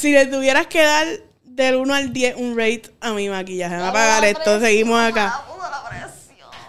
si 0.00 0.12
le 0.12 0.26
tuvieras 0.26 0.66
que 0.66 0.82
dar 0.82 1.06
del 1.44 1.76
1 1.76 1.94
al 1.94 2.12
10 2.12 2.36
un 2.36 2.56
rate 2.56 2.90
a 3.00 3.12
mi 3.12 3.28
maquillaje, 3.28 3.76
me 3.76 3.82
va 3.82 3.88
a 3.88 3.92
pagar 3.92 4.24
esto, 4.24 4.58
seguimos 4.60 4.98
acá. 4.98 5.44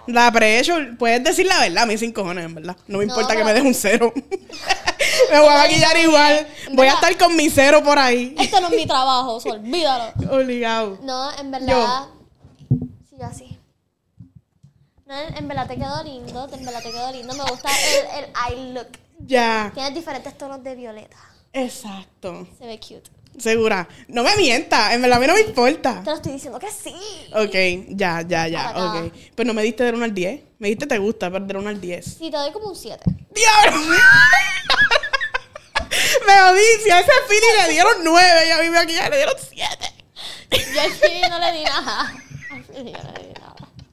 la 0.07 0.29
pressure, 0.31 0.93
puedes 0.97 1.23
decir 1.23 1.46
la 1.46 1.59
verdad, 1.59 1.83
a 1.83 1.86
mí 1.86 1.97
sin 1.97 2.12
cojones, 2.12 2.46
en 2.46 2.55
verdad. 2.55 2.75
No 2.88 2.97
me 2.97 3.05
No, 3.05 3.12
importa 3.12 3.36
que 3.36 3.44
me 3.44 3.54
des 3.54 3.63
un 3.63 3.73
cero. 3.73 4.12
me 5.31 5.39
voy 5.39 5.47
a 5.49 5.57
maquillar 5.59 5.97
igual. 5.97 6.47
Voy 6.73 6.88
a 6.88 6.94
estar 6.94 7.17
con 7.17 7.36
mi 7.36 7.49
cero 7.49 7.81
por 7.83 7.97
ahí. 7.97 8.36
Esto 8.38 8.59
no 8.59 8.67
es 8.67 8.75
mi 8.75 8.86
trabajo, 8.86 9.40
so, 9.40 9.50
olvídalo. 9.50 10.13
Obligado. 10.29 11.00
No, 11.04 11.32
en 11.38 11.52
verdad. 11.52 12.08
Sí, 13.10 13.16
así. 13.22 13.58
No, 15.06 15.18
en, 15.18 15.38
en 15.38 15.48
verdad 15.48 15.68
te 15.68 15.78
quedó 15.78 16.04
lindo, 16.04 16.50
en 16.52 16.66
verdad 16.66 16.84
te 16.84 16.91
quedó 16.91 17.12
lindo. 17.12 17.34
Me 17.34 17.44
gusta 17.44 17.70
el, 18.18 18.23
el 18.26 18.32
eye 18.50 18.73
look. 18.73 18.88
Ya. 19.20 19.72
Tienes 19.73 19.94
diferentes 19.94 20.38
tonos 20.38 20.62
de 20.63 20.76
violeta. 20.76 21.18
Exacto. 21.54 22.48
Se 22.58 22.66
ve 22.66 22.80
cute. 22.80 23.20
Segura. 23.38 23.88
No 24.08 24.23
me 24.23 24.36
mienta, 24.36 24.94
en 24.94 25.02
verdad 25.02 25.18
a 25.18 25.21
mí 25.21 25.27
no 25.27 25.34
me 25.34 25.41
importa. 25.41 26.02
Te 26.03 26.09
lo 26.09 26.16
estoy 26.16 26.34
diciendo 26.34 26.59
que 26.59 26.70
sí. 26.70 26.94
Ok, 27.34 27.95
ya, 27.95 28.23
ya, 28.27 28.48
ya. 28.48 28.73
Ok. 28.76 29.13
Pues 29.35 29.48
no 29.48 29.53
me 29.53 29.63
diste 29.63 29.84
del 29.84 29.95
1 29.95 30.05
al 30.05 30.13
10. 30.13 30.41
Me 30.59 30.70
diste 30.70 30.85
te 30.85 30.98
gusta, 30.98 31.31
pero 31.31 31.45
del 31.45 31.58
1 31.58 31.70
al 31.70 31.81
10. 31.81 32.05
Sí, 32.05 32.30
te 32.30 32.38
doy 32.38 32.52
como 32.52 32.70
un 32.70 32.75
7. 32.75 33.03
¡Diablo! 33.34 33.81
me 36.27 36.39
jodí. 36.39 36.62
Si 36.84 36.91
a 36.91 36.99
ese 36.99 37.12
Philly 37.27 37.62
le 37.62 37.73
dieron 37.73 37.94
9 38.03 38.48
y 38.48 38.52
a 38.52 38.62
mi 38.62 38.70
maquillaje 38.70 39.09
le 39.09 39.17
dieron 39.17 39.36
7. 39.50 39.67
Yo 40.73 40.81
al 40.81 40.91
fin 40.91 41.22
no 41.30 41.39
le 41.39 41.52
di 41.53 41.63
nada. 41.63 42.13
Yo 42.50 42.58
no 42.58 42.73
le 42.73 42.84
di 42.84 42.91
nada. 42.91 43.11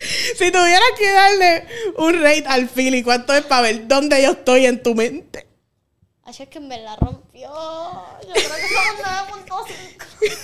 Si 0.01 0.51
tuvieras 0.51 0.91
que 0.96 1.10
darle 1.10 1.66
un 1.96 2.23
rate 2.23 2.45
al 2.46 2.68
Philly, 2.68 3.02
¿cuánto 3.02 3.34
es 3.34 3.45
para 3.45 3.62
ver 3.62 3.88
dónde 3.88 4.23
yo 4.23 4.32
estoy 4.32 4.66
en 4.66 4.82
tu 4.82 4.95
mente? 4.95 5.48
Así 6.28 6.42
es 6.42 6.48
que 6.50 6.59
en 6.59 6.68
verdad 6.68 6.95
rompió. 7.00 7.48
Yo 7.48 8.32
creo 8.34 8.34
que 8.34 8.68
somos 8.68 9.64
9.5. 10.20 10.38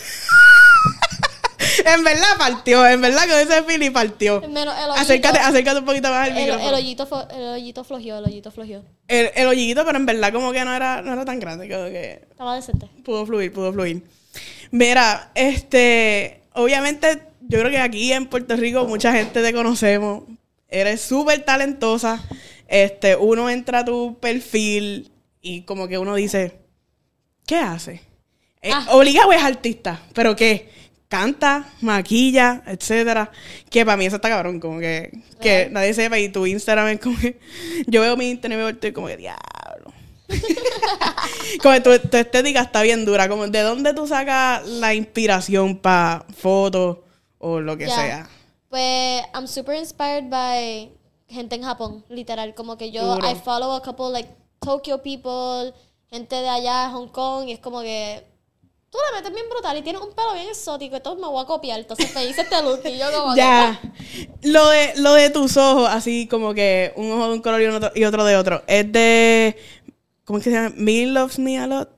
En 1.87 2.05
verdad 2.05 2.27
partió, 2.39 2.87
en 2.87 3.01
verdad 3.03 3.25
que 3.25 3.43
ese 3.43 3.63
Philly 3.65 3.91
partió. 3.91 4.41
Menos 4.49 4.75
el 4.79 4.85
hoyito. 4.85 5.01
Acércate, 5.01 5.39
acércate 5.41 5.79
un 5.81 5.85
poquito 5.85 6.09
más 6.09 6.29
al 6.29 6.37
El, 6.37 6.43
micrófono. 6.43 6.69
el 6.69 6.75
hoyito, 6.75 7.29
el 7.31 7.49
hoyito 7.49 7.85
flojeó, 7.85 8.19
el 8.19 8.25
hoyito 8.25 8.51
flojeó. 8.51 8.83
El, 9.09 9.31
el 9.35 9.47
hoyito, 9.47 9.85
pero 9.85 9.99
en 9.99 10.07
verdad 10.07 10.33
como 10.33 10.53
que 10.53 10.65
no 10.65 10.75
era, 10.75 11.03
no 11.03 11.13
era 11.13 11.25
tan 11.27 11.39
grande, 11.41 11.69
como 11.69 11.85
que 11.87 12.27
Estaba 12.31 12.55
decente. 12.55 12.89
pudo 13.05 13.27
fluir, 13.27 13.53
pudo 13.53 13.73
fluir. 13.73 14.03
Mira, 14.71 15.33
este, 15.35 16.43
obviamente 16.55 17.23
yo 17.43 17.59
creo 17.59 17.71
que 17.71 17.79
aquí 17.81 18.13
en 18.13 18.27
Puerto 18.27 18.57
Rico 18.57 18.87
mucha 18.87 19.13
gente 19.13 19.43
te 19.43 19.53
conocemos. 19.53 20.23
Eres 20.69 21.03
súper 21.03 21.45
talentosa. 21.45 22.23
Este, 22.69 23.17
uno 23.17 23.51
entra 23.51 23.81
a 23.81 23.85
tu 23.85 24.19
perfil 24.19 25.11
y 25.45 25.63
como 25.63 25.87
que 25.87 25.99
uno 25.99 26.15
dice, 26.15 26.59
¿qué 27.47 27.57
hace? 27.57 28.01
Eh, 28.63 28.71
Ah. 28.73 28.87
Obligado 28.93 29.31
es 29.33 29.43
artista, 29.43 30.01
pero 30.15 30.35
¿qué? 30.35 30.71
Canta, 31.07 31.69
maquilla, 31.83 32.63
etcétera. 32.67 33.31
Que 33.69 33.85
para 33.85 33.99
mí 33.99 34.07
eso 34.07 34.17
está 34.17 34.31
cabrón, 34.31 34.59
como 34.59 34.81
que, 34.81 35.13
que 35.41 35.69
nadie 35.71 35.93
sepa 35.93 36.19
y 36.19 36.31
tu 36.31 36.47
Instagram 36.47 36.89
es 36.89 37.01
como 37.01 37.19
que 37.19 37.39
yo 37.87 38.01
veo 38.01 38.17
mi 38.17 38.31
internet 38.31 38.57
y 38.57 38.59
veo 38.59 38.69
esto 38.71 38.87
y 38.87 38.93
como 38.93 39.07
que 39.07 39.19
diablo. 39.19 39.93
como 41.63 41.75
que 41.75 41.81
tu, 41.83 42.09
tu 42.09 42.17
estética 42.17 42.63
está 42.63 42.81
bien 42.81 43.05
dura, 43.05 43.29
como 43.29 43.47
de 43.47 43.61
dónde 43.61 43.93
tú 43.93 44.07
sacas 44.07 44.67
la 44.67 44.95
inspiración 44.95 45.77
para 45.77 46.25
fotos 46.35 46.99
o 47.39 47.61
lo 47.61 47.77
que 47.77 47.87
sea. 47.87 48.27
Pues, 48.71 49.23
I'm 49.35 49.47
super 49.47 49.77
inspired 49.77 50.31
by 50.31 50.91
gente 51.29 51.55
en 51.55 51.63
Japón, 51.63 52.03
literal. 52.09 52.55
Como 52.55 52.79
que 52.79 52.91
yo, 52.91 53.15
Duro. 53.15 53.31
I 53.31 53.35
follow 53.35 53.73
a 53.75 53.83
couple, 53.83 54.11
like, 54.11 54.31
Tokyo 54.65 55.03
people, 55.03 55.75
gente 56.11 56.37
de 56.37 56.49
allá, 56.49 56.91
Hong 56.91 57.09
Kong, 57.09 57.49
y 57.49 57.53
es 57.53 57.61
como 57.61 57.81
que 57.83 58.25
tú 58.95 58.99
la 59.11 59.19
metes 59.19 59.35
bien 59.35 59.49
brutal 59.51 59.77
y 59.77 59.83
tienes 59.83 60.01
un 60.01 60.13
pelo 60.13 60.35
bien 60.35 60.49
exótico, 60.49 60.95
entonces 60.95 61.21
me 61.21 61.29
voy 61.29 61.43
a 61.43 61.47
copiar. 61.47 61.81
Entonces 61.81 62.15
me 62.15 62.25
hice 62.27 62.43
este 62.43 62.63
look 62.63 62.81
y 62.85 62.97
yo 62.97 63.07
como 63.13 63.35
que, 63.35 63.41
Ya. 63.41 63.81
Lo 64.43 64.69
de, 64.69 64.93
lo 64.99 65.15
de 65.15 65.31
tus 65.31 65.57
ojos, 65.57 65.89
así 65.91 66.29
como 66.29 66.55
que 66.55 66.93
un 66.97 67.11
ojo 67.11 67.27
de 67.27 67.35
un 67.35 67.43
color 67.43 67.61
y, 67.61 67.67
un 67.67 67.75
otro, 67.75 67.91
y 67.95 68.05
otro 68.05 68.25
de 68.25 68.37
otro, 68.37 68.63
es 68.69 68.91
de. 68.93 69.57
¿Cómo 70.25 70.39
es 70.39 70.45
que 70.45 70.51
se 70.51 70.57
llama? 70.57 70.75
Me 70.77 71.07
Loves 71.07 71.39
Me 71.41 71.59
a 71.59 71.67
Lot. 71.67 71.91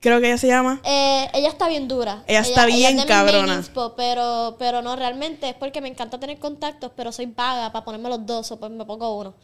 Creo 0.00 0.20
que 0.20 0.28
ella 0.28 0.38
se 0.38 0.46
llama. 0.46 0.80
Eh, 0.84 1.28
ella 1.34 1.48
está 1.48 1.68
bien 1.68 1.88
dura. 1.88 2.22
Ella 2.26 2.40
está 2.40 2.66
bien 2.66 3.00
es 3.00 3.04
cabrona. 3.04 3.56
inspo, 3.56 3.94
pero, 3.96 4.56
pero 4.58 4.80
no, 4.80 4.96
realmente 4.96 5.48
es 5.48 5.54
porque 5.56 5.80
me 5.80 5.88
encanta 5.88 6.18
tener 6.18 6.38
contactos, 6.38 6.92
pero 6.96 7.12
soy 7.12 7.26
vaga 7.26 7.70
para 7.72 7.84
ponerme 7.84 8.08
los 8.08 8.24
dos, 8.24 8.50
o 8.52 8.58
pues 8.58 8.70
me 8.70 8.84
pongo 8.84 9.18
uno. 9.18 9.34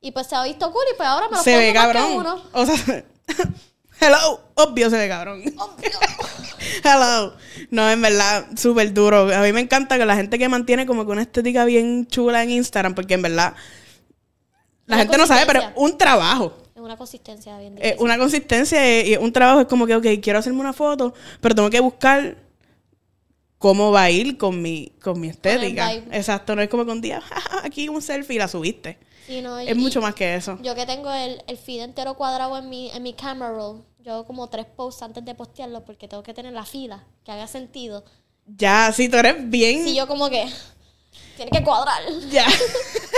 Y 0.00 0.12
pues 0.12 0.26
se 0.26 0.34
ha 0.36 0.44
visto 0.44 0.70
cool 0.72 0.82
y 0.92 0.96
pues 0.96 1.08
ahora 1.08 1.26
me 1.28 1.36
los 1.36 1.42
Se 1.44 1.50
pongo 1.52 1.62
ve 1.62 1.74
más 1.74 1.86
que 1.88 1.92
cabrón. 1.92 2.12
uno. 2.16 2.42
O 2.52 2.66
sea, 2.66 3.04
hello, 4.00 4.40
obvio 4.54 4.88
se 4.90 4.96
ve 4.96 5.08
cabrón. 5.08 5.42
hello. 6.84 7.34
No, 7.70 7.90
en 7.90 8.00
verdad, 8.00 8.46
súper 8.56 8.92
duro. 8.94 9.34
A 9.34 9.42
mí 9.42 9.52
me 9.52 9.60
encanta 9.60 9.98
que 9.98 10.04
la 10.06 10.16
gente 10.16 10.38
que 10.38 10.48
mantiene 10.48 10.86
como 10.86 11.04
que 11.04 11.12
una 11.12 11.22
estética 11.22 11.64
bien 11.64 12.06
chula 12.06 12.42
en 12.42 12.50
Instagram, 12.50 12.94
porque 12.94 13.14
en 13.14 13.22
verdad 13.22 13.54
la 14.86 14.96
Una 14.96 15.02
gente 15.04 15.18
no 15.18 15.26
sabe, 15.26 15.44
pero 15.46 15.62
un 15.76 15.96
trabajo. 15.98 16.56
Es 16.74 16.80
una 16.82 16.96
consistencia 16.96 17.58
bien 17.58 17.74
Eh, 17.76 17.82
difícil. 17.82 18.02
una 18.04 18.16
consistencia 18.18 19.06
y 19.06 19.16
un 19.16 19.32
trabajo 19.32 19.60
es 19.60 19.66
como 19.66 19.86
que, 19.86 19.94
ok, 19.96 20.06
quiero 20.22 20.38
hacerme 20.38 20.60
una 20.60 20.72
foto, 20.72 21.12
pero 21.42 21.54
tengo 21.54 21.68
que 21.70 21.80
buscar 21.80 22.38
cómo 23.58 23.92
va 23.92 24.04
a 24.04 24.10
ir 24.10 24.38
con 24.38 24.62
mi, 24.62 24.92
con 25.02 25.20
mi 25.20 25.28
estética. 25.28 25.92
Exacto, 25.92 26.56
no 26.56 26.62
es 26.62 26.70
como 26.70 26.86
que 26.86 26.90
un 26.92 27.02
día, 27.02 27.20
"Ja, 27.28 27.38
ja, 27.40 27.60
aquí 27.66 27.88
un 27.90 28.00
selfie 28.00 28.36
y 28.36 28.38
la 28.38 28.48
subiste. 28.48 28.98
Sí, 29.30 29.42
no, 29.42 29.62
y- 29.62 29.68
Es 29.68 29.76
mucho 29.76 30.00
más 30.00 30.12
que 30.16 30.34
eso. 30.34 30.58
Yo 30.60 30.74
que 30.74 30.86
tengo 30.86 31.08
el, 31.12 31.40
el 31.46 31.56
feed 31.56 31.82
entero 31.82 32.14
cuadrado 32.14 32.58
en 32.58 32.68
mi, 32.68 32.90
en 32.90 33.00
mi 33.04 33.12
camera 33.12 33.52
roll, 33.52 33.84
yo 34.00 34.14
hago 34.14 34.26
como 34.26 34.48
tres 34.48 34.66
posts 34.66 35.02
antes 35.02 35.24
de 35.24 35.36
postearlo 35.36 35.84
porque 35.84 36.08
tengo 36.08 36.24
que 36.24 36.34
tener 36.34 36.52
la 36.52 36.64
fila, 36.64 37.04
que 37.24 37.30
haga 37.30 37.46
sentido. 37.46 38.04
Ya, 38.44 38.90
si 38.92 39.08
tú 39.08 39.18
eres 39.18 39.48
bien... 39.48 39.84
Si 39.84 39.94
yo 39.94 40.08
como 40.08 40.28
que, 40.28 40.48
tiene 41.36 41.52
que 41.52 41.62
cuadrar. 41.62 42.02
Ya. 42.30 42.44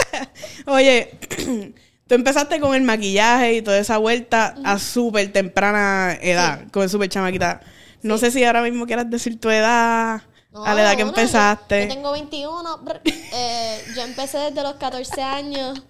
Oye, 0.66 1.18
tú 2.06 2.14
empezaste 2.14 2.60
con 2.60 2.74
el 2.74 2.82
maquillaje 2.82 3.54
y 3.54 3.62
toda 3.62 3.78
esa 3.78 3.96
vuelta 3.96 4.54
a 4.64 4.78
súper 4.78 5.32
temprana 5.32 6.18
edad, 6.20 6.68
con 6.72 6.90
súper 6.90 7.08
chamaquita. 7.08 7.62
No 8.02 8.18
sé 8.18 8.30
si 8.30 8.44
ahora 8.44 8.60
mismo 8.60 8.84
quieras 8.84 9.08
decir 9.08 9.40
tu 9.40 9.48
edad, 9.48 10.20
a 10.52 10.74
la 10.74 10.82
edad 10.82 10.96
que 10.96 11.04
no, 11.04 11.08
empezaste. 11.08 11.82
Yo, 11.84 11.88
yo 11.88 11.94
tengo 11.94 12.12
21. 12.12 12.78
brr, 12.82 13.00
eh, 13.04 13.82
yo 13.96 14.02
empecé 14.02 14.36
desde 14.36 14.62
los 14.62 14.74
14 14.74 15.22
años 15.22 15.82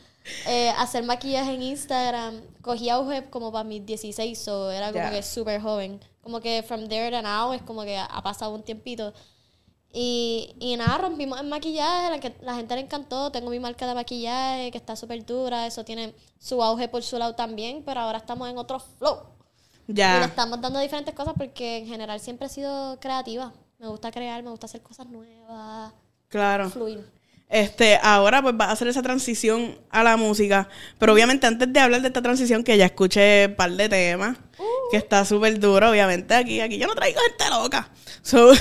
eh, 0.47 0.71
hacer 0.79 1.05
maquillaje 1.05 1.55
en 1.55 1.63
Instagram. 1.63 2.41
Cogí 2.63 2.89
auge 2.91 3.29
como 3.31 3.51
para 3.53 3.65
mis 3.65 3.85
16, 3.85 4.49
o 4.49 4.71
era 4.71 4.93
como 4.93 5.05
Ya. 5.05 5.11
que 5.11 5.23
súper 5.23 5.61
joven. 5.61 6.01
Como 6.23 6.41
que 6.41 6.63
from 6.63 6.89
there 6.89 7.11
to 7.11 7.23
now 7.23 7.53
es 7.53 7.63
como 7.63 7.83
que 7.83 7.97
ha 7.99 8.23
pasado 8.23 8.55
un 8.55 8.63
tiempito. 8.63 9.13
Y, 9.95 10.55
y 10.59 10.77
nada, 10.77 10.97
rompimos 10.99 11.39
en 11.41 11.49
maquillaje, 11.51 12.11
la, 12.11 12.19
que, 12.21 12.35
la 12.41 12.55
gente 12.55 12.75
le 12.75 12.81
encantó. 12.83 13.31
Tengo 13.31 13.51
mi 13.51 13.59
marca 13.61 13.87
de 13.87 13.95
maquillaje 13.95 14.71
que 14.71 14.79
está 14.79 14.97
súper 14.97 15.25
dura. 15.27 15.67
Eso 15.67 15.85
tiene 15.85 16.15
su 16.39 16.63
auge 16.63 16.89
por 16.89 17.03
su 17.03 17.19
lado 17.19 17.35
también, 17.35 17.83
pero 17.85 18.01
ahora 18.01 18.19
estamos 18.19 18.49
en 18.49 18.57
otro 18.59 18.81
flow. 18.81 19.19
Y 19.89 19.93
le 19.93 19.99
Ya. 19.99 20.25
estamos 20.25 20.61
dando 20.61 20.79
diferentes 20.79 21.15
cosas 21.15 21.35
porque 21.37 21.79
en 21.79 21.87
general 21.89 22.21
siempre 22.21 22.47
he 22.47 22.51
sido 22.51 22.99
creativa. 23.01 23.53
Me 23.79 23.89
gusta 23.89 24.11
crear, 24.13 24.43
me 24.43 24.51
gusta 24.51 24.67
hacer 24.67 24.81
cosas 24.81 25.07
nuevas, 25.09 25.93
Claro. 26.29 26.71
fluir. 26.71 27.11
Este, 27.53 27.99
ahora 28.03 28.41
pues 28.41 28.57
vas 28.57 28.71
a 28.71 28.73
hacer 28.73 28.89
esa 28.89 29.03
transición 29.03 29.79
a 29.91 30.03
la 30.03 30.17
música. 30.17 30.71
Pero 30.99 31.13
obviamente 31.13 31.47
antes 31.47 31.71
de 31.71 31.81
hablar 31.81 32.01
de 32.01 32.09
esta 32.09 32.23
transición, 32.23 32.65
que 32.65 32.79
ya 32.79 32.87
escuché 32.87 33.49
un 33.49 33.57
par 33.57 33.71
de 33.73 33.91
temas, 33.91 34.39
que 34.91 34.97
está 34.97 35.27
súper 35.27 35.61
duro, 35.61 35.91
obviamente 35.91 36.35
aquí, 36.35 36.61
aquí 36.63 36.79
yo 36.79 36.87
no 36.87 36.95
traigo 36.95 37.21
gente 37.21 37.51
loca. 37.51 37.91
So, 38.23 38.53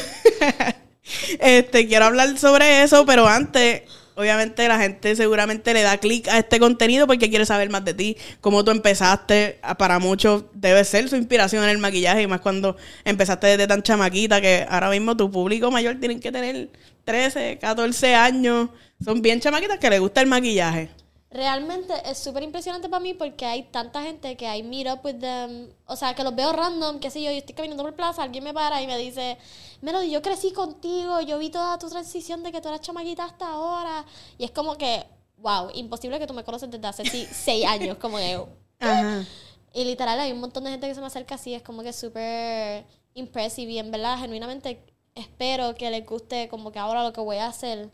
este, 1.39 1.87
quiero 1.87 2.05
hablar 2.05 2.37
sobre 2.37 2.83
eso, 2.83 3.05
pero 3.05 3.25
antes, 3.29 3.83
obviamente 4.21 4.67
la 4.67 4.79
gente 4.79 5.15
seguramente 5.15 5.73
le 5.73 5.81
da 5.81 5.97
clic 5.97 6.27
a 6.27 6.37
este 6.37 6.59
contenido 6.59 7.07
porque 7.07 7.29
quiere 7.29 7.45
saber 7.45 7.69
más 7.69 7.83
de 7.83 7.93
ti, 7.93 8.17
cómo 8.39 8.63
tú 8.63 8.71
empezaste. 8.71 9.59
Para 9.77 9.99
muchos 9.99 10.45
debe 10.53 10.83
ser 10.85 11.09
su 11.09 11.15
inspiración 11.15 11.63
en 11.63 11.69
el 11.69 11.77
maquillaje, 11.77 12.21
y 12.21 12.27
más 12.27 12.41
cuando 12.41 12.77
empezaste 13.03 13.47
desde 13.47 13.67
tan 13.67 13.81
chamaquita, 13.81 14.39
que 14.39 14.65
ahora 14.69 14.89
mismo 14.89 15.17
tu 15.17 15.29
público 15.31 15.71
mayor 15.71 15.99
tienen 15.99 16.19
que 16.19 16.31
tener 16.31 16.69
13, 17.03 17.57
14 17.59 18.15
años. 18.15 18.69
Son 19.03 19.21
bien 19.21 19.39
chamaquitas 19.39 19.79
que 19.79 19.89
les 19.89 19.99
gusta 19.99 20.21
el 20.21 20.27
maquillaje. 20.27 20.89
Realmente 21.31 21.93
es 22.03 22.17
súper 22.17 22.43
impresionante 22.43 22.89
para 22.89 22.99
mí 22.99 23.13
porque 23.13 23.45
hay 23.45 23.63
tanta 23.63 24.01
gente 24.01 24.35
que 24.35 24.47
hay 24.47 24.63
meet 24.63 24.87
up 24.91 24.99
with 25.01 25.19
them. 25.19 25.69
O 25.85 25.95
sea, 25.95 26.13
que 26.13 26.23
los 26.23 26.35
veo 26.35 26.51
random, 26.51 26.99
qué 26.99 27.09
sé 27.09 27.21
yo, 27.23 27.31
yo 27.31 27.37
estoy 27.37 27.55
caminando 27.55 27.83
por 27.83 27.95
plaza, 27.95 28.21
alguien 28.21 28.43
me 28.43 28.53
para 28.53 28.81
y 28.81 28.87
me 28.87 28.97
dice, 28.97 29.37
Melody, 29.81 30.11
yo 30.11 30.21
crecí 30.21 30.51
contigo, 30.51 31.21
yo 31.21 31.39
vi 31.39 31.49
toda 31.49 31.79
tu 31.79 31.89
transición 31.89 32.43
de 32.43 32.51
que 32.51 32.59
tú 32.59 32.67
eras 32.67 32.81
chamaquita 32.81 33.23
hasta 33.23 33.47
ahora. 33.47 34.05
Y 34.37 34.43
es 34.43 34.51
como 34.51 34.77
que, 34.77 35.05
wow, 35.37 35.69
imposible 35.73 36.19
que 36.19 36.27
tú 36.27 36.33
me 36.33 36.43
conoces 36.43 36.69
desde 36.69 36.85
hace 36.85 37.05
sí, 37.05 37.25
seis 37.31 37.65
años, 37.65 37.97
como 37.97 38.17
que... 38.17 38.45
Ajá. 38.79 39.25
Y 39.73 39.85
literal, 39.85 40.19
hay 40.19 40.33
un 40.33 40.41
montón 40.41 40.65
de 40.65 40.71
gente 40.71 40.85
que 40.85 40.93
se 40.93 40.99
me 40.99 41.07
acerca 41.07 41.35
así, 41.35 41.53
es 41.53 41.61
como 41.61 41.81
que 41.81 41.93
súper 41.93 42.85
impressive 43.13 43.71
y 43.71 43.79
en 43.79 43.89
verdad, 43.89 44.19
genuinamente 44.19 44.83
espero 45.15 45.75
que 45.75 45.89
les 45.89 46.05
guste 46.05 46.49
como 46.49 46.73
que 46.73 46.79
ahora 46.79 47.03
lo 47.03 47.13
que 47.13 47.21
voy 47.21 47.37
a 47.37 47.47
hacer 47.47 47.89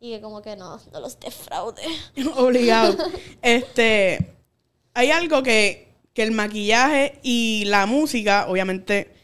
y 0.00 0.12
que 0.12 0.20
como 0.20 0.42
que 0.42 0.56
no, 0.56 0.80
no 0.92 1.00
los 1.00 1.18
defraude. 1.18 1.82
Obligado. 2.36 2.96
Este, 3.42 4.34
hay 4.94 5.10
algo 5.10 5.42
que, 5.42 5.94
que 6.12 6.22
el 6.22 6.32
maquillaje 6.32 7.18
y 7.22 7.64
la 7.66 7.86
música, 7.86 8.46
obviamente, 8.48 9.14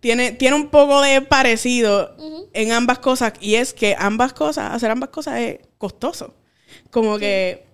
tiene, 0.00 0.32
tiene 0.32 0.56
un 0.56 0.68
poco 0.68 1.02
de 1.02 1.20
parecido 1.20 2.16
en 2.52 2.72
ambas 2.72 2.98
cosas 2.98 3.34
y 3.40 3.56
es 3.56 3.74
que 3.74 3.94
ambas 3.98 4.32
cosas, 4.32 4.72
hacer 4.72 4.90
ambas 4.90 5.10
cosas 5.10 5.38
es 5.40 5.58
costoso. 5.78 6.34
Como 6.90 7.18
que 7.18 7.66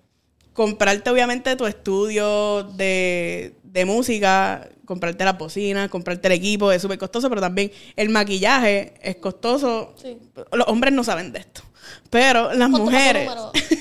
comprarte 0.53 1.09
obviamente 1.09 1.55
tu 1.55 1.65
estudio 1.65 2.63
de, 2.63 3.55
de 3.77 3.85
música, 3.85 4.67
comprarte 4.85 5.23
la 5.23 5.33
bocina, 5.33 5.87
comprarte 5.89 6.27
el 6.27 6.33
equipo 6.33 6.71
es 6.71 6.81
súper 6.81 6.97
costoso, 6.97 7.29
pero 7.29 7.41
también 7.41 7.71
el 7.95 8.09
maquillaje 8.09 8.93
es 9.01 9.17
costoso. 9.17 9.93
Sí. 10.01 10.17
Los 10.51 10.67
hombres 10.67 10.93
no 10.93 11.03
saben 11.03 11.31
de 11.31 11.39
esto. 11.39 11.61
Pero 12.09 12.53
las 12.53 12.69
mujeres. 12.69 13.29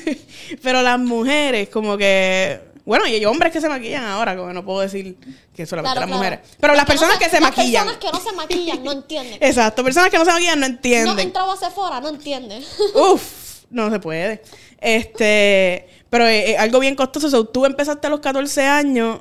pero 0.62 0.82
las 0.82 0.98
mujeres, 0.98 1.68
como 1.70 1.96
que. 1.96 2.60
Bueno, 2.84 3.06
y 3.08 3.14
hay 3.14 3.24
hombres 3.24 3.52
que 3.52 3.60
se 3.60 3.68
maquillan 3.68 4.04
ahora, 4.04 4.36
como 4.36 4.52
no 4.52 4.64
puedo 4.64 4.80
decir 4.80 5.16
que 5.54 5.66
solamente 5.66 5.96
Claro, 5.96 6.00
las 6.00 6.06
claro. 6.06 6.18
mujeres. 6.18 6.56
Pero 6.60 6.74
las 6.74 6.84
que 6.84 6.94
no 6.94 7.00
personas 7.00 7.18
que 7.18 7.28
se 7.30 7.40
las 7.40 7.50
maquillan. 7.56 7.86
personas 7.86 7.96
que 8.12 8.18
no 8.18 8.30
se 8.30 8.36
maquillan 8.36 8.84
no 8.84 8.92
entienden. 8.92 9.38
Exacto, 9.40 9.82
personas 9.82 10.10
que 10.10 10.18
no 10.18 10.24
se 10.24 10.30
maquillan 10.32 10.60
no 10.60 10.68
No 10.68 10.74
entienden. 10.74 11.18
entraba 11.18 11.54
a 11.54 11.56
Sephora, 11.56 12.00
no 12.00 12.10
entienden. 12.10 12.62
Uf, 12.94 13.64
no 13.70 13.90
se 13.90 13.98
puede. 13.98 14.42
Este, 14.80 15.88
pero 16.10 16.26
eh, 16.26 16.50
eh, 16.52 16.58
algo 16.58 16.78
bien 16.78 16.94
costoso. 16.94 17.28
So, 17.28 17.46
tú 17.46 17.64
empezaste 17.66 18.06
a 18.06 18.10
los 18.10 18.20
14 18.20 18.62
años. 18.62 19.20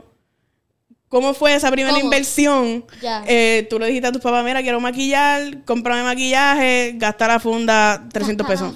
¿Cómo 1.16 1.34
fue 1.34 1.56
esa 1.56 1.72
primera 1.72 1.94
¿Cómo? 1.94 2.04
inversión? 2.04 2.86
Ya. 3.02 3.24
Eh, 3.26 3.66
tú 3.70 3.80
le 3.80 3.88
dijiste 3.88 4.10
a 4.10 4.12
tus 4.12 4.22
papás, 4.22 4.44
mira, 4.44 4.62
quiero 4.62 4.82
maquillar, 4.82 5.64
cómprame 5.64 6.04
maquillaje, 6.04 6.92
gasta 6.98 7.26
la 7.26 7.40
funda 7.40 8.06
300 8.12 8.46
pesos. 8.46 8.74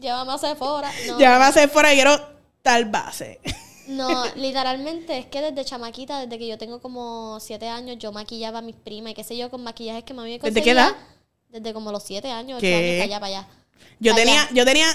Llévame 0.00 0.32
a 0.32 0.38
Sephora. 0.38 0.88
No. 1.08 1.18
Ya 1.18 1.38
me 1.38 1.44
a 1.44 1.48
hacer 1.48 1.68
fuera, 1.70 1.90
quiero 1.90 2.16
tal 2.62 2.84
base. 2.84 3.40
No, 3.88 4.24
literalmente 4.34 5.16
es 5.18 5.26
que 5.26 5.40
desde 5.40 5.64
chamaquita, 5.64 6.20
desde 6.20 6.38
que 6.38 6.46
yo 6.48 6.58
tengo 6.58 6.80
como 6.80 7.38
siete 7.40 7.68
años, 7.68 7.96
yo 8.00 8.10
maquillaba 8.10 8.58
a 8.58 8.62
mis 8.62 8.74
primas 8.74 9.12
y 9.12 9.14
qué 9.14 9.22
sé 9.22 9.36
yo, 9.36 9.48
con 9.48 9.62
maquillajes 9.62 10.02
que 10.02 10.12
mami 10.12 10.30
me 10.30 10.38
¿Desde 10.38 10.42
conseguía. 10.42 10.64
qué 10.64 10.70
edad? 10.70 10.96
Desde 11.50 11.72
como 11.72 11.92
los 11.92 12.02
siete 12.02 12.30
años, 12.30 12.58
ocho 12.58 12.62
¿Qué? 12.62 12.74
años, 12.74 12.92
para 12.94 13.04
allá, 13.04 13.20
para 13.20 13.26
allá. 13.38 13.48
Yo 14.00 14.14
tenía, 14.16 14.48
yo 14.52 14.64
tenía, 14.64 14.86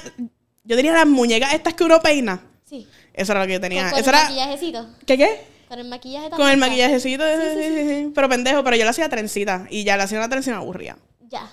yo 0.65 0.75
tenía 0.75 0.91
las 0.91 1.07
muñecas 1.07 1.53
estas 1.53 1.73
que 1.73 1.85
uno 1.85 2.01
peina. 2.01 2.43
Sí. 2.69 2.87
Eso 3.13 3.31
era 3.31 3.41
lo 3.41 3.47
que 3.47 3.53
yo 3.53 3.61
tenía. 3.61 3.83
Con, 3.83 3.91
con 3.91 3.99
Eso 4.01 4.09
era. 4.09 4.87
¿qué 5.05 5.17
qué? 5.17 5.51
Con 5.71 5.79
el 5.79 5.87
maquillaje 5.87 6.29
Con 6.31 6.41
el 6.41 6.59
también. 6.59 6.59
maquillajecito, 6.59 7.23
sí, 7.23 7.41
sí, 7.55 7.63
sí, 7.63 7.87
sí. 7.87 8.11
pero 8.13 8.27
pendejo, 8.27 8.61
pero 8.61 8.75
yo 8.75 8.83
le 8.83 8.89
hacía 8.89 9.07
trencita 9.07 9.67
y 9.69 9.85
ya 9.85 9.95
le 9.95 10.03
hacía 10.03 10.17
una 10.17 10.27
trencita 10.27 10.57
me 10.57 10.63
aburría. 10.63 10.97
Ya. 11.29 11.49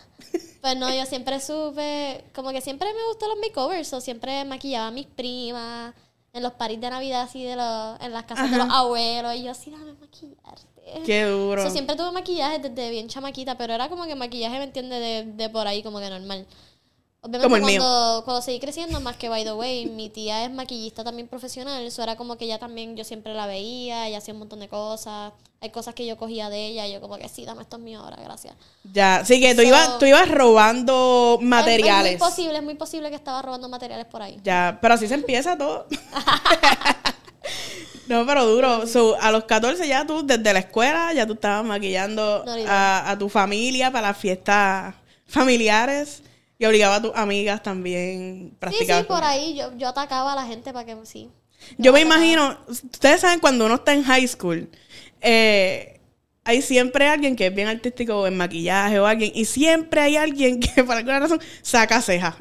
Pues 0.61 0.77
no, 0.77 0.93
yo 0.93 1.07
siempre 1.07 1.39
supe, 1.39 2.25
como 2.35 2.51
que 2.51 2.61
siempre 2.61 2.93
me 2.93 3.05
gustó 3.07 3.29
los 3.29 3.39
makeovers, 3.39 3.93
o 3.93 4.01
siempre 4.01 4.45
maquillaba 4.45 4.89
a 4.89 4.91
mis 4.91 5.07
primas 5.07 5.95
en 6.33 6.43
los 6.43 6.53
paris 6.55 6.81
de 6.81 6.91
Navidad, 6.91 7.23
así 7.23 7.45
de 7.45 7.55
los, 7.55 8.01
en 8.01 8.13
las 8.13 8.25
casas 8.25 8.51
de 8.51 8.57
los 8.57 8.69
abuelos, 8.69 9.37
y 9.37 9.45
yo 9.45 9.53
así, 9.53 9.71
dame 9.71 9.93
maquillarte. 9.93 11.05
Qué 11.07 11.23
duro. 11.23 11.63
So, 11.63 11.71
siempre 11.71 11.95
tuve 11.95 12.11
maquillaje 12.11 12.59
desde 12.59 12.91
bien 12.91 13.07
chamaquita, 13.07 13.57
pero 13.57 13.73
era 13.73 13.89
como 13.89 14.05
que 14.07 14.17
maquillaje, 14.17 14.59
¿me 14.59 14.65
entiende? 14.65 14.99
De, 14.99 15.25
de 15.27 15.49
por 15.49 15.69
ahí, 15.69 15.85
como 15.85 16.01
que 16.01 16.11
normal. 16.11 16.45
Obviamente 17.29 17.45
Como 17.45 17.57
el 17.57 17.63
mío. 17.65 17.81
cuando, 17.81 18.23
cuando 18.25 18.43
seguí 18.43 18.59
creciendo, 18.59 19.01
más 19.01 19.17
que 19.17 19.29
by 19.29 19.45
the 19.45 19.53
way, 19.53 19.87
mi 19.87 20.09
tía 20.09 20.45
es 20.45 20.51
maquillista 20.51 21.05
también 21.05 21.29
profesional, 21.29 21.83
eso 21.85 22.03
era 22.03 22.17
como 22.17 22.37
que 22.37 22.47
ella 22.47 22.59
también, 22.59 22.97
yo 22.97 23.05
siempre 23.05 23.35
la 23.35 23.47
veía, 23.47 24.09
ella 24.09 24.19
hacía 24.19 24.33
un 24.35 24.41
montón 24.41 24.61
de 24.61 24.69
cosas, 24.69 25.33
hay 25.61 25.71
cosas 25.71 25.95
que 25.95 26.07
yo 26.07 26.17
cogía 26.17 26.49
de 26.51 26.67
ella, 26.67 26.87
y 26.87 26.93
yo 26.93 27.01
como 27.01 27.17
que 27.19 27.29
sí, 27.29 27.45
dame 27.45 27.63
esto 27.63 27.77
es 27.77 27.83
mío 27.83 28.01
ahora, 28.01 28.17
gracias. 28.23 28.55
Ya, 28.93 29.25
sí 29.25 29.41
que 29.41 29.55
tú, 29.55 29.63
So- 29.63 29.69
ibas, 29.69 29.99
tú 29.99 30.07
ibas 30.07 30.29
robando 30.31 31.39
materiales. 31.43 32.13
Es, 32.13 32.15
es 32.15 32.21
muy 32.21 32.29
posible, 32.31 32.59
es 32.59 32.65
muy 32.65 32.75
posible 32.75 33.11
que 33.11 33.17
estaba 33.17 33.43
robando 33.43 33.69
materiales 33.69 34.07
por 34.07 34.23
ahí. 34.23 34.41
Ya, 34.43 34.79
pero 34.81 34.95
así 34.95 35.07
se 35.07 35.15
empieza 35.15 35.57
todo. 35.59 35.87
no, 38.09 38.25
pero 38.27 38.47
duro. 38.47 38.87
So, 38.87 39.17
a 39.21 39.31
los 39.31 39.45
14 39.45 39.87
ya 39.87 40.07
tú, 40.07 40.27
desde 40.27 40.53
la 40.53 40.61
escuela, 40.61 41.13
ya 41.13 41.27
tú 41.27 41.35
estabas 41.35 41.65
maquillando 41.65 42.43
No, 42.47 42.53
a, 42.67 43.11
a 43.11 43.19
tu 43.19 43.29
familia 43.29 43.91
para 43.91 44.09
las 44.09 44.17
fiestas 44.17 44.95
familiares 45.27 46.23
y 46.59 46.65
obligaba 46.67 46.97
a 46.97 47.03
tus 47.03 47.13
amigas 47.15 47.63
también 47.63 48.51
Sí, 48.51 48.57
practicar. 48.59 49.03
sí, 49.03 49.09
por 49.09 49.23
ahí 49.25 49.55
yo, 49.57 49.77
yo 49.77 49.89
atacaba 49.89 50.33
a 50.33 50.37
la 50.37 50.45
gente 50.47 50.73
para 50.73 50.85
que 50.85 50.97
sí. 51.07 51.31
Yo 51.77 51.93
me 51.93 52.01
atacaba. 52.01 52.01
imagino, 52.01 52.59
ustedes 52.67 53.21
saben 53.21 53.41
cuando 53.41 53.67
uno 53.67 53.77
está 53.77 53.93
en 53.95 54.03
high 54.05 54.27
school, 54.27 54.69
eh, 55.21 56.01
hay 56.45 56.63
siempre 56.63 57.07
alguien 57.09 57.37
que 57.37 57.47
es 57.47 57.55
bien 57.55 57.69
artístico 57.69 58.27
en 58.27 58.37
maquillaje 58.37 58.99
o 58.99 59.07
alguien, 59.07 59.33
y 59.35 59.45
siempre 59.45 60.01
hay 60.01 60.17
alguien 60.17 60.61
que 60.61 60.83
por 60.85 60.97
alguna 60.97 61.21
razón 61.21 61.41
saca 61.63 62.01
cejas. 62.03 62.35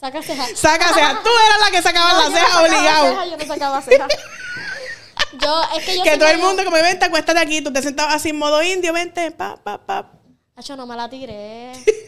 Saca 0.00 0.20
ceja. 0.22 0.46
Saca 0.56 0.92
cejas. 0.92 1.22
Tú 1.22 1.28
eras 1.46 1.60
la 1.60 1.70
que 1.70 1.80
sacaba 1.82 2.12
No, 2.12 2.18
la 2.18 2.28
no 2.28 2.34
ceja 2.34 2.46
sacaba 2.46 2.66
obligado. 2.66 3.08
ceja, 3.08 3.26
yo 3.26 3.36
no 3.36 3.44
sacaba 3.46 3.82
ceja. 3.82 4.08
Yo, 5.40 5.62
es 5.78 5.84
que 5.86 5.96
yo 5.96 6.02
que 6.04 6.18
todo 6.18 6.28
el 6.28 6.38
mundo 6.38 6.62
como 6.62 6.76
vente, 6.76 7.06
acuéstate 7.06 7.40
aquí, 7.40 7.62
tú 7.62 7.72
te 7.72 7.80
sentabas 7.80 8.16
así 8.16 8.28
en 8.28 8.36
modo 8.38 8.62
indio, 8.62 8.92
vente, 8.92 9.30
pa, 9.30 9.56
pa, 9.56 9.78
pa. 9.78 10.12
Acho, 10.56 10.76
no 10.76 10.86
me 10.86 10.94
la 10.94 11.08
tiré. 11.08 11.72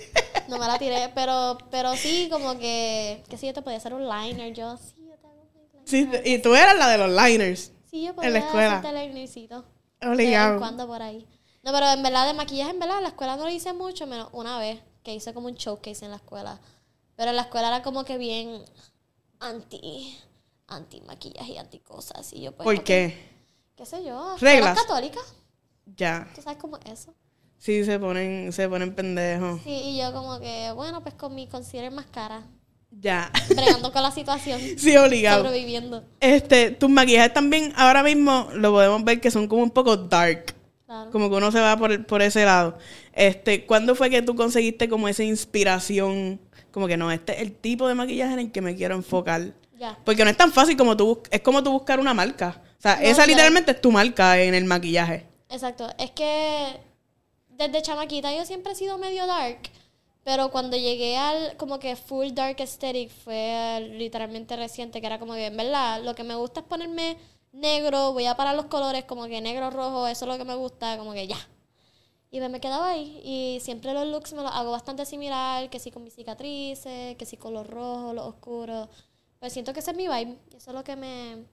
No 0.48 0.58
me 0.58 0.66
la 0.66 0.78
tiré, 0.78 1.10
pero, 1.14 1.58
pero 1.70 1.94
sí, 1.96 2.28
como 2.30 2.58
que, 2.58 3.22
que 3.28 3.36
si 3.38 3.46
yo 3.46 3.54
te 3.54 3.62
podía 3.62 3.78
hacer 3.78 3.94
un 3.94 4.08
liner, 4.08 4.52
yo 4.52 4.76
sí, 4.76 5.06
yo 5.08 5.16
te 5.16 5.26
hago 5.26 5.42
un 5.42 5.48
liner. 5.54 5.82
Sí, 5.84 6.08
y 6.24 6.38
tú 6.38 6.54
eras 6.54 6.76
la 6.76 6.88
de 6.88 6.98
los 6.98 7.10
liners. 7.10 7.72
Sí, 7.90 8.02
yo 8.04 8.14
podía 8.14 8.28
En 8.28 8.34
la 8.34 8.40
escuela. 8.40 8.78
hacerte 8.78 9.06
linercito. 9.06 9.62
De 10.00 10.08
vez 10.08 10.16
Obligado. 10.18 10.52
en 10.54 10.58
cuando 10.58 10.86
por 10.86 11.00
ahí. 11.02 11.26
No, 11.62 11.72
pero 11.72 11.90
en 11.92 12.02
verdad 12.02 12.26
de 12.26 12.34
maquillaje, 12.34 12.70
en 12.72 12.78
verdad, 12.78 12.98
en 12.98 13.04
la 13.04 13.08
escuela 13.10 13.36
no 13.36 13.44
lo 13.44 13.50
hice 13.50 13.72
mucho, 13.72 14.06
menos 14.06 14.28
una 14.32 14.58
vez, 14.58 14.80
que 15.02 15.14
hice 15.14 15.32
como 15.32 15.46
un 15.48 15.54
showcase 15.54 16.04
en 16.04 16.10
la 16.10 16.18
escuela. 16.18 16.60
Pero 17.16 17.30
en 17.30 17.36
la 17.36 17.42
escuela 17.42 17.68
era 17.68 17.82
como 17.82 18.04
que 18.04 18.18
bien 18.18 18.62
anti, 19.40 20.18
anti 20.66 21.00
maquillaje 21.02 21.52
y 21.52 21.58
anti 21.58 21.78
cosas. 21.78 22.32
Y 22.32 22.42
yo 22.42 22.52
pues, 22.52 22.64
¿Por 22.64 22.84
qué? 22.84 23.30
¿Qué 23.76 23.86
sé 23.86 24.04
yo? 24.04 24.36
Reglas. 24.40 24.76
¿Escuelas 24.76 24.82
católicas? 24.82 25.34
Ya. 25.96 26.28
¿Tú 26.34 26.42
sabes 26.42 26.58
cómo 26.58 26.76
es 26.78 27.00
eso? 27.00 27.14
Sí, 27.64 27.82
se 27.82 27.98
ponen, 27.98 28.52
se 28.52 28.68
ponen 28.68 28.94
pendejos. 28.94 29.58
Sí, 29.64 29.70
y 29.70 29.98
yo 29.98 30.12
como 30.12 30.38
que, 30.38 30.70
bueno, 30.74 31.02
pues 31.02 31.14
con 31.14 31.34
mi 31.34 31.46
concealer 31.46 31.90
más 31.90 32.04
cara, 32.04 32.42
Ya. 32.90 33.30
bregando 33.48 33.90
con 33.90 34.02
la 34.02 34.10
situación, 34.20 34.60
Sí, 34.76 34.94
obligado. 34.98 35.42
sobreviviendo. 35.44 36.04
Este, 36.20 36.72
tus 36.72 36.90
maquillajes 36.90 37.32
también 37.32 37.72
ahora 37.76 38.02
mismo 38.02 38.48
lo 38.52 38.70
podemos 38.72 39.02
ver 39.02 39.18
que 39.18 39.30
son 39.30 39.48
como 39.48 39.62
un 39.62 39.70
poco 39.70 39.96
dark. 39.96 40.54
Claro. 40.84 41.10
Como 41.10 41.30
que 41.30 41.36
uno 41.36 41.50
se 41.50 41.58
va 41.60 41.74
por, 41.78 42.04
por 42.04 42.20
ese 42.20 42.44
lado. 42.44 42.76
Este, 43.14 43.64
¿cuándo 43.64 43.94
fue 43.94 44.10
que 44.10 44.20
tú 44.20 44.34
conseguiste 44.36 44.86
como 44.90 45.08
esa 45.08 45.24
inspiración? 45.24 46.38
Como 46.70 46.86
que 46.86 46.98
no, 46.98 47.10
este 47.10 47.32
es 47.36 47.40
el 47.40 47.52
tipo 47.52 47.88
de 47.88 47.94
maquillaje 47.94 48.34
en 48.34 48.38
el 48.40 48.52
que 48.52 48.60
me 48.60 48.76
quiero 48.76 48.94
enfocar. 48.94 49.54
Ya. 49.78 49.98
Porque 50.04 50.22
no 50.22 50.30
es 50.30 50.36
tan 50.36 50.52
fácil 50.52 50.76
como 50.76 50.98
tú, 50.98 51.22
es 51.30 51.40
como 51.40 51.62
tú 51.62 51.72
buscar 51.72 51.98
una 51.98 52.12
marca. 52.12 52.60
O 52.78 52.82
sea, 52.82 52.96
No, 52.96 53.02
esa 53.02 53.26
literalmente 53.26 53.70
es 53.70 53.80
tu 53.80 53.90
marca 53.90 54.38
en 54.38 54.54
el 54.54 54.66
maquillaje. 54.66 55.26
Exacto. 55.48 55.88
Es 55.98 56.10
que 56.10 56.76
desde 57.56 57.82
chamaquita 57.82 58.34
yo 58.34 58.44
siempre 58.44 58.72
he 58.72 58.76
sido 58.76 58.98
medio 58.98 59.26
dark. 59.26 59.60
Pero 60.24 60.50
cuando 60.50 60.76
llegué 60.76 61.18
al 61.18 61.56
como 61.58 61.78
que 61.78 61.96
full 61.96 62.30
dark 62.32 62.56
aesthetic 62.58 63.10
fue 63.10 63.86
literalmente 63.98 64.56
reciente, 64.56 65.00
que 65.00 65.06
era 65.06 65.18
como 65.18 65.34
que 65.34 65.46
en 65.46 65.56
verdad 65.56 66.02
lo 66.02 66.14
que 66.14 66.24
me 66.24 66.34
gusta 66.34 66.60
es 66.60 66.66
ponerme 66.66 67.18
negro, 67.52 68.12
voy 68.12 68.26
a 68.26 68.34
parar 68.34 68.54
los 68.54 68.66
colores 68.66 69.04
como 69.04 69.26
que 69.26 69.40
negro, 69.40 69.70
rojo, 69.70 70.06
eso 70.08 70.24
es 70.24 70.30
lo 70.30 70.38
que 70.38 70.44
me 70.44 70.54
gusta, 70.54 70.96
como 70.96 71.12
que 71.12 71.26
ya. 71.26 71.36
Y 72.30 72.40
me, 72.40 72.58
quedaba 72.60 72.88
ahí. 72.88 73.20
Y 73.22 73.60
siempre 73.60 73.92
los 73.94 74.08
looks 74.08 74.32
me 74.32 74.42
los 74.42 74.50
hago 74.50 74.72
bastante 74.72 75.06
similar, 75.06 75.70
que 75.70 75.78
sí 75.78 75.92
con 75.92 76.02
mis 76.02 76.14
cicatrices, 76.14 77.16
que 77.16 77.26
sí 77.26 77.36
con 77.36 77.54
los 77.54 77.64
rojos, 77.64 78.12
los 78.12 78.26
oscuros. 78.26 78.88
Pues 79.38 79.52
siento 79.52 79.72
que 79.72 79.78
ese 79.80 79.92
es 79.92 79.96
mi 79.96 80.08
vibe. 80.08 80.36
Eso 80.48 80.70
es 80.70 80.74
lo 80.74 80.82
que 80.82 80.96
me, 80.96 81.44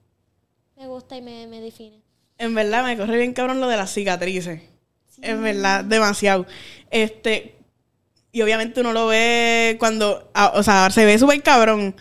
me 0.76 0.88
gusta 0.88 1.16
y 1.16 1.22
me, 1.22 1.46
me 1.46 1.60
define. 1.60 2.02
En 2.38 2.52
verdad, 2.54 2.84
me 2.84 2.96
corre 2.96 3.18
bien 3.18 3.32
cabrón 3.32 3.60
lo 3.60 3.68
de 3.68 3.76
las 3.76 3.92
cicatrices. 3.92 4.62
Es 5.20 5.40
verdad, 5.40 5.84
demasiado. 5.84 6.46
Este, 6.90 7.56
y 8.32 8.40
obviamente 8.42 8.80
uno 8.80 8.92
lo 8.92 9.08
ve 9.08 9.76
cuando, 9.78 10.30
ah, 10.34 10.52
o 10.54 10.62
sea, 10.62 10.90
se 10.90 11.04
ve 11.04 11.18
súper 11.18 11.42
cabrón. 11.42 11.94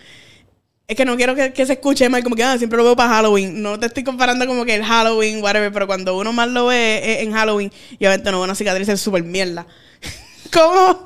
Es 0.87 0.95
que 0.95 1.05
no 1.05 1.15
quiero 1.15 1.35
que, 1.35 1.53
que 1.53 1.65
se 1.65 1.73
escuche 1.73 2.09
mal, 2.09 2.23
como 2.23 2.35
que 2.35 2.43
ah, 2.43 2.57
siempre 2.57 2.77
lo 2.77 2.83
veo 2.83 2.95
para 2.95 3.09
Halloween. 3.09 3.61
No 3.61 3.79
te 3.79 3.85
estoy 3.87 4.03
comparando 4.03 4.45
como 4.47 4.65
que 4.65 4.75
el 4.75 4.83
Halloween, 4.83 5.43
whatever, 5.43 5.71
pero 5.71 5.87
cuando 5.87 6.17
uno 6.17 6.33
más 6.33 6.49
lo 6.49 6.67
ve 6.67 7.01
es 7.03 7.19
en 7.23 7.33
Halloween, 7.33 7.71
y 7.91 8.05
obviamente 8.05 8.31
no 8.31 8.39
ve 8.39 8.45
una 8.45 8.55
cicatriz 8.55 8.89
es 8.89 9.01
súper 9.01 9.23
mierda. 9.23 9.67
¿Cómo, 10.53 11.05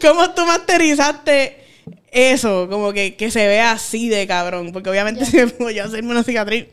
¿Cómo 0.00 0.30
tú 0.34 0.46
masterizaste 0.46 1.64
eso? 2.10 2.68
Como 2.68 2.92
que, 2.92 3.16
que 3.16 3.30
se 3.30 3.46
vea 3.46 3.72
así 3.72 4.08
de 4.08 4.26
cabrón. 4.26 4.72
Porque 4.72 4.90
obviamente 4.90 5.24
Ya. 5.24 5.26
si 5.30 5.36
me 5.38 5.46
pongo 5.48 5.70
yo 5.70 5.84
hacerme 5.84 6.10
una 6.10 6.22
cicatriz. 6.22 6.66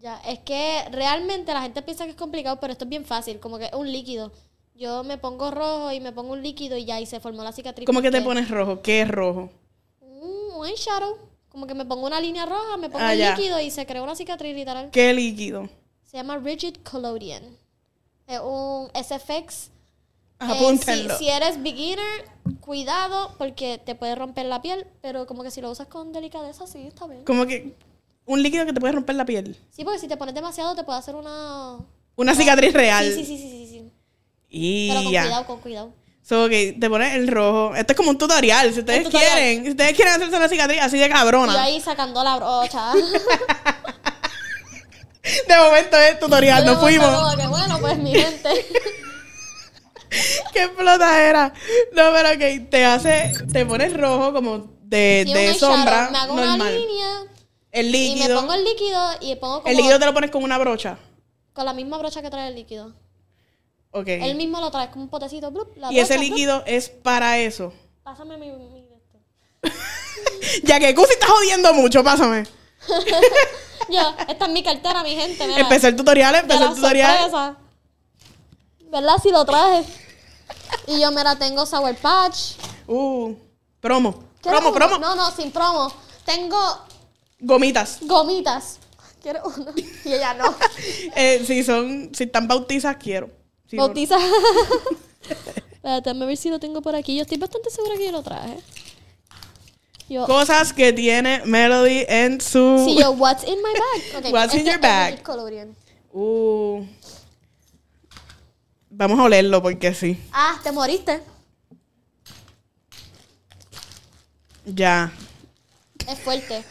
Ya, 0.00 0.20
es 0.26 0.38
que 0.40 0.84
realmente 0.92 1.52
la 1.52 1.62
gente 1.62 1.82
piensa 1.82 2.04
que 2.04 2.10
es 2.10 2.16
complicado, 2.16 2.58
pero 2.60 2.72
esto 2.72 2.84
es 2.84 2.88
bien 2.90 3.04
fácil, 3.04 3.40
como 3.40 3.58
que 3.58 3.66
es 3.66 3.72
un 3.72 3.90
líquido. 3.90 4.32
Yo 4.74 5.02
me 5.02 5.18
pongo 5.18 5.50
rojo 5.50 5.90
y 5.90 6.00
me 6.00 6.12
pongo 6.12 6.32
un 6.34 6.42
líquido 6.42 6.76
y 6.76 6.84
ya, 6.84 7.00
y 7.00 7.06
se 7.06 7.18
formó 7.18 7.42
la 7.42 7.50
cicatriz. 7.52 7.84
¿Cómo 7.84 8.00
que 8.00 8.12
te 8.12 8.22
pones 8.22 8.48
rojo? 8.48 8.80
¿Qué 8.80 9.02
es 9.02 9.08
rojo? 9.08 9.50
Un, 10.00 10.54
un 10.56 10.66
eyeshadow. 10.66 11.16
Como 11.48 11.66
que 11.66 11.74
me 11.74 11.84
pongo 11.84 12.06
una 12.06 12.20
línea 12.20 12.46
roja, 12.46 12.76
me 12.76 12.88
pongo 12.88 13.04
Ah, 13.04 13.14
el 13.14 13.20
líquido 13.20 13.58
y 13.58 13.70
se 13.70 13.86
crea 13.86 14.02
una 14.02 14.14
cicatriz 14.14 14.54
literal. 14.54 14.90
¿Qué 14.92 15.12
líquido? 15.12 15.68
Se 16.04 16.16
llama 16.16 16.38
Rigid 16.38 16.76
Collodion. 16.88 17.42
Es 18.28 18.38
un 18.40 18.88
SFX. 18.94 19.70
Eh, 20.40 20.78
si, 20.78 21.08
si 21.18 21.28
eres 21.28 21.60
beginner, 21.60 22.28
cuidado 22.60 23.34
porque 23.38 23.78
te 23.84 23.96
puede 23.96 24.14
romper 24.14 24.46
la 24.46 24.62
piel, 24.62 24.86
pero 25.00 25.26
como 25.26 25.42
que 25.42 25.50
si 25.50 25.60
lo 25.60 25.70
usas 25.70 25.88
con 25.88 26.12
delicadeza, 26.12 26.66
sí, 26.68 26.86
está 26.86 27.08
bien. 27.08 27.24
Como 27.24 27.46
que 27.46 27.74
un 28.28 28.42
líquido 28.42 28.64
que 28.66 28.72
te 28.72 28.80
puede 28.80 28.92
romper 28.92 29.16
la 29.16 29.24
piel. 29.24 29.56
Sí, 29.70 29.84
porque 29.84 29.98
si 29.98 30.06
te 30.08 30.16
pones 30.16 30.34
demasiado 30.34 30.74
te 30.74 30.84
puede 30.84 30.98
hacer 30.98 31.14
una... 31.16 31.78
Una 32.16 32.34
cicatriz 32.34 32.72
real. 32.72 33.04
Sí, 33.06 33.24
sí, 33.24 33.36
sí, 33.36 33.38
sí, 33.38 33.66
sí, 33.70 33.92
Y 34.48 34.88
Pero 34.88 35.02
con 35.04 35.12
ya. 35.12 35.22
cuidado, 35.22 35.46
con 35.46 35.60
cuidado. 35.60 35.92
So, 36.22 36.48
te 36.48 36.90
pones 36.90 37.14
el 37.14 37.28
rojo. 37.28 37.74
Esto 37.74 37.92
es 37.92 37.96
como 37.96 38.10
un 38.10 38.18
tutorial. 38.18 38.72
Si 38.74 38.80
ustedes 38.80 39.04
tutorial. 39.04 39.32
quieren, 39.32 39.64
si 39.64 39.70
ustedes 39.70 39.92
quieren 39.94 40.14
hacerse 40.14 40.36
una 40.36 40.48
cicatriz 40.48 40.80
así 40.82 40.98
de 40.98 41.06
Y 41.06 41.08
yo 41.08 41.14
cabrona. 41.14 41.62
ahí 41.62 41.80
sacando 41.80 42.22
la 42.22 42.36
brocha. 42.36 42.92
De 45.48 45.56
momento 45.56 45.96
es 45.96 46.18
tutorial, 46.20 46.64
nos 46.64 46.78
fuimos. 46.80 47.08
como 47.08 47.36
que, 47.36 47.46
bueno, 47.46 47.78
pues 47.80 47.98
mi 47.98 48.14
gente. 48.14 48.48
Qué 50.52 50.64
explotadera. 50.64 51.52
No, 51.92 52.02
pero 52.12 52.30
ok, 52.30 52.68
te 52.70 52.84
hace, 52.84 53.32
te 53.52 53.66
pones 53.66 53.94
rojo 53.94 54.32
como 54.32 54.70
de, 54.82 55.24
Sí, 55.26 55.32
de 55.34 55.54
sombra. 55.54 56.08
Me 56.10 56.18
hago 56.18 56.34
una 56.34 56.46
normal. 56.46 56.74
línea 56.74 57.22
El 57.72 57.86
y 57.94 58.10
me 58.14 58.14
líquido. 58.16 58.40
pongo 58.40 58.54
el 58.54 58.64
líquido 58.64 59.10
y 59.20 59.36
pongo 59.36 59.56
como 59.62 59.68
El 59.70 59.76
líquido 59.76 59.98
te 59.98 60.06
lo 60.06 60.14
pones 60.14 60.30
con 60.30 60.42
una 60.42 60.58
brocha. 60.58 60.98
con 61.52 61.64
la 61.64 61.72
misma 61.72 61.98
brocha 61.98 62.22
que 62.22 62.30
trae 62.30 62.48
el 62.48 62.54
líquido. 62.54 62.94
Ok. 63.90 64.06
Él 64.08 64.36
mismo 64.36 64.60
lo 64.60 64.70
trae 64.70 64.90
como 64.90 65.04
un 65.04 65.10
potecito. 65.10 65.50
blup, 65.50 65.76
la 65.76 65.92
y 65.92 65.98
ese 65.98 66.16
blup. 66.18 66.28
líquido 66.28 66.62
es 66.66 66.88
para 66.88 67.38
eso. 67.38 67.72
Pásame 68.02 68.36
mi, 68.36 68.50
mi 68.50 68.82
de 68.82 68.94
esto. 68.96 69.18
Ya 70.64 70.78
que 70.80 70.94
Cusi 70.94 71.12
está 71.12 71.26
jodiendo 71.26 71.74
mucho, 71.74 72.02
pásame. 72.04 72.44
Yo, 73.90 74.14
esta 74.28 74.44
es 74.46 74.50
mi 74.52 74.62
cartera, 74.62 75.02
mi 75.02 75.14
gente. 75.14 75.46
Mira, 75.46 75.60
Empezó 75.60 75.88
el 75.88 75.96
tutorial, 75.96 76.32
la 76.32 76.38
el 76.40 76.74
tutorial. 76.74 77.16
sorpresa. 77.18 77.56
¿Verdad? 78.90 79.14
Si 79.22 79.30
lo 79.30 79.44
traje. 79.44 79.84
Y 80.86 81.00
yo, 81.00 81.10
mira, 81.10 81.36
tengo 81.36 81.64
Sour 81.66 81.94
Patch. 81.96 82.52
Uh, 82.86 83.34
promo. 83.80 84.24
¿Quieres 84.42 84.60
Promo, 84.60 84.74
promo. 84.74 84.98
No, 84.98 85.14
no, 85.14 85.30
sin 85.30 85.50
promo. 85.50 85.90
Tengo 86.24 86.58
Gomitas. 87.40 87.98
gomitas. 88.02 88.78
¿Quieres 89.22 89.42
uno? 89.44 89.72
Y 90.04 90.12
ella 90.12 90.34
no. 90.34 90.54
Eh, 91.16 91.42
si 91.46 91.62
son, 91.64 92.10
si 92.14 92.24
están 92.24 92.48
bautizas, 92.48 92.96
quiero. 92.96 93.30
Si 93.68 93.76
no- 93.76 93.84
Bautiza. 93.86 94.16
Espérate, 95.72 96.10
a 96.10 96.12
ver 96.14 96.36
si 96.36 96.50
lo 96.50 96.58
tengo 96.58 96.82
por 96.82 96.94
aquí. 96.96 97.16
Yo 97.16 97.22
estoy 97.22 97.38
bastante 97.38 97.70
segura 97.70 97.96
que 97.96 98.06
yo 98.06 98.12
lo 98.12 98.22
traje. 98.22 98.58
Yo, 100.08 100.24
Cosas 100.26 100.72
que 100.72 100.92
tiene 100.92 101.42
Melody 101.44 102.04
en 102.08 102.40
su. 102.40 102.82
sí, 102.84 102.96
yo, 102.98 103.10
what's 103.10 103.44
in 103.44 103.58
my 103.62 104.22
bag? 104.22 104.32
What's 104.32 104.54
in 104.54 104.60
este 104.60 104.70
your 104.72 104.80
bag? 104.80 105.22
Uh. 106.12 106.84
Vamos 108.90 109.18
a 109.20 109.24
olerlo 109.24 109.62
porque 109.62 109.94
sí. 109.94 110.18
Ah, 110.32 110.58
te 110.62 110.72
moriste. 110.72 111.22
Ya. 114.64 115.12
Es 116.06 116.18
fuerte. 116.20 116.64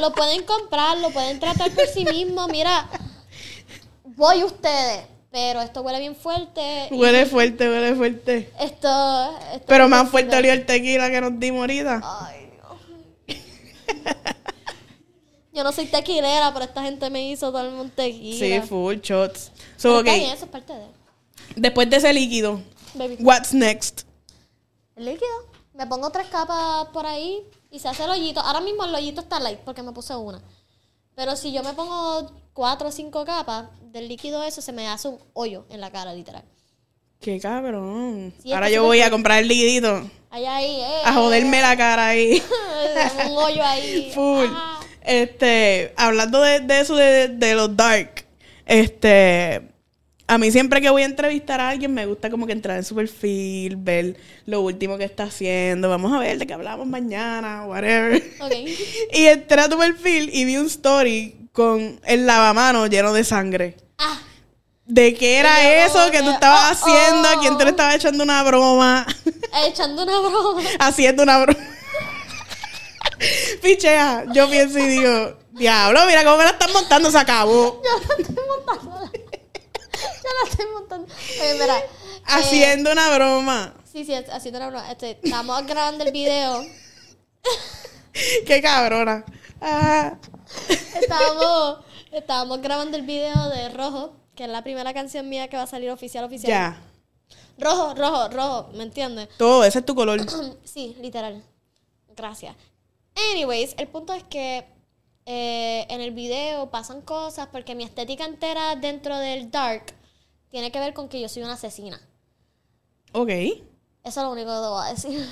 Lo 0.00 0.12
pueden 0.12 0.44
comprar, 0.44 0.98
lo 0.98 1.10
pueden 1.10 1.40
tratar 1.40 1.70
por 1.72 1.86
sí 1.86 2.04
mismos. 2.04 2.48
Mira, 2.48 2.88
voy 4.04 4.44
ustedes. 4.44 5.06
Pero 5.30 5.60
esto 5.60 5.82
huele 5.82 5.98
bien 6.00 6.16
fuerte. 6.16 6.88
Huele 6.90 7.26
fuerte, 7.26 7.68
huele 7.68 7.94
fuerte. 7.94 8.50
Esto, 8.58 9.38
esto 9.52 9.66
Pero 9.66 9.86
más 9.88 10.08
fuerte 10.08 10.34
olió 10.34 10.52
el 10.52 10.64
tequila 10.64 11.10
que 11.10 11.20
nos 11.20 11.38
dimos 11.38 11.60
ahorita. 11.60 12.00
Ay, 12.02 12.50
Dios. 12.50 13.36
Yo 15.52 15.64
no 15.64 15.72
soy 15.72 15.86
tequilera, 15.86 16.50
pero 16.52 16.64
esta 16.64 16.82
gente 16.82 17.10
me 17.10 17.28
hizo 17.28 17.50
todo 17.52 17.60
el 17.62 17.72
mundo 17.72 17.92
tequila. 17.94 18.38
Sí, 18.38 18.66
full 18.66 18.96
shots. 19.02 19.52
So, 19.76 20.02
bien, 20.02 20.32
eso 20.32 20.46
es 20.46 20.50
parte 20.50 20.72
de. 20.72 20.86
Después 21.56 21.90
de 21.90 21.96
ese 21.96 22.12
líquido, 22.12 22.62
Baby. 22.94 23.18
what's 23.20 23.52
next? 23.52 24.02
El 24.96 25.04
líquido. 25.04 25.28
Me 25.74 25.86
pongo 25.86 26.10
tres 26.10 26.28
capas 26.28 26.86
por 26.92 27.06
ahí 27.06 27.44
y 27.70 27.78
se 27.78 27.88
hace 27.88 28.04
el 28.04 28.10
hoyito. 28.10 28.40
Ahora 28.40 28.60
mismo 28.60 28.84
el 28.84 28.94
hoyito 28.94 29.20
está 29.20 29.40
light 29.40 29.60
porque 29.60 29.82
me 29.82 29.92
puse 29.92 30.14
una. 30.16 30.40
Pero 31.14 31.36
si 31.36 31.52
yo 31.52 31.62
me 31.62 31.72
pongo 31.72 32.30
cuatro 32.52 32.88
o 32.88 32.92
cinco 32.92 33.24
capas 33.24 33.66
del 33.82 34.08
líquido 34.08 34.42
eso, 34.44 34.62
se 34.62 34.72
me 34.72 34.88
hace 34.88 35.08
un 35.08 35.18
hoyo 35.32 35.66
en 35.68 35.80
la 35.80 35.90
cara, 35.90 36.14
literal. 36.14 36.44
Qué 37.20 37.40
cabrón. 37.40 38.32
Sí, 38.40 38.52
Ahora 38.52 38.70
yo 38.70 38.84
voy 38.84 39.00
a 39.00 39.10
comprar 39.10 39.40
el 39.40 39.48
liquidito. 39.48 40.08
Ahí, 40.30 40.44
ahí, 40.44 40.80
eh. 40.80 41.00
A 41.04 41.14
joderme 41.14 41.60
la 41.60 41.76
cara 41.76 42.08
ahí. 42.08 42.40
un 43.30 43.36
hoyo 43.36 43.64
ahí. 43.64 44.10
Full. 44.14 44.46
Ah. 44.50 44.80
Este, 45.02 45.94
hablando 45.96 46.40
de, 46.40 46.60
de 46.60 46.80
eso 46.80 46.94
de, 46.94 47.28
de 47.28 47.54
los 47.54 47.74
dark, 47.74 48.26
este, 48.66 49.70
a 50.28 50.36
mí 50.36 50.52
siempre 50.52 50.82
que 50.82 50.90
voy 50.90 51.02
a 51.02 51.06
entrevistar 51.06 51.58
a 51.60 51.70
alguien 51.70 51.94
me 51.94 52.04
gusta 52.04 52.28
como 52.28 52.46
que 52.46 52.52
entrar 52.52 52.76
en 52.76 52.84
su 52.84 52.94
perfil, 52.94 53.76
ver 53.76 54.16
lo 54.44 54.60
último 54.60 54.98
que 54.98 55.04
está 55.04 55.24
haciendo, 55.24 55.88
vamos 55.88 56.12
a 56.12 56.18
ver 56.18 56.38
de 56.38 56.46
qué 56.46 56.52
hablamos 56.52 56.86
mañana, 56.86 57.64
whatever. 57.64 58.22
Ok. 58.40 58.52
Y 59.12 59.24
entré 59.24 59.62
a 59.62 59.68
tu 59.70 59.78
perfil 59.78 60.28
y 60.30 60.44
vi 60.44 60.58
un 60.58 60.66
story 60.66 61.48
con 61.52 61.98
el 62.04 62.26
lavamanos 62.26 62.90
lleno 62.90 63.14
de 63.14 63.24
sangre. 63.24 63.76
Ah, 63.96 64.20
¿De 64.84 65.14
qué 65.14 65.38
era 65.38 65.84
eso 65.86 66.10
que 66.10 66.22
tú 66.22 66.28
estabas 66.30 66.82
oh, 66.82 66.86
haciendo? 66.86 67.26
¿A 67.26 67.40
quién 67.40 67.56
te 67.56 67.64
le 67.64 67.70
oh. 67.70 67.72
estaba 67.72 67.94
echando 67.94 68.22
una 68.22 68.42
broma? 68.42 69.06
echando 69.66 70.02
una 70.02 70.20
broma. 70.20 70.62
haciendo 70.78 71.22
una 71.22 71.38
broma. 71.38 71.58
Pichea, 73.62 74.26
yo 74.34 74.48
pienso 74.50 74.78
y 74.78 74.88
digo, 74.88 75.38
diablo, 75.52 76.00
mira 76.06 76.22
cómo 76.22 76.36
me 76.36 76.44
la 76.44 76.50
están 76.50 76.72
montando, 76.72 77.10
se 77.10 77.18
acabó. 77.18 77.82
Yo 77.82 77.90
la 78.08 78.22
estoy 78.22 78.44
montando. 78.46 79.10
Yo 79.98 80.27
la 80.44 80.50
estoy 80.50 80.66
montando. 80.74 81.12
Oye, 81.40 81.52
mira. 81.54 81.78
eh, 81.78 81.86
Haciendo 82.26 82.92
una 82.92 83.14
broma. 83.14 83.74
sí, 83.84 84.04
sí, 84.04 84.14
haciendo 84.14 84.58
una 84.58 84.68
broma. 84.68 84.90
Este, 84.90 85.18
estamos 85.22 85.66
grabando 85.66 86.04
el 86.04 86.12
video. 86.12 86.62
Qué 88.46 88.60
cabrona. 88.62 89.24
Ah, 89.60 90.16
Estábamos, 91.00 91.84
estábamos 92.12 92.60
grabando 92.62 92.96
el 92.96 93.02
video 93.04 93.48
de 93.50 93.68
Rojo, 93.70 94.12
que 94.34 94.44
es 94.44 94.50
la 94.50 94.62
primera 94.62 94.92
canción 94.94 95.28
mía 95.28 95.48
que 95.48 95.56
va 95.56 95.64
a 95.64 95.66
salir 95.66 95.90
oficial, 95.90 96.24
oficial. 96.24 96.48
ya. 96.50 96.82
Rojo, 97.58 97.94
rojo, 97.94 98.28
rojo, 98.28 98.70
¿me 98.74 98.84
entiendes? 98.84 99.28
Todo, 99.36 99.64
ese 99.64 99.80
es 99.80 99.84
tu 99.86 99.94
color. 99.94 100.20
sí, 100.64 100.96
literal. 101.00 101.42
Gracias. 102.16 102.54
Anyways, 103.32 103.74
el 103.78 103.88
punto 103.88 104.12
es 104.12 104.22
que 104.24 104.64
eh, 105.26 105.86
en 105.90 106.00
el 106.00 106.12
video 106.12 106.70
pasan 106.70 107.02
cosas 107.02 107.48
porque 107.50 107.74
mi 107.74 107.84
estética 107.84 108.24
entera 108.24 108.76
dentro 108.76 109.18
del 109.18 109.50
dark 109.50 109.94
tiene 110.50 110.70
que 110.72 110.78
ver 110.80 110.94
con 110.94 111.08
que 111.08 111.20
yo 111.20 111.28
soy 111.28 111.42
una 111.42 111.54
asesina. 111.54 112.00
Ok. 113.12 113.28
Eso 113.30 113.58
es 114.04 114.16
lo 114.16 114.30
único 114.30 114.48
que 114.48 114.54
debo 114.54 114.82
decir. 114.82 115.26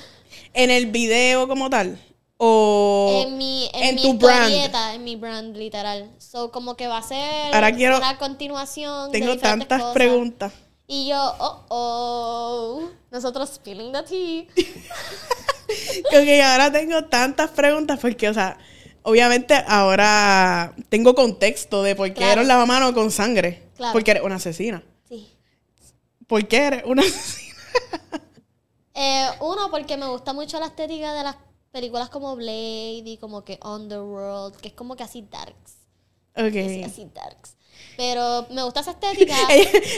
En 0.53 0.71
el 0.71 0.87
video 0.87 1.47
como 1.47 1.69
tal. 1.69 1.99
O 2.39 3.23
en 3.25 3.37
mi, 3.37 3.67
en 3.73 3.83
en 3.83 3.95
mi 3.95 4.01
tu 4.03 4.13
brand. 4.13 4.53
en 4.93 5.03
mi 5.03 5.15
brand, 5.15 5.55
literal. 5.57 6.11
So, 6.19 6.51
como 6.51 6.75
que 6.77 6.87
va 6.87 6.99
a 6.99 7.03
ser 7.03 7.53
Ahora 7.55 7.73
quiero- 7.75 7.97
una 7.97 8.17
continuación. 8.19 9.11
Tengo 9.11 9.37
tantas 9.37 9.79
cosas. 9.79 9.93
preguntas. 9.95 10.53
Y 10.85 11.07
yo, 11.09 11.35
oh, 11.39 11.65
oh. 11.69 12.89
Nosotros 13.11 13.49
spilling 13.55 13.91
the 13.91 14.03
tea. 14.03 14.45
Ok, 15.67 16.41
ahora 16.43 16.71
tengo 16.71 17.03
tantas 17.05 17.49
preguntas 17.51 17.99
porque, 17.99 18.29
o 18.29 18.33
sea, 18.33 18.57
obviamente 19.03 19.53
ahora 19.67 20.73
tengo 20.89 21.13
contexto 21.13 21.83
de 21.83 21.93
por 21.95 22.07
qué 22.09 22.13
Claro. 22.15 22.31
eres 22.33 22.43
un 22.43 22.47
lavamanos 22.47 22.93
con 22.93 23.11
sangre. 23.11 23.63
Claro. 23.75 23.91
Porque 23.93 24.11
eres 24.11 24.23
una 24.23 24.35
asesina. 24.35 24.81
¿Por 26.27 26.47
qué 26.47 26.57
eres 26.67 26.83
una 26.85 27.01
asesina? 27.07 27.55
Eh, 28.93 29.27
uno, 29.41 29.69
porque 29.69 29.95
me 29.97 30.07
gusta 30.07 30.33
mucho 30.33 30.59
la 30.59 30.67
estética 30.67 31.13
de 31.13 31.23
las 31.23 31.35
películas 31.71 32.09
como 32.09 32.35
Blade 32.35 33.03
y 33.05 33.17
como 33.19 33.43
que 33.43 33.59
Underworld, 33.63 34.55
que 34.57 34.69
es 34.69 34.73
como 34.73 34.95
que 34.95 35.03
así 35.03 35.21
darks. 35.29 35.73
Ok. 36.35 36.55
Es 36.55 36.85
así 36.91 37.07
darks. 37.13 37.55
Pero 37.95 38.47
me 38.51 38.63
gusta 38.63 38.79
esa 38.81 38.91
estética. 38.91 39.35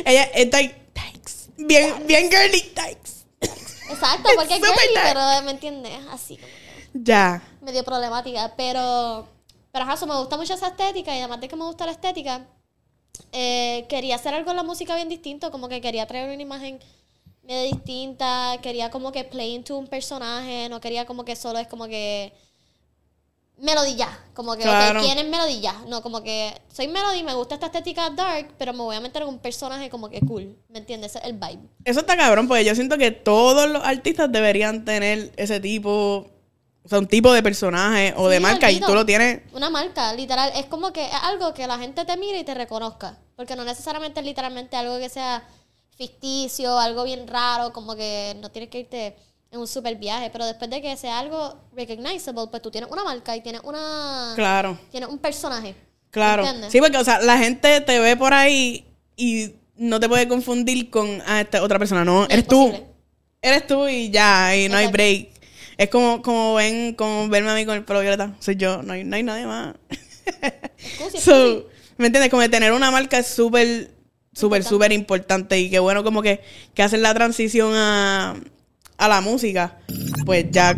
ella, 0.06 0.30
ella 0.34 0.60
es 0.62 0.94
thanks. 0.94 1.50
Bien, 1.58 2.06
bien 2.06 2.30
girly, 2.30 2.62
thanks. 2.74 3.26
Exacto, 3.90 4.30
porque 4.36 4.56
es 4.56 4.60
girly, 4.60 4.94
dark. 4.94 5.08
pero 5.14 5.42
me 5.46 5.52
entiendes, 5.52 6.00
así 6.12 6.36
como 6.38 6.48
que 6.94 7.00
Ya. 7.04 7.42
medio 7.62 7.84
problemática. 7.84 8.54
Pero, 8.58 9.28
pero 9.72 9.84
ajá, 9.86 9.94
eso, 9.94 10.08
me 10.08 10.16
gusta 10.18 10.36
mucho 10.38 10.54
esa 10.54 10.68
estética 10.68 11.16
y 11.16 11.20
además 11.20 11.40
de 11.42 11.48
que 11.48 11.56
me 11.56 11.64
gusta 11.66 11.86
la 11.86 11.92
estética, 11.94 12.46
eh, 13.32 13.86
quería 13.89 14.16
hacer 14.16 14.34
algo 14.34 14.51
en 14.51 14.58
la 14.58 14.63
música 14.63 14.96
bien 14.96 15.10
distinto, 15.10 15.51
como 15.51 15.70
que 15.70 15.82
quería 15.82 16.08
traer 16.08 16.32
una 16.34 16.42
imagen 16.42 16.80
medio 17.44 17.63
distinta, 17.63 18.58
quería 18.62 18.89
como 18.92 19.12
que 19.12 19.24
play 19.24 19.56
into 19.56 19.78
un 19.78 19.88
personaje, 19.88 20.70
no 20.70 20.80
quería 20.80 21.06
como 21.06 21.25
que 21.25 21.36
solo 21.36 21.60
es 21.60 21.68
como 21.68 21.88
que 21.88 22.32
Melody 23.58 23.96
ya, 23.96 24.24
como 24.34 24.56
que, 24.56 24.63
Claro. 24.63 25.01
¿quién 25.01 25.18
es 25.18 25.28
Melody 25.28 25.60
ya? 25.60 25.74
No, 25.88 26.01
como 26.01 26.24
que 26.24 26.54
soy 26.72 26.88
Melody, 26.88 27.24
me 27.24 27.34
gusta 27.34 27.56
esta 27.56 27.66
estética 27.66 28.10
dark, 28.10 28.54
pero 28.58 28.72
me 28.72 28.84
voy 28.84 28.96
a 28.96 29.01
meter 29.01 29.24
en 29.24 29.28
un 29.28 29.39
personaje 29.39 29.89
como 29.89 30.10
que 30.10 30.22
cool, 30.22 30.56
¿me 30.70 30.80
entiendes? 30.80 31.18
El 31.22 31.34
vibe. 31.34 31.68
Eso 31.84 32.00
está 32.00 32.16
cabrón, 32.16 32.48
porque 32.48 32.63
yo 32.63 32.74
siento 32.74 32.98
que 32.98 33.12
todos 33.12 33.70
los 33.70 33.84
artistas 33.84 34.32
deberían 34.32 34.86
tener 34.86 35.34
ese 35.36 35.60
tipo, 35.60 36.28
o 36.89 36.93
sea, 36.93 36.98
un 36.98 37.08
tipo 37.08 37.31
de 37.31 37.43
personaje 37.43 38.15
o 38.17 38.27
de 38.29 38.39
marca 38.39 38.72
y 38.72 38.79
tú 38.79 38.96
lo 38.96 39.05
tienes. 39.05 39.41
Una 39.53 39.69
marca, 39.69 40.12
literal. 40.13 40.51
Es 40.55 40.65
como 40.65 40.91
que 40.91 41.05
es 41.05 41.13
algo 41.22 41.53
que 41.53 41.67
la 41.67 41.77
gente 41.77 42.03
te 42.03 42.17
mire 42.17 42.39
y 42.39 42.43
te 42.43 42.55
reconozca. 42.55 43.15
Porque 43.36 43.55
no 43.55 43.63
necesariamente 43.63 44.22
es 44.22 44.25
literalmente 44.25 44.75
algo 44.75 44.98
que 44.98 45.08
sea 45.08 45.43
ficticio, 45.96 46.79
algo 46.79 47.03
bien 47.03 47.27
raro, 47.27 47.72
como 47.74 47.96
que 47.96 48.36
no 48.41 48.50
tienes 48.50 48.72
que 48.72 48.79
irte 48.79 49.15
en 49.51 49.60
un 49.60 49.67
super 49.67 49.98
viaje. 49.98 50.31
Pero 50.31 50.48
después 50.48 50.67
de 50.72 50.81
que 50.81 50.98
sea 50.98 51.19
algo 51.19 51.60
recognizable, 51.75 52.48
pues 52.50 52.60
tú 52.63 52.72
tienes 52.72 52.89
una 52.89 53.03
marca 53.03 53.36
y 53.36 53.41
tienes 53.41 53.62
una. 53.63 54.31
Claro, 54.34 54.75
Tienes 54.89 55.10
un 55.10 55.19
personaje. 55.19 55.75
claro. 56.10 56.43
¿Entiendes? 56.43 56.72
Sí, 56.72 56.79
porque, 56.79 56.98
o 56.98 57.03
sea, 57.03 57.22
la 57.22 57.38
gente 57.38 57.81
te 57.81 58.00
ve 58.00 58.17
por 58.17 58.34
ahí 58.34 58.84
y 59.15 59.53
no 59.75 60.00
te 60.00 60.10
puede 60.10 60.27
confundir 60.27 60.89
con 60.89 61.22
ah, 61.27 61.41
esta 61.41 61.62
otra 61.62 61.77
persona. 61.77 62.03
No, 62.03 62.25
eres 62.25 62.48
tú. 62.48 62.74
Eres 63.43 63.67
tú 63.67 63.88
y 63.88 64.10
ya, 64.10 64.55
y 64.55 64.67
no 64.69 64.77
hay 64.77 64.88
break. 64.88 65.38
Es 65.80 65.88
como, 65.90 66.22
como 66.22 66.56
ven, 66.56 66.94
como 66.94 67.30
verme 67.30 67.52
a 67.52 67.56
mí 67.56 67.66
con 67.66 67.78
el 67.78 67.86
pelo 67.86 68.02
violeta. 68.02 68.36
Soy 68.40 68.58
yo, 68.58 68.84
no 68.84 68.92
hay, 68.92 69.06
no 69.06 69.16
hay 69.16 69.24
nadie 69.24 69.46
más. 69.46 69.76
So, 71.18 71.68
¿Me 71.98 72.08
entiendes? 72.08 72.30
Como 72.30 72.42
de 72.42 72.50
tener 72.50 72.74
una 72.74 72.92
marca 72.92 73.18
es 73.18 73.28
súper, 73.28 73.90
súper, 74.34 74.66
súper 74.66 74.92
importante. 74.92 75.58
Y 75.58 75.70
qué 75.70 75.80
bueno 75.80 76.04
como 76.04 76.22
que, 76.22 76.42
que 76.74 76.84
hacen 76.84 77.02
la 77.02 77.14
transición 77.14 77.72
a, 77.76 78.36
a 78.98 79.08
la 79.08 79.22
música. 79.22 79.80
Pues 80.26 80.48
ya 80.52 80.76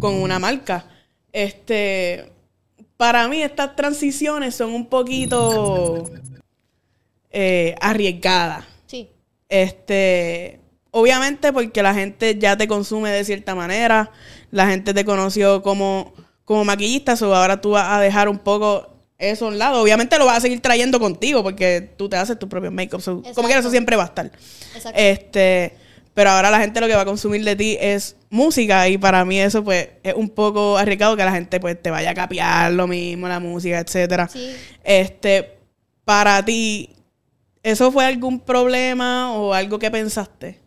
con 0.00 0.14
una 0.16 0.40
marca. 0.40 0.84
Este, 1.32 2.32
para 2.96 3.28
mí 3.28 3.40
estas 3.40 3.76
transiciones 3.76 4.56
son 4.56 4.74
un 4.74 4.86
poquito 4.86 6.10
eh, 7.30 7.76
arriesgadas. 7.80 8.64
Sí, 8.86 9.10
Este, 9.48 10.58
obviamente 10.94 11.52
porque 11.52 11.82
la 11.82 11.92
gente 11.92 12.38
ya 12.38 12.56
te 12.56 12.68
consume 12.68 13.10
de 13.10 13.24
cierta 13.24 13.56
manera, 13.56 14.12
la 14.52 14.68
gente 14.68 14.94
te 14.94 15.04
conoció 15.04 15.60
como, 15.60 16.14
como 16.44 16.64
maquillista, 16.64 17.14
o 17.20 17.34
ahora 17.34 17.60
tú 17.60 17.70
vas 17.70 17.88
a 17.90 18.00
dejar 18.00 18.28
un 18.28 18.38
poco 18.38 18.88
eso 19.18 19.46
a 19.46 19.48
un 19.48 19.58
lado. 19.58 19.82
Obviamente 19.82 20.16
lo 20.18 20.26
vas 20.26 20.38
a 20.38 20.40
seguir 20.40 20.60
trayendo 20.60 21.00
contigo 21.00 21.42
porque 21.42 21.90
tú 21.96 22.08
te 22.08 22.16
haces 22.16 22.38
tu 22.38 22.48
propio 22.48 22.70
make-up. 22.70 23.02
so, 23.02 23.22
como 23.34 23.48
quieras, 23.48 23.64
eso 23.64 23.72
siempre 23.72 23.96
va 23.96 24.04
a 24.04 24.06
estar. 24.06 24.26
exacto. 24.26 24.92
Este, 24.94 25.74
pero 26.14 26.30
ahora 26.30 26.52
la 26.52 26.60
gente 26.60 26.80
lo 26.80 26.86
que 26.86 26.94
va 26.94 27.02
a 27.02 27.06
consumir 27.06 27.42
de 27.44 27.56
ti 27.56 27.76
es 27.80 28.14
música 28.30 28.88
y 28.88 28.96
para 28.96 29.24
mí 29.24 29.40
eso 29.40 29.64
pues 29.64 29.88
es 30.04 30.14
un 30.14 30.30
poco 30.30 30.78
arriesgado 30.78 31.16
que 31.16 31.24
la 31.24 31.32
gente 31.32 31.58
pues 31.58 31.82
te 31.82 31.90
vaya 31.90 32.10
a 32.10 32.14
capiar 32.14 32.70
lo 32.72 32.86
mismo, 32.86 33.26
la 33.26 33.40
música, 33.40 33.80
etcétera. 33.80 34.28
Sí. 34.28 34.54
Este, 34.84 35.58
para 36.04 36.44
ti, 36.44 36.90
¿eso 37.64 37.90
fue 37.90 38.06
algún 38.06 38.38
problema 38.38 39.32
o 39.32 39.52
algo 39.52 39.80
que 39.80 39.90
pensaste? 39.90 40.62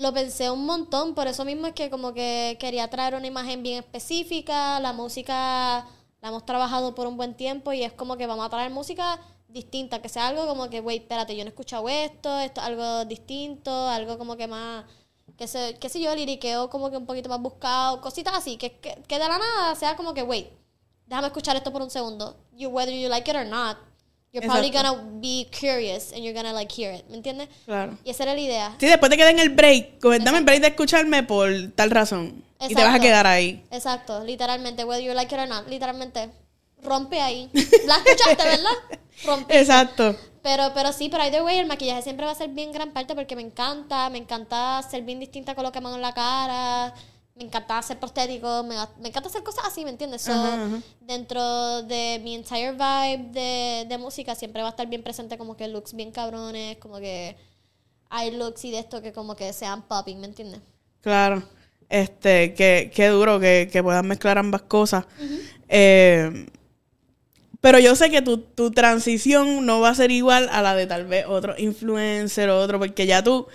Lo 0.00 0.14
pensé 0.14 0.50
un 0.50 0.64
montón, 0.64 1.14
por 1.14 1.26
eso 1.26 1.44
mismo 1.44 1.66
es 1.66 1.74
que 1.74 1.90
como 1.90 2.14
que 2.14 2.56
quería 2.58 2.88
traer 2.88 3.14
una 3.14 3.26
imagen 3.26 3.62
bien 3.62 3.80
específica, 3.80 4.80
la 4.80 4.94
música 4.94 5.86
la 6.22 6.28
hemos 6.28 6.46
trabajado 6.46 6.94
por 6.94 7.06
un 7.06 7.18
buen 7.18 7.34
tiempo 7.36 7.74
y 7.74 7.82
es 7.82 7.92
como 7.92 8.16
que 8.16 8.26
vamos 8.26 8.46
a 8.46 8.48
traer 8.48 8.70
música 8.70 9.20
distinta, 9.48 10.00
que 10.00 10.08
sea 10.08 10.28
algo 10.28 10.46
como 10.46 10.70
que, 10.70 10.80
wait, 10.80 11.02
espérate, 11.02 11.36
yo 11.36 11.44
no 11.44 11.48
he 11.48 11.50
escuchado 11.50 11.86
esto, 11.90 12.38
esto 12.38 12.62
es 12.62 12.66
algo 12.66 13.04
distinto, 13.04 13.70
algo 13.88 14.16
como 14.16 14.38
que 14.38 14.46
más, 14.46 14.86
que 15.36 15.46
sé, 15.46 15.76
qué 15.78 15.90
sé 15.90 16.00
yo, 16.00 16.14
liriqueo 16.14 16.70
como 16.70 16.90
que 16.90 16.96
un 16.96 17.04
poquito 17.04 17.28
más 17.28 17.42
buscado, 17.42 18.00
cositas 18.00 18.32
así, 18.34 18.56
que, 18.56 18.80
que, 18.80 19.02
que 19.06 19.18
de 19.18 19.28
la 19.28 19.38
nada 19.38 19.74
sea 19.74 19.96
como 19.96 20.14
que, 20.14 20.22
wait, 20.22 20.48
déjame 21.08 21.26
escuchar 21.26 21.56
esto 21.56 21.72
por 21.72 21.82
un 21.82 21.90
segundo, 21.90 22.38
you, 22.52 22.70
whether 22.70 22.94
you 22.94 23.10
like 23.10 23.30
it 23.30 23.36
or 23.36 23.44
not, 23.44 23.76
you're 24.32 24.46
probably 24.46 24.68
Exacto. 24.68 24.94
gonna 24.96 25.20
be 25.20 25.48
curious 25.50 26.12
and 26.12 26.22
you're 26.22 26.34
gonna 26.34 26.52
like 26.52 26.72
hear 26.72 26.94
it, 26.94 27.04
¿me 27.08 27.16
entiendes? 27.16 27.48
Claro. 27.64 27.98
Y 28.04 28.10
esa 28.10 28.22
era 28.24 28.34
la 28.34 28.40
idea. 28.40 28.76
Sí, 28.78 28.86
después 28.86 29.10
te 29.10 29.16
quedas 29.16 29.32
en 29.32 29.38
el 29.38 29.50
break, 29.50 30.00
como, 30.00 30.18
dame 30.18 30.38
el 30.38 30.44
break 30.44 30.60
de 30.60 30.68
escucharme 30.68 31.22
por 31.22 31.50
tal 31.74 31.90
razón. 31.90 32.44
Y 32.60 32.68
te 32.68 32.74
vas 32.74 32.84
a 32.84 32.86
Exacto. 32.86 33.02
quedar 33.02 33.26
ahí. 33.26 33.64
Exacto, 33.70 34.24
literalmente, 34.24 34.84
whether 34.84 35.02
you 35.04 35.12
like 35.14 35.34
it 35.34 35.40
or 35.40 35.48
not, 35.48 35.66
literalmente, 35.68 36.30
rompe 36.82 37.20
ahí. 37.20 37.50
La 37.86 37.96
escuchaste, 37.96 38.44
¿verdad? 38.44 38.98
Rompe. 39.24 39.58
Exacto. 39.60 40.16
Pero, 40.42 40.72
pero 40.74 40.92
sí, 40.94 41.10
pero 41.10 41.24
either 41.24 41.42
way, 41.42 41.58
el 41.58 41.66
maquillaje 41.66 42.00
siempre 42.00 42.24
va 42.24 42.32
a 42.32 42.34
ser 42.34 42.48
bien 42.48 42.72
gran 42.72 42.92
parte 42.92 43.14
porque 43.14 43.36
me 43.36 43.42
encanta, 43.42 44.08
me 44.08 44.16
encanta 44.16 44.82
ser 44.90 45.02
bien 45.02 45.20
distinta 45.20 45.54
con 45.54 45.64
lo 45.64 45.72
que 45.72 45.80
me 45.80 45.88
hago 45.88 45.96
en 45.96 46.02
la 46.02 46.14
cara, 46.14 46.94
me 47.34 47.44
encanta 47.44 47.78
hacer 47.78 47.98
prostéticos, 47.98 48.64
me, 48.64 48.74
me 49.00 49.08
encanta 49.08 49.28
hacer 49.28 49.42
cosas 49.42 49.64
así, 49.66 49.84
¿me 49.84 49.90
entiendes? 49.90 50.22
So, 50.22 50.32
Ajá, 50.32 50.66
ajá. 50.66 50.80
Dentro 51.00 51.82
de 51.82 52.20
mi 52.22 52.34
entire 52.34 52.72
vibe 52.72 53.30
de, 53.32 53.86
de 53.88 53.98
música 53.98 54.34
siempre 54.34 54.62
va 54.62 54.68
a 54.68 54.70
estar 54.70 54.86
bien 54.86 55.02
presente 55.02 55.38
como 55.38 55.56
que 55.56 55.68
looks 55.68 55.94
bien 55.94 56.10
cabrones, 56.12 56.76
como 56.78 56.98
que 56.98 57.36
hay 58.10 58.30
looks 58.32 58.64
y 58.64 58.70
de 58.70 58.80
esto 58.80 59.00
que 59.00 59.12
como 59.12 59.36
que 59.36 59.52
sean 59.52 59.82
popping, 59.82 60.20
¿me 60.20 60.26
entiendes? 60.26 60.60
Claro. 61.00 61.42
Este, 61.88 62.54
qué, 62.54 62.92
qué 62.94 63.08
duro 63.08 63.40
que, 63.40 63.68
que 63.72 63.82
puedas 63.82 64.04
mezclar 64.04 64.38
ambas 64.38 64.62
cosas. 64.62 65.06
Eh, 65.68 66.46
pero 67.60 67.78
yo 67.78 67.94
sé 67.94 68.10
que 68.10 68.22
tu, 68.22 68.38
tu 68.38 68.70
transición 68.70 69.66
no 69.66 69.80
va 69.80 69.90
a 69.90 69.94
ser 69.94 70.10
igual 70.10 70.48
a 70.50 70.62
la 70.62 70.74
de 70.74 70.86
tal 70.86 71.06
vez 71.06 71.26
otro 71.26 71.54
influencer 71.58 72.48
o 72.48 72.58
otro, 72.60 72.78
porque 72.78 73.06
ya 73.06 73.22
tú, 73.22 73.46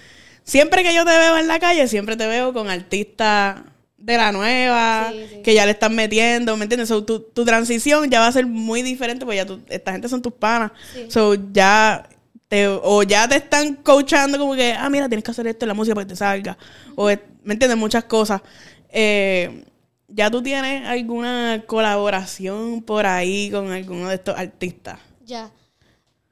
siempre 0.45 0.81
que 0.83 0.95
yo 0.95 1.03
te 1.03 1.11
veo 1.17 1.37
en 1.37 1.47
la 1.49 1.59
calle, 1.59 1.87
siempre 1.89 2.15
te 2.15 2.25
veo 2.27 2.53
con 2.53 2.69
artistas 2.69 3.57
de 3.97 4.17
la 4.17 4.31
nueva, 4.31 5.09
Sí, 5.11 5.25
sí. 5.29 5.41
que 5.41 5.53
ya 5.53 5.65
le 5.65 5.71
están 5.71 5.93
metiendo, 5.95 6.55
¿me 6.55 6.63
entiendes? 6.63 6.87
So, 6.87 7.03
tu, 7.03 7.19
tu 7.19 7.43
transición 7.43 8.09
ya 8.09 8.19
va 8.21 8.27
a 8.27 8.31
ser 8.31 8.45
muy 8.45 8.81
diferente, 8.83 9.25
porque 9.25 9.37
ya 9.37 9.45
tú, 9.45 9.59
esta 9.67 9.91
gente 9.91 10.07
son 10.07 10.21
tus 10.21 10.33
panas. 10.33 10.71
Sí. 10.93 11.07
So, 11.09 11.33
ya 11.51 12.07
te, 12.47 12.67
o 12.67 13.01
ya 13.03 13.27
te 13.27 13.35
están 13.37 13.73
coachando 13.75 14.37
como 14.37 14.55
que, 14.55 14.73
ah, 14.73 14.89
mira, 14.89 15.09
tienes 15.09 15.23
que 15.23 15.31
hacer 15.31 15.47
esto 15.47 15.65
en 15.65 15.69
la 15.69 15.73
música 15.73 15.95
para 15.95 16.05
que 16.05 16.13
te 16.13 16.15
salga. 16.17 16.55
O, 16.95 17.07
¿me 17.43 17.53
entiendes? 17.53 17.77
Muchas 17.77 18.03
cosas. 18.03 18.41
Eh, 18.89 19.65
¿Ya 20.07 20.29
tú 20.29 20.43
tienes 20.43 20.87
alguna 20.87 21.63
colaboración 21.65 22.83
por 22.83 23.07
ahí 23.07 23.49
con 23.49 23.71
alguno 23.71 24.09
de 24.09 24.15
estos 24.15 24.37
artistas? 24.37 24.99
Ya. 25.25 25.49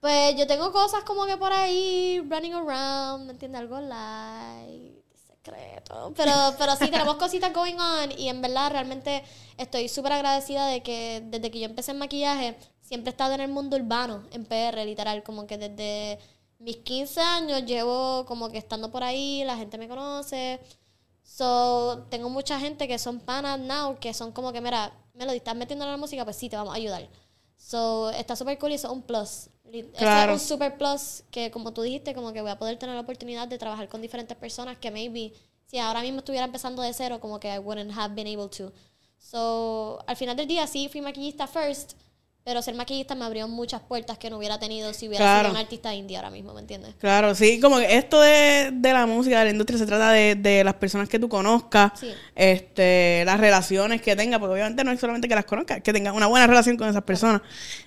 Pues 0.04 0.36
yo 0.36 0.46
tengo 0.46 0.74
cosas 0.74 1.06
como 1.06 1.26
que 1.26 1.38
por 1.38 1.54
ahí 1.54 2.20
running 2.30 2.54
around, 2.56 3.26
¿me 3.26 3.32
entiendes? 3.32 3.62
Algo 3.62 3.80
light, 3.80 5.02
secreto. 5.16 6.14
Pero, 6.18 6.34
pero 6.58 6.76
sí, 6.76 6.90
tenemos 6.92 7.16
cositas 7.16 7.54
going 7.54 7.78
on 7.80 8.12
y 8.20 8.28
en 8.28 8.42
verdad 8.42 8.70
realmente 8.72 9.24
estoy 9.58 9.88
súper 9.88 10.12
agradecida 10.12 10.68
de 10.68 10.84
que 10.84 11.24
desde 11.24 11.50
que 11.50 11.62
yo 11.62 11.68
empecé 11.68 11.92
en 11.92 12.00
maquillaje 12.00 12.58
siempre 12.82 13.12
he 13.12 13.14
estado 13.14 13.34
en 13.36 13.40
el 13.40 13.50
mundo 13.50 13.78
urbano, 13.78 14.28
en 14.34 14.44
PR, 14.44 14.84
literal. 14.84 15.24
Como 15.24 15.48
que 15.48 15.58
desde 15.58 16.20
mis 16.60 16.76
15 16.80 17.22
años 17.22 17.64
llevo 17.66 18.26
como 18.26 18.50
que 18.50 18.58
estando 18.58 18.92
por 18.92 19.04
ahí, 19.04 19.46
la 19.46 19.56
gente 19.56 19.78
me 19.78 19.88
conoce. 19.88 20.60
So, 21.24 22.08
tengo 22.10 22.30
mucha 22.30 22.60
gente 22.60 22.90
que 22.90 23.00
son 23.00 23.22
panas 23.22 23.58
now, 23.58 23.98
que 24.02 24.14
son 24.14 24.34
como 24.34 24.52
que, 24.52 24.60
mira, 24.60 24.92
Melody, 25.14 25.38
¿estás 25.38 25.56
metiendo 25.56 25.86
en 25.86 25.92
la 25.92 25.98
música? 25.98 26.26
Pues 26.26 26.36
sí, 26.36 26.50
te 26.50 26.58
vamos 26.58 26.74
a 26.74 26.78
ayudar. 26.78 27.08
So, 27.58 28.10
está 28.12 28.36
súper 28.36 28.58
cool 28.60 28.72
y 28.72 28.76
eso 28.76 28.88
es 28.88 28.94
un 28.94 29.02
plus. 29.04 29.50
Eso 29.72 29.90
Claro. 29.98 30.34
es 30.36 30.42
un 30.42 30.48
super 30.48 30.78
plus 30.78 31.24
que, 31.32 31.50
como 31.50 31.74
tú 31.74 31.82
dijiste, 31.82 32.14
como 32.14 32.32
que 32.34 32.42
voy 32.42 32.52
a 32.52 32.60
poder 32.60 32.78
tener 32.78 32.96
la 32.96 33.02
oportunidad 33.02 33.48
de 33.48 33.58
trabajar 33.58 33.88
con 33.90 34.02
diferentes 34.02 34.38
personas 34.38 34.78
que 34.78 34.92
maybe, 34.92 35.34
si 35.66 35.80
ahora 35.80 36.02
mismo 36.02 36.20
estuviera 36.20 36.46
empezando 36.46 36.82
de 36.82 36.94
cero, 36.94 37.20
como 37.20 37.40
que 37.40 37.54
I 37.54 37.58
wouldn't 37.60 37.92
have 37.98 38.14
been 38.14 38.28
able 38.28 38.50
to. 38.50 38.72
So, 39.18 40.00
al 40.06 40.16
final 40.16 40.36
del 40.36 40.48
día 40.48 40.68
sí 40.68 40.90
fui 40.90 41.02
maquillista 41.02 41.48
first, 41.48 41.94
pero 42.46 42.62
ser 42.62 42.76
maquillista 42.76 43.16
me 43.16 43.24
abrió 43.26 43.48
muchas 43.48 43.82
puertas 43.82 44.18
que 44.18 44.30
no 44.30 44.38
hubiera 44.38 44.60
tenido 44.60 44.94
si 44.94 45.08
hubiera 45.08 45.24
Claro. 45.24 45.50
sido 45.50 45.52
un 45.52 45.58
artista 45.66 45.94
indie 45.96 46.18
ahora 46.18 46.30
mismo, 46.30 46.54
¿me 46.54 46.60
entiendes? 46.62 46.94
Claro, 47.00 47.36
sí, 47.36 47.60
como 47.60 47.78
que 47.78 47.96
esto 47.98 48.20
de, 48.20 48.72
de 48.74 48.94
la 48.94 49.06
música, 49.06 49.40
de 49.40 49.46
la 49.46 49.52
industria, 49.52 49.80
se 49.80 49.86
trata 49.86 50.12
de, 50.12 50.36
de 50.36 50.64
las 50.64 50.74
personas 50.74 51.08
que 51.08 51.20
tú 51.20 51.30
conozcas, 51.30 51.92
Sí. 52.00 52.12
este, 52.36 53.24
las 53.26 53.40
relaciones 53.40 54.02
que 54.02 54.16
tengas, 54.16 54.40
porque 54.40 54.54
obviamente 54.56 54.84
no 54.84 54.92
es 54.92 55.00
solamente 55.00 55.28
que 55.30 55.36
las 55.36 55.46
conozcas, 55.46 55.82
que 55.82 55.94
tengas 55.94 56.14
una 56.16 56.28
buena 56.28 56.46
relación 56.48 56.76
con 56.78 56.90
esas 56.90 57.04
personas. 57.04 57.42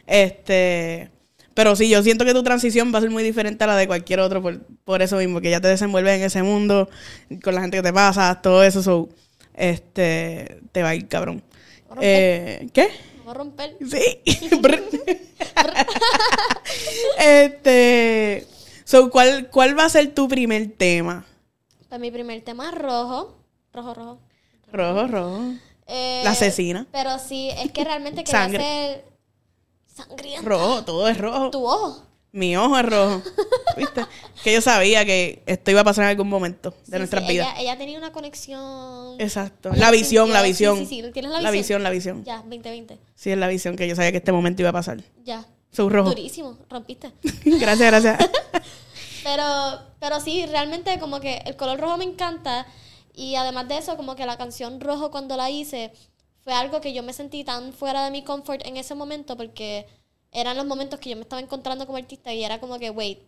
Este, 0.07 1.11
pero 1.55 1.75
sí, 1.77 1.89
yo 1.89 2.03
siento 2.03 2.25
que 2.25 2.33
tu 2.35 2.43
transición 2.43 2.93
va 2.95 2.99
a 2.99 3.01
ser 3.03 3.11
muy 3.11 3.23
diferente 3.23 3.65
a 3.65 3.67
la 3.67 3.77
de 3.77 3.87
cualquier 3.87 4.21
otro 4.21 4.41
por, 4.43 4.61
por 4.85 5.03
eso 5.03 5.17
mismo, 5.17 5.41
que 5.41 5.51
ya 5.51 5.61
te 5.61 5.69
desenvuelves 5.69 6.19
en 6.19 6.23
ese 6.25 6.43
mundo, 6.43 6.89
con 7.43 7.55
la 7.55 7.61
gente 7.61 7.77
que 7.79 7.83
te 7.83 7.93
pasa, 7.93 8.41
todo 8.43 8.63
eso, 8.63 8.83
so, 8.83 9.09
este, 9.55 10.61
te 10.73 10.83
va 10.83 10.91
a 10.91 10.95
ir 10.95 11.09
cabrón. 11.09 11.43
Eh, 12.01 12.69
¿Qué? 12.73 12.89
A 13.27 13.35
romper. 13.35 13.77
Sí. 13.91 14.23
Este. 17.19 18.47
So, 18.85 19.11
¿cuál, 19.11 19.51
¿Cuál 19.51 19.79
va 19.79 19.85
a 19.87 19.89
ser 19.89 20.15
tu 20.15 20.29
primer 20.29 20.73
tema? 20.77 21.25
Pues 21.89 22.01
mi 22.01 22.11
primer 22.11 22.43
tema 22.43 22.69
es 22.71 22.75
rojo. 22.79 23.35
Rojo, 23.73 23.95
rojo. 23.95 24.19
Rojo, 24.73 25.07
rojo. 25.09 25.41
Eh, 25.87 26.21
La 26.25 26.31
asesina. 26.31 26.87
Pero 26.93 27.19
sí, 27.19 27.51
es 27.51 27.73
que 27.73 27.85
realmente 27.85 28.25
quería 28.25 28.41
Sangre. 28.43 28.59
hacer 28.65 29.05
sangrienta. 29.95 30.49
Rojo, 30.49 30.85
todo 30.85 31.09
es 31.09 31.19
rojo. 31.19 31.51
Tu 31.51 31.65
ojo. 31.65 32.03
Mi 32.37 32.55
ojo 32.57 32.79
es 32.79 32.85
rojo. 32.85 33.23
¿Viste? 33.77 34.05
Que 34.45 34.53
yo 34.53 34.61
sabía 34.61 35.05
que 35.05 35.43
esto 35.47 35.71
iba 35.71 35.81
a 35.81 35.85
pasar 35.85 36.05
en 36.05 36.11
algún 36.11 36.29
momento 36.29 36.71
de 36.71 36.77
Sí, 36.93 36.99
nuestras 36.99 37.25
sí, 37.27 37.33
vidas. 37.33 37.49
Ella, 37.55 37.61
ella 37.63 37.79
tenía 37.79 37.99
una 37.99 38.13
conexión. 38.13 39.19
Exacto. 39.19 39.71
La 39.75 39.91
visión, 39.91 40.31
la 40.33 40.43
visión. 40.43 40.77
Sí, 40.79 40.87
sí, 40.87 41.03
sí. 41.03 41.13
¿Tienes 41.13 41.31
la 41.33 41.41
La 41.41 41.51
visión? 41.51 41.63
visión, 41.63 41.83
la 41.83 41.91
visión. 41.91 42.25
Ya, 42.25 42.37
2020. 42.39 42.99
Sí, 43.15 43.31
es 43.31 43.39
la 43.39 43.49
visión 43.49 43.75
que 43.77 43.89
yo 43.89 43.97
sabía 43.97 44.13
que 44.13 44.19
este 44.19 44.33
momento 44.33 44.61
iba 44.63 44.69
a 44.71 44.75
pasar. 44.75 45.03
Ya. 45.25 45.47
Rojo. 45.79 46.09
Durísimo, 46.11 46.57
rompiste. 46.71 47.11
gracias, 47.45 47.91
gracias. 47.91 48.31
Pero, 49.25 49.45
pero 49.99 50.21
sí, 50.21 50.47
realmente 50.47 50.99
como 51.01 51.19
que 51.21 51.39
el 51.47 51.57
color 51.57 51.81
rojo 51.81 51.97
me 51.97 52.05
encanta. 52.05 52.67
Y 53.15 53.35
además 53.35 53.67
de 53.67 53.79
eso, 53.79 53.97
como 53.97 54.15
que 54.15 54.25
la 54.27 54.37
canción 54.39 54.81
rojo 54.81 55.11
cuando 55.11 55.37
la 55.37 55.51
hice 55.51 55.91
fue 56.45 56.53
algo 56.53 56.81
que 56.81 56.93
yo 56.93 57.03
me 57.03 57.13
sentí 57.13 57.43
tan 57.43 57.73
fuera 57.73 58.05
de 58.05 58.11
mi 58.13 58.23
comfort 58.23 58.65
en 58.65 58.77
ese 58.77 58.95
momento 58.95 59.37
porque 59.37 59.87
eran 60.33 60.57
los 60.57 60.67
momentos 60.67 61.01
que 61.01 61.11
yo 61.11 61.17
me 61.17 61.23
estaba 61.23 61.41
encontrando 61.41 61.87
como 61.87 61.99
artista 61.99 62.33
y 62.33 62.45
era 62.45 62.61
como 62.61 62.79
que, 62.79 62.91
wait, 62.91 63.19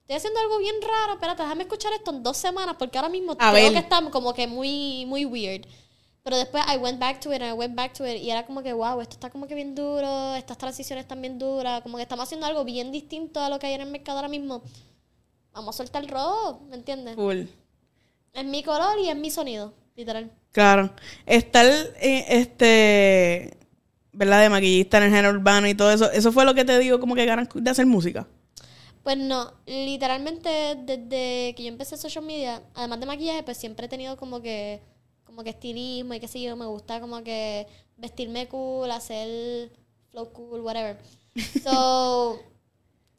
estoy 0.00 0.16
haciendo 0.16 0.40
algo 0.40 0.58
bien 0.58 0.76
raro, 0.82 1.14
espérate, 1.14 1.42
déjame 1.42 1.62
escuchar 1.62 1.92
esto 1.92 2.10
en 2.10 2.22
dos 2.22 2.36
semanas 2.36 2.76
porque 2.78 2.98
ahora 2.98 3.08
mismo 3.08 3.32
A 3.32 3.36
creo 3.36 3.52
ver. 3.52 3.72
que 3.72 3.78
está 3.78 4.00
como 4.10 4.34
que 4.34 4.46
muy, 4.46 5.04
muy 5.06 5.24
weird. 5.24 5.66
Pero 6.22 6.36
después 6.36 6.62
I 6.70 6.76
went 6.76 6.98
back 6.98 7.18
to 7.20 7.32
it 7.32 7.40
and 7.40 7.50
I 7.50 7.56
went 7.56 7.74
back 7.74 7.94
to 7.94 8.06
it 8.06 8.20
y 8.20 8.30
era 8.30 8.44
como 8.44 8.62
que, 8.62 8.72
wow, 8.74 9.00
esto 9.00 9.14
está 9.14 9.30
como 9.30 9.46
que 9.46 9.54
bien 9.54 9.74
duro, 9.74 10.34
estas 10.34 10.58
transiciones 10.58 11.04
están 11.04 11.22
bien 11.22 11.38
duras, 11.38 11.80
como 11.82 11.96
que 11.96 12.02
estamos 12.02 12.24
haciendo 12.24 12.46
algo 12.46 12.62
bien 12.64 12.92
distinto 12.92 13.40
a 13.40 13.48
lo 13.48 13.58
que 13.58 13.68
hay 13.68 13.74
en 13.74 13.80
el 13.82 13.90
mercado 13.90 14.18
ahora 14.18 14.28
mismo. 14.28 14.62
vamos 15.52 15.74
a 15.74 15.78
soltar 15.78 16.02
el 16.02 16.08
rock, 16.10 16.60
¿me 16.68 16.76
entiendes? 16.76 17.14
Full. 17.14 17.42
Es 18.34 18.44
mi 18.44 18.62
color 18.62 18.98
y 18.98 19.08
es 19.08 19.16
mi 19.16 19.30
sonido, 19.30 19.72
literal. 19.96 20.30
Claro. 20.52 20.90
Estar, 21.26 21.64
eh, 21.66 22.24
este, 22.28 23.56
¿verdad? 24.20 24.42
De 24.42 24.50
maquillista 24.50 24.98
en 24.98 25.04
el 25.04 25.10
género 25.10 25.30
urbano 25.30 25.66
y 25.66 25.74
todo 25.74 25.90
eso. 25.90 26.12
¿Eso 26.12 26.30
fue 26.30 26.44
lo 26.44 26.54
que 26.54 26.66
te 26.66 26.78
dio 26.78 27.00
como 27.00 27.14
que 27.14 27.24
ganas 27.24 27.48
de 27.54 27.70
hacer 27.70 27.86
música? 27.86 28.28
Pues 29.02 29.16
no, 29.16 29.54
literalmente 29.64 30.76
desde 30.76 31.54
que 31.54 31.62
yo 31.62 31.68
empecé 31.68 31.96
social 31.96 32.22
media, 32.22 32.62
además 32.74 33.00
de 33.00 33.06
maquillaje, 33.06 33.42
pues 33.42 33.56
siempre 33.56 33.86
he 33.86 33.88
tenido 33.88 34.18
como 34.18 34.42
que, 34.42 34.82
como 35.24 35.42
que 35.42 35.48
estilismo 35.48 36.12
y 36.12 36.20
qué 36.20 36.28
sé 36.28 36.38
yo, 36.42 36.54
me 36.54 36.66
gusta 36.66 37.00
como 37.00 37.24
que 37.24 37.66
vestirme 37.96 38.46
cool, 38.46 38.90
hacer 38.90 39.72
flow 40.10 40.30
cool, 40.32 40.60
whatever. 40.60 40.98
So, 41.64 42.40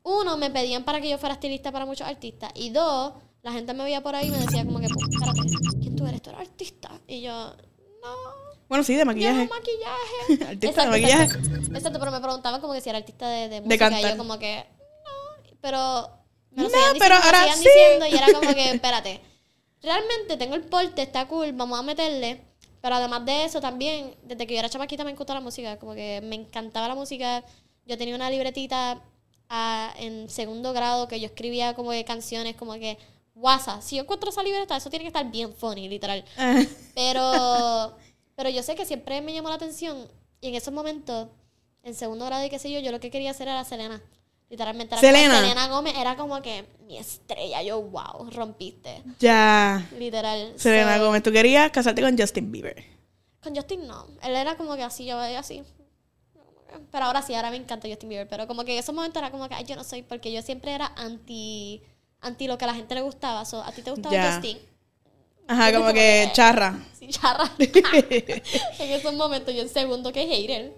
uno, 0.04 0.38
me 0.38 0.52
pedían 0.52 0.84
para 0.84 1.02
que 1.02 1.10
yo 1.10 1.18
fuera 1.18 1.34
estilista 1.34 1.72
para 1.72 1.88
muchos 1.88 2.06
artistas. 2.06 2.52
Y 2.54 2.70
dos, 2.70 3.14
la 3.42 3.52
gente 3.52 3.74
me 3.74 3.84
veía 3.84 4.04
por 4.04 4.14
ahí 4.14 4.28
y 4.28 4.32
me 4.32 4.38
decía 4.38 4.64
como 4.66 4.80
que, 4.80 4.86
espérate, 4.86 5.42
¿quién 5.82 5.96
tú 5.96 6.06
eres? 6.06 6.22
¿Tú 6.22 6.30
eres 6.30 6.42
artista? 6.42 6.92
Y 7.08 7.22
yo, 7.22 7.56
no, 8.04 8.51
Bueno, 8.72 8.86
sí, 8.86 8.96
de 8.96 9.04
maquillaje. 9.04 9.50
maquillaje. 9.50 10.46
Artista 10.52 10.84
de 10.86 10.90
maquillaje. 10.92 11.24
Exacto, 11.26 11.76
exacto, 11.76 12.00
pero 12.00 12.12
me 12.12 12.22
preguntaban 12.22 12.62
como 12.62 12.72
que 12.74 12.80
si 12.80 12.88
era 12.88 13.00
artista 13.00 13.28
de, 13.28 13.50
de 13.50 13.60
música. 13.62 13.76
y 13.76 13.90
cantar. 13.92 14.12
yo 14.12 14.18
como 14.18 14.40
que, 14.40 14.66
no, 15.04 15.58
pero 15.60 16.10
me 16.52 16.64
lo 16.64 16.70
No, 16.70 16.70
seguían 16.70 16.94
pero 16.98 17.16
diciendo, 17.16 17.26
ahora 17.26 17.40
seguían 17.40 17.58
sí. 17.58 17.64
diciendo 17.68 18.06
y 18.08 18.14
era 18.16 18.34
como 18.34 18.54
que, 18.54 18.72
espérate, 18.76 19.22
realmente 19.84 20.38
tengo 20.38 20.56
el 20.56 20.64
porte, 20.64 21.02
está 21.02 21.28
cool, 21.28 21.52
vamos 21.52 21.78
a 21.78 21.84
meterle. 21.84 22.46
Pero 22.82 22.96
además 22.96 23.26
de 23.26 23.44
eso 23.44 23.60
también, 23.60 24.16
desde 24.24 24.48
que 24.48 24.54
yo 24.54 24.60
era 24.60 24.70
chamaquita 24.70 25.04
me 25.04 25.12
encantó 25.12 25.34
la 25.34 25.42
música, 25.42 25.78
como 25.78 25.94
que 25.94 26.22
me 26.24 26.36
encantaba 26.36 26.88
la 26.88 26.96
música. 26.96 27.44
Yo 27.86 27.98
tenía 27.98 28.16
una 28.16 28.30
libretita 28.30 29.02
ah, 29.50 29.94
en 29.98 30.30
segundo 30.30 30.72
grado 30.72 31.10
que 31.10 31.20
yo 31.20 31.26
escribía 31.26 31.74
como 31.76 31.92
que 31.92 32.06
canciones, 32.06 32.56
como 32.56 32.74
que, 32.76 32.98
WhatsApp, 33.36 33.82
si 33.82 33.96
yo 33.98 34.04
encuentro 34.04 34.30
esa 34.30 34.44
libreta, 34.44 34.78
eso 34.78 34.90
tiene 34.90 35.04
que 35.04 35.08
estar 35.10 35.30
bien 35.30 35.54
funny, 35.54 35.90
literal. 35.90 36.24
Ah, 36.38 36.62
Pero, 36.96 37.98
pero 38.42 38.50
yo 38.50 38.64
sé 38.64 38.74
que 38.74 38.88
siempre 38.88 39.22
me 39.22 39.34
llamó 39.36 39.50
la 39.50 39.56
atención 39.56 40.10
y 40.42 40.48
en 40.48 40.56
esos 40.56 40.74
momentos, 40.74 41.28
en 41.84 41.94
segundo 41.94 42.26
grado 42.26 42.44
y 42.44 42.50
qué 42.50 42.58
sé 42.58 42.72
yo, 42.72 42.80
yo 42.80 42.92
lo 42.92 43.00
que 43.00 43.12
quería 43.12 43.30
hacer 43.30 43.48
era 43.48 43.64
Selena. 43.64 44.02
Literalmente 44.50 44.96
era 44.96 45.00
como 45.00 45.14
Selena. 45.14 45.40
Selena 45.42 45.68
Gómez 45.68 45.94
era 45.96 46.16
como 46.16 46.42
que 46.42 46.66
mi 46.88 46.98
estrella. 46.98 47.62
Yo, 47.62 47.80
wow, 47.84 48.32
rompiste. 48.32 49.04
ya. 49.20 49.88
Literal. 49.96 50.54
Selena 50.56 50.98
So, 50.98 51.06
Gómez, 51.06 51.22
tú 51.22 51.32
querías 51.32 51.70
casarte 51.70 52.02
con 52.02 52.18
Justin 52.18 52.52
Bieber. 52.52 52.84
Con 53.44 53.56
Justin 53.56 53.86
no. 53.86 54.08
Él 54.24 54.36
era 54.36 54.58
como 54.58 54.76
que 54.76 54.82
así, 54.82 55.06
yo 55.06 55.20
veía 55.20 55.38
así. 55.38 55.62
Pero 56.92 57.06
ahora 57.06 57.22
sí, 57.22 57.36
ahora 57.36 57.52
me 57.52 57.58
encanta 57.58 57.88
Justin 57.88 58.10
Bieber. 58.10 58.28
Pero 58.28 58.48
como 58.48 58.64
que 58.66 58.74
en 58.74 58.80
esos 58.80 58.96
momentos 58.96 59.22
era 59.22 59.30
como 59.30 59.48
que, 59.50 59.54
ay, 59.54 59.66
yo 59.66 59.76
no 59.76 59.84
soy, 59.84 60.02
porque 60.02 60.32
yo 60.32 60.42
siempre 60.42 60.74
era 60.74 60.92
anti, 60.96 61.84
anti 62.22 62.48
lo 62.48 62.58
que 62.58 62.66
a 62.66 62.70
la 62.70 62.74
gente 62.74 62.96
le 62.96 63.02
gustaba. 63.02 63.46
So, 63.46 63.62
a 63.62 63.72
ti 63.72 63.84
te 63.84 63.92
gustaba 63.92 64.16
Ya. 64.16 64.32
Justin. 64.34 64.58
Ajá, 65.52 65.72
como 65.72 65.84
como 65.86 65.94
que 65.94 66.00
que- 66.28 66.30
charra. 66.34 66.80
Sí, 67.00 67.08
charra. 67.08 67.52
en 67.60 68.92
esos 68.92 69.14
momentos, 69.16 69.54
yo 69.54 69.62
en 69.62 69.70
segundo 69.70 70.12
que 70.14 70.26
hater. 70.26 70.74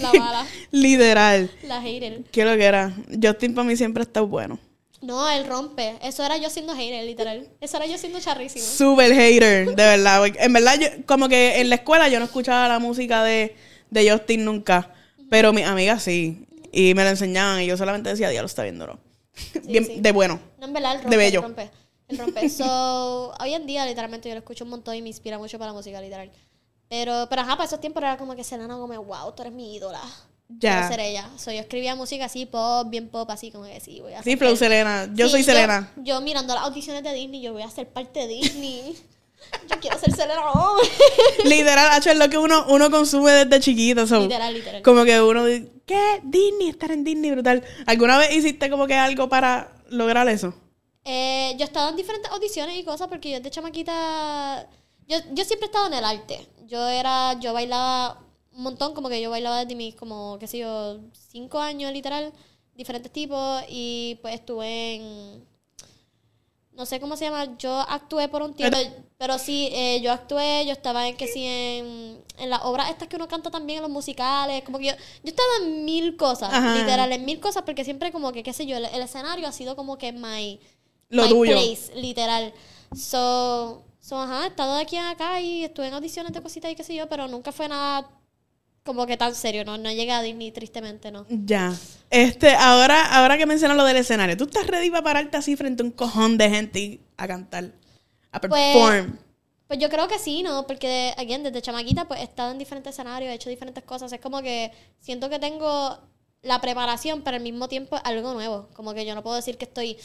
La 0.00 0.10
bala, 0.18 0.46
Literal. 0.70 1.50
la 1.62 1.80
hater. 1.80 2.22
¿Qué 2.32 2.44
lo 2.44 2.56
que 2.56 2.64
era? 2.64 2.92
Justin 3.22 3.54
para 3.54 3.66
mí 3.68 3.76
siempre 3.76 4.00
ha 4.02 4.04
estado 4.06 4.26
bueno. 4.26 4.58
No, 5.02 5.28
él 5.30 5.46
rompe. 5.46 5.96
Eso 6.02 6.24
era 6.24 6.36
yo 6.38 6.48
siendo 6.50 6.74
hater, 6.74 7.04
literal. 7.04 7.46
Eso 7.60 7.76
era 7.76 7.86
yo 7.86 7.98
siendo 7.98 8.18
charrísimo. 8.18 8.64
Super 8.64 9.12
hater, 9.14 9.66
de 9.66 9.74
verdad. 9.74 10.24
En 10.38 10.52
verdad, 10.52 10.78
yo, 10.80 10.88
como 11.04 11.28
que 11.28 11.60
en 11.60 11.68
la 11.68 11.76
escuela 11.76 12.08
yo 12.08 12.18
no 12.18 12.24
escuchaba 12.24 12.66
la 12.66 12.78
música 12.78 13.22
de, 13.22 13.54
de 13.90 14.10
Justin 14.10 14.44
nunca. 14.44 14.92
Pero 15.30 15.52
mis 15.52 15.66
amigas 15.66 16.02
sí. 16.02 16.46
Y 16.72 16.94
me 16.94 17.04
la 17.04 17.10
enseñaban 17.10 17.60
y 17.60 17.66
yo 17.66 17.76
solamente 17.76 18.08
decía, 18.08 18.30
diablo, 18.30 18.46
está 18.46 18.62
bien 18.62 18.78
duro. 18.78 18.98
bien, 19.64 19.84
sí. 19.84 20.00
de 20.00 20.12
bueno. 20.12 20.40
No, 20.58 20.66
en 20.66 20.72
verdad, 20.72 20.92
él 20.92 20.98
De 20.98 21.02
rompe, 21.04 21.16
bello. 21.18 21.38
él 21.40 21.44
rompe. 21.44 21.70
Él 22.08 22.18
rompe. 22.18 22.48
So, 22.48 23.32
hoy 23.40 23.54
en 23.54 23.66
día, 23.66 23.84
literalmente, 23.86 24.28
yo 24.28 24.34
lo 24.34 24.40
escucho 24.40 24.64
un 24.64 24.70
montón 24.70 24.94
y 24.94 25.02
me 25.02 25.08
inspira 25.08 25.38
mucho 25.38 25.58
para 25.58 25.70
la 25.72 25.76
música, 25.76 26.00
literal. 26.00 26.30
Pero, 26.88 27.26
pero 27.28 27.42
ajá, 27.42 27.56
para 27.56 27.64
esos 27.66 27.80
tiempos 27.80 28.02
era 28.02 28.16
como 28.16 28.36
que 28.36 28.44
Selena 28.44 28.76
Gómez, 28.76 28.98
wow, 28.98 29.32
tú 29.34 29.42
eres 29.42 29.52
mi 29.54 29.74
ídola. 29.74 30.00
Ya. 30.48 30.74
Quiero 30.74 30.88
ser 30.88 31.00
ella. 31.00 31.28
So, 31.36 31.50
yo 31.50 31.58
escribía 31.58 31.96
música 31.96 32.26
así, 32.26 32.46
pop, 32.46 32.88
bien 32.88 33.08
pop, 33.08 33.28
así 33.30 33.50
como 33.50 33.64
que 33.64 33.80
sí, 33.80 34.00
voy 34.00 34.12
a 34.12 34.22
Sí, 34.22 34.36
Flow 34.36 34.54
Selena. 34.56 35.08
Yo 35.12 35.26
Sí, 35.26 35.32
soy 35.32 35.42
Selena. 35.42 35.92
Yo, 35.96 36.20
mirando 36.20 36.54
las 36.54 36.62
audiciones 36.62 37.02
de 37.02 37.12
Disney, 37.12 37.42
yo 37.42 37.52
voy 37.52 37.62
a 37.62 37.70
ser 37.70 37.88
parte 37.88 38.20
de 38.20 38.28
Disney. 38.28 38.96
yo 39.68 39.80
quiero 39.80 39.98
ser 39.98 40.12
Selena 40.14 40.42
Gómez. 40.52 40.88
Literal, 41.44 41.88
hacho, 41.90 42.10
es 42.10 42.18
lo 42.18 42.30
que 42.30 42.38
uno, 42.38 42.66
uno 42.68 42.88
consume 42.92 43.32
desde 43.32 43.58
chiquito. 43.58 44.06
so, 44.06 44.20
literal, 44.20 44.54
literal. 44.54 44.82
Como 44.82 45.04
que 45.04 45.20
uno 45.20 45.44
dice, 45.44 45.72
¿qué? 45.84 46.20
Disney, 46.22 46.68
estar 46.68 46.92
en 46.92 47.02
Disney, 47.02 47.32
brutal. 47.32 47.64
¿Alguna 47.86 48.16
vez 48.16 48.32
hiciste 48.32 48.70
como 48.70 48.86
que 48.86 48.94
algo 48.94 49.28
para 49.28 49.72
lograr 49.88 50.28
eso? 50.28 50.54
Eh, 51.08 51.54
yo 51.56 51.62
he 51.62 51.68
estado 51.68 51.88
en 51.88 51.94
diferentes 51.94 52.28
audiciones 52.32 52.76
y 52.76 52.82
cosas 52.82 53.06
porque 53.06 53.30
yo 53.30 53.40
de 53.40 53.48
chamaquita. 53.48 54.68
Yo, 55.06 55.18
yo 55.32 55.44
siempre 55.44 55.66
he 55.66 55.70
estado 55.70 55.86
en 55.86 55.94
el 55.94 56.04
arte. 56.04 56.48
Yo 56.66 56.84
era. 56.88 57.34
Yo 57.34 57.52
bailaba 57.52 58.20
un 58.52 58.64
montón, 58.64 58.92
como 58.92 59.08
que 59.08 59.20
yo 59.22 59.30
bailaba 59.30 59.60
desde 59.60 59.76
mis, 59.76 59.94
como, 59.94 60.36
qué 60.40 60.48
sé 60.48 60.58
yo, 60.58 60.98
cinco 61.12 61.60
años 61.60 61.92
literal, 61.92 62.32
diferentes 62.74 63.12
tipos. 63.12 63.62
Y 63.68 64.18
pues 64.20 64.34
estuve 64.34 64.96
en. 64.96 65.46
No 66.72 66.84
sé 66.84 66.98
cómo 66.98 67.16
se 67.16 67.26
llama. 67.26 67.56
Yo 67.56 67.72
actué 67.88 68.26
por 68.28 68.42
un 68.42 68.52
tiempo. 68.54 68.76
Pero 69.16 69.38
sí, 69.38 69.68
eh, 69.72 70.00
yo 70.02 70.10
actué, 70.10 70.66
yo 70.66 70.72
estaba 70.72 71.06
en 71.06 71.16
que 71.16 71.28
sí, 71.28 71.44
en, 71.46 72.20
en 72.36 72.50
las 72.50 72.62
obras 72.64 72.90
estas 72.90 73.06
que 73.06 73.14
uno 73.14 73.28
canta 73.28 73.48
también, 73.50 73.76
en 73.76 73.82
los 73.84 73.92
musicales. 73.92 74.64
Como 74.64 74.78
que 74.78 74.86
yo. 74.86 74.92
Yo 75.22 75.30
estaba 75.30 75.48
en 75.62 75.84
mil 75.84 76.16
cosas, 76.16 76.52
Ajá. 76.52 76.74
literal, 76.74 77.12
en 77.12 77.24
mil 77.24 77.38
cosas, 77.38 77.62
porque 77.62 77.84
siempre 77.84 78.10
como 78.10 78.32
que, 78.32 78.42
qué 78.42 78.52
sé 78.52 78.66
yo, 78.66 78.76
el, 78.76 78.86
el 78.86 79.02
escenario 79.02 79.46
ha 79.46 79.52
sido 79.52 79.76
como 79.76 79.98
que 79.98 80.10
my 80.12 80.58
Lo 81.08 81.24
my 81.24 81.28
tuyo. 81.28 81.52
place, 81.52 81.92
literal. 81.94 82.52
So, 82.94 83.84
so, 84.00 84.20
ajá, 84.20 84.44
he 84.44 84.48
estado 84.48 84.76
de 84.76 84.82
aquí 84.82 84.96
a 84.96 85.10
acá 85.10 85.40
y 85.40 85.64
estuve 85.64 85.88
en 85.88 85.94
audiciones 85.94 86.32
de 86.32 86.42
cositas 86.42 86.70
y 86.70 86.74
qué 86.74 86.84
sé 86.84 86.94
yo, 86.94 87.08
pero 87.08 87.28
nunca 87.28 87.52
fue 87.52 87.68
nada 87.68 88.08
como 88.84 89.04
que 89.06 89.16
tan 89.16 89.34
serio, 89.34 89.64
no, 89.64 89.76
no 89.76 89.90
llegué 89.90 90.12
a 90.12 90.22
Disney, 90.22 90.52
tristemente, 90.52 91.10
no. 91.10 91.26
Ya. 91.28 91.74
Este, 92.08 92.54
ahora, 92.54 93.04
ahora 93.18 93.36
que 93.36 93.44
mencionas 93.44 93.76
lo 93.76 93.84
del 93.84 93.96
escenario, 93.96 94.36
¿tú 94.36 94.44
estás 94.44 94.66
ready 94.68 94.90
para 94.90 95.02
pararte 95.02 95.36
así 95.36 95.56
frente 95.56 95.82
a 95.82 95.86
un 95.86 95.90
cojón 95.90 96.38
de 96.38 96.48
gente 96.48 96.78
y 96.78 97.00
a 97.16 97.26
cantar? 97.26 97.72
A 98.30 98.40
Pues, 98.40 98.50
perform. 98.74 99.18
Pues 99.66 99.80
yo 99.80 99.90
creo 99.90 100.06
que 100.06 100.20
sí, 100.20 100.44
¿no? 100.44 100.66
Porque, 100.68 101.12
again, 101.18 101.42
desde 101.42 101.60
chamaquita, 101.60 102.06
pues 102.06 102.20
he 102.20 102.22
estado 102.22 102.52
en 102.52 102.58
diferentes 102.58 102.94
escenarios, 102.94 103.32
he 103.32 103.34
hecho 103.34 103.50
diferentes 103.50 103.82
cosas. 103.82 104.12
Es 104.12 104.20
como 104.20 104.40
que 104.40 104.70
siento 105.00 105.28
que 105.28 105.40
tengo 105.40 105.98
la 106.42 106.60
preparación, 106.60 107.22
pero 107.22 107.36
al 107.38 107.42
mismo 107.42 107.66
tiempo 107.68 107.96
es 107.96 108.02
algo 108.04 108.32
nuevo. 108.34 108.68
Como 108.74 108.94
que 108.94 109.04
yo 109.04 109.16
no 109.16 109.24
puedo 109.24 109.34
decir 109.34 109.58
que 109.58 109.64
estoy 109.64 109.98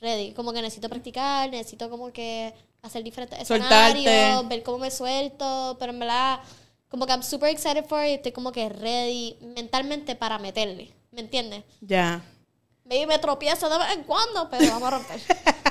ready. 0.00 0.32
Como 0.32 0.52
que 0.52 0.62
necesito 0.62 0.88
practicar, 0.88 1.50
necesito 1.50 1.88
como 1.90 2.12
que 2.12 2.52
hacer 2.82 3.02
diferentes 3.02 3.46
Soltarte. 3.46 3.98
escenarios, 4.00 4.48
ver 4.48 4.62
cómo 4.62 4.78
me 4.78 4.90
suelto. 4.90 5.76
Pero 5.78 5.92
en 5.92 5.98
verdad, 5.98 6.40
como 6.88 7.06
que 7.06 7.12
I'm 7.12 7.22
super 7.22 7.50
excited 7.50 7.84
for 7.86 8.04
it. 8.04 8.16
Estoy 8.16 8.32
como 8.32 8.52
que 8.52 8.68
ready 8.68 9.36
mentalmente 9.56 10.14
para 10.16 10.38
meterle. 10.38 10.92
¿Me 11.10 11.20
entiendes? 11.20 11.64
Ya. 11.80 12.22
Maybe 12.84 13.06
me 13.06 13.18
tropiezo 13.18 13.68
de 13.68 13.78
vez 13.78 13.88
en 13.96 14.04
cuando, 14.04 14.48
pero 14.50 14.66
vamos 14.70 14.88
a 14.88 14.90
romper. 14.98 15.20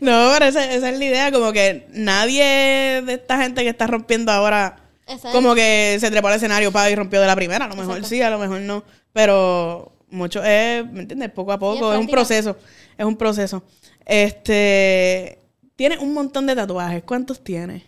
No, 0.00 0.30
pero 0.32 0.46
esa, 0.46 0.64
esa 0.72 0.88
es 0.88 0.98
la 0.98 1.04
idea, 1.04 1.30
como 1.32 1.52
que 1.52 1.86
nadie 1.90 3.02
de 3.04 3.14
esta 3.14 3.36
gente 3.38 3.62
que 3.62 3.68
está 3.68 3.86
rompiendo 3.86 4.32
ahora, 4.32 4.78
Exacto. 5.06 5.32
como 5.32 5.54
que 5.54 5.96
se 6.00 6.10
trepó 6.10 6.28
al 6.28 6.34
escenario 6.36 6.72
para 6.72 6.90
y 6.90 6.94
rompió 6.94 7.20
de 7.20 7.26
la 7.26 7.36
primera. 7.36 7.66
A 7.66 7.68
lo 7.68 7.76
mejor 7.76 7.96
Exacto. 7.98 8.08
sí, 8.08 8.22
a 8.22 8.30
lo 8.30 8.38
mejor 8.38 8.60
no. 8.62 8.82
Pero 9.12 9.92
mucho 10.10 10.42
es, 10.42 10.90
¿me 10.90 11.00
entiendes? 11.00 11.30
Poco 11.30 11.52
a 11.52 11.58
poco, 11.58 11.92
es 11.92 11.98
un 11.98 12.08
proceso. 12.08 12.56
Es 12.96 13.04
un 13.04 13.16
proceso. 13.16 13.62
Este. 14.04 15.38
Tienes 15.76 15.98
un 15.98 16.12
montón 16.12 16.46
de 16.46 16.54
tatuajes. 16.54 17.02
¿Cuántos 17.04 17.40
tienes? 17.42 17.82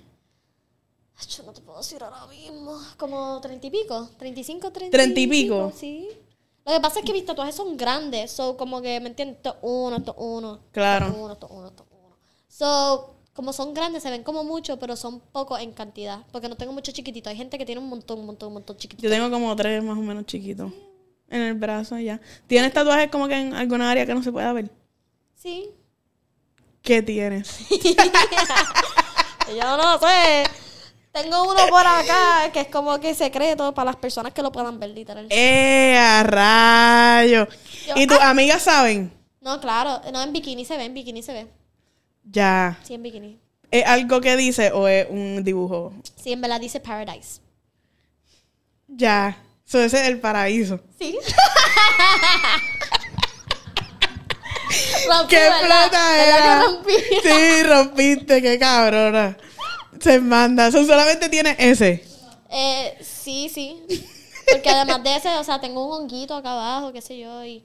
Yo 1.28 1.42
no 1.44 1.52
te 1.52 1.60
puedo 1.60 1.78
decir 1.78 2.02
ahora 2.02 2.26
mismo. 2.26 2.78
Como 2.96 3.40
treinta 3.40 3.66
y 3.66 3.70
pico. 3.70 4.08
Treinta 4.18 4.40
y 4.40 4.44
cinco, 4.44 4.72
treinta 4.72 4.96
¿Treinta 4.96 5.20
y 5.20 5.26
pico? 5.26 5.72
Sí. 5.76 6.08
Lo 6.64 6.72
que 6.72 6.80
pasa 6.80 7.00
es 7.00 7.04
que 7.04 7.12
mis 7.12 7.26
tatuajes 7.26 7.54
son 7.54 7.76
grandes. 7.76 8.30
So, 8.30 8.56
como 8.56 8.80
que, 8.80 8.98
¿me 9.00 9.08
entiendes? 9.08 9.36
Esto 9.36 9.58
uno, 9.62 9.96
esto 9.96 10.14
uno. 10.14 10.60
Claro. 10.72 11.06
Esto 11.06 11.18
uno, 11.18 11.32
esto 11.34 11.48
uno, 11.50 11.68
esto 11.68 11.86
uno. 11.90 12.16
So, 12.48 13.16
como 13.34 13.52
son 13.52 13.74
grandes, 13.74 14.02
se 14.02 14.10
ven 14.10 14.22
como 14.22 14.42
mucho, 14.42 14.78
pero 14.78 14.96
son 14.96 15.20
pocos 15.20 15.60
en 15.60 15.72
cantidad. 15.72 16.24
Porque 16.32 16.48
no 16.48 16.56
tengo 16.56 16.72
mucho 16.72 16.92
chiquitito. 16.92 17.30
Hay 17.30 17.36
gente 17.36 17.58
que 17.58 17.66
tiene 17.66 17.80
un 17.80 17.88
montón, 17.88 18.20
un 18.20 18.26
montón, 18.26 18.48
un 18.48 18.54
montón 18.54 18.76
chiquitito. 18.76 19.06
Yo 19.06 19.14
tengo 19.14 19.30
como 19.30 19.54
tres 19.54 19.82
más 19.84 19.98
o 19.98 20.00
menos 20.00 20.24
chiquitos. 20.24 20.72
En 21.32 21.40
el 21.40 21.54
brazo 21.54 21.98
ya. 21.98 22.20
¿Tienes 22.46 22.72
tatuajes 22.72 23.10
como 23.10 23.26
que 23.26 23.34
en 23.34 23.54
alguna 23.54 23.90
área 23.90 24.04
que 24.06 24.14
no 24.14 24.22
se 24.22 24.30
pueda 24.30 24.52
ver? 24.52 24.70
Sí. 25.34 25.70
¿Qué 26.82 27.00
tienes? 27.02 27.58
Yo 29.48 29.76
no 29.76 29.98
sé. 29.98 30.44
Tengo 31.12 31.42
uno 31.44 31.66
por 31.68 31.86
acá 31.86 32.50
que 32.52 32.60
es 32.60 32.68
como 32.68 32.98
que 33.00 33.14
secreto 33.14 33.74
para 33.74 33.86
las 33.92 33.96
personas 33.96 34.32
que 34.32 34.42
lo 34.42 34.50
puedan 34.52 34.78
ver, 34.80 34.90
literal. 34.90 35.26
¡Eh, 35.30 35.96
a 35.98 36.22
rayo! 36.22 37.46
Yo- 37.86 37.94
¿Y 37.96 38.06
tus 38.06 38.18
amigas 38.20 38.62
saben? 38.62 39.12
No, 39.40 39.60
claro. 39.60 40.00
No, 40.12 40.22
en 40.22 40.32
bikini 40.32 40.64
se 40.64 40.76
ve, 40.76 40.84
en 40.84 40.94
bikini 40.94 41.22
se 41.22 41.32
ve. 41.32 41.46
Ya. 42.24 42.78
Sí, 42.82 42.94
en 42.94 43.02
bikini. 43.02 43.38
¿Es 43.70 43.84
algo 43.86 44.20
que 44.20 44.36
dice 44.36 44.70
o 44.72 44.86
es 44.88 45.06
un 45.10 45.42
dibujo? 45.44 45.92
Sí, 46.16 46.32
en 46.32 46.40
verdad 46.40 46.60
dice 46.60 46.78
Paradise. 46.80 47.40
Ya. 48.88 49.36
So, 49.72 49.80
ese 49.82 50.02
es 50.02 50.08
el 50.08 50.20
paraíso. 50.20 50.80
Sí. 50.98 51.16
Rompí, 55.08 55.28
¡Qué 55.34 55.48
plata 55.64 56.12
¿Verdad 56.12 56.82
que 56.84 56.94
era! 57.26 57.36
Sí, 57.36 57.62
rompiste, 57.62 58.42
qué 58.42 58.58
cabrona. 58.58 59.36
Se 59.98 60.20
manda. 60.20 60.66
Eso 60.66 60.84
solamente 60.84 61.30
tiene 61.30 61.56
ese. 61.58 62.04
Eh, 62.50 62.98
sí, 63.00 63.48
sí. 63.48 63.82
Porque 64.50 64.68
además 64.68 65.02
de 65.02 65.16
ese, 65.16 65.28
o 65.38 65.44
sea, 65.44 65.58
tengo 65.58 65.86
un 65.86 66.02
honguito 66.02 66.34
acá 66.36 66.52
abajo, 66.52 66.92
qué 66.92 67.00
sé 67.00 67.18
yo, 67.18 67.42
y, 67.42 67.64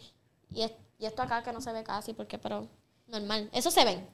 y, 0.54 0.62
es- 0.64 0.72
y 1.00 1.06
esto 1.08 1.22
acá 1.24 1.44
que 1.44 1.52
no 1.52 1.60
se 1.60 1.74
ve 1.74 1.84
casi, 1.84 2.14
porque, 2.14 2.38
pero 2.38 2.70
normal. 3.08 3.50
Eso 3.52 3.70
se 3.70 3.84
ven. 3.84 4.08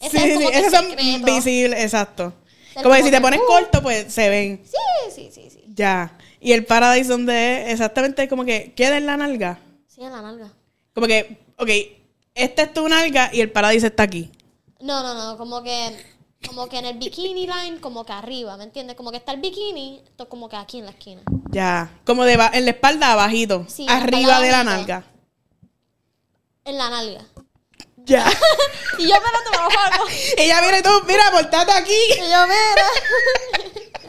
Ese 0.00 0.18
Sí, 0.18 0.24
es 0.24 0.34
como 0.36 0.46
sí, 0.48 0.52
que 0.54 0.58
esos 0.60 0.72
son 0.72 0.96
visibles, 1.24 1.82
exacto. 1.84 2.32
Como 2.82 2.94
que 2.94 3.02
si 3.02 3.10
te 3.10 3.20
pones 3.20 3.40
corto, 3.46 3.82
pues 3.82 4.12
se 4.12 4.28
ven. 4.28 4.62
Sí, 4.64 5.10
sí, 5.14 5.30
sí, 5.32 5.50
sí. 5.50 5.64
Ya. 5.74 6.16
Y 6.40 6.52
el 6.52 6.64
Paradise 6.64 7.08
donde 7.08 7.66
es 7.66 7.72
exactamente 7.72 8.28
como 8.28 8.44
que 8.44 8.72
queda 8.74 8.98
en 8.98 9.06
la 9.06 9.16
nalga. 9.16 9.58
Sí, 9.86 10.02
en 10.02 10.12
la 10.12 10.22
nalga. 10.22 10.52
Como 10.94 11.06
que, 11.06 11.38
ok, 11.58 11.68
esta 12.34 12.62
es 12.62 12.72
tu 12.72 12.88
nalga 12.88 13.30
y 13.32 13.40
el 13.40 13.50
Paradise 13.50 13.86
está 13.86 14.02
aquí. 14.02 14.30
No, 14.80 15.02
no, 15.02 15.14
no, 15.14 15.38
como 15.38 15.62
que, 15.62 15.96
como 16.46 16.68
que 16.68 16.78
en 16.78 16.86
el 16.86 16.98
bikini 16.98 17.46
line, 17.46 17.80
como 17.80 18.04
que 18.04 18.12
arriba, 18.12 18.56
¿me 18.56 18.64
entiendes? 18.64 18.94
Como 18.94 19.10
que 19.10 19.16
está 19.16 19.32
el 19.32 19.40
bikini, 19.40 20.02
esto 20.04 20.28
como 20.28 20.48
que 20.48 20.56
aquí 20.56 20.78
en 20.78 20.84
la 20.84 20.90
esquina. 20.90 21.22
Ya. 21.50 21.98
Como 22.04 22.24
de 22.24 22.34
en 22.34 22.64
la 22.64 22.70
espalda 22.70 23.12
abajito. 23.12 23.64
Sí, 23.68 23.86
la 23.86 23.96
arriba 23.96 24.20
espalda 24.20 24.40
de 24.40 24.50
la 24.50 24.64
nalga. 24.64 25.04
En 26.64 26.78
la 26.78 26.90
nalga. 26.90 27.24
Ya. 28.06 28.24
Y 28.98 29.06
yo, 29.08 29.14
espérate, 29.14 29.50
me 29.50 29.56
lo 29.58 29.64
hago. 29.64 30.06
y 30.38 30.46
ya 30.46 30.60
viene 30.62 30.82
tú, 30.82 30.88
mira, 31.06 31.30
portate 31.30 31.70
aquí. 31.70 31.92
Y 32.14 32.30
yo, 32.30 32.46
mira. 32.46 32.86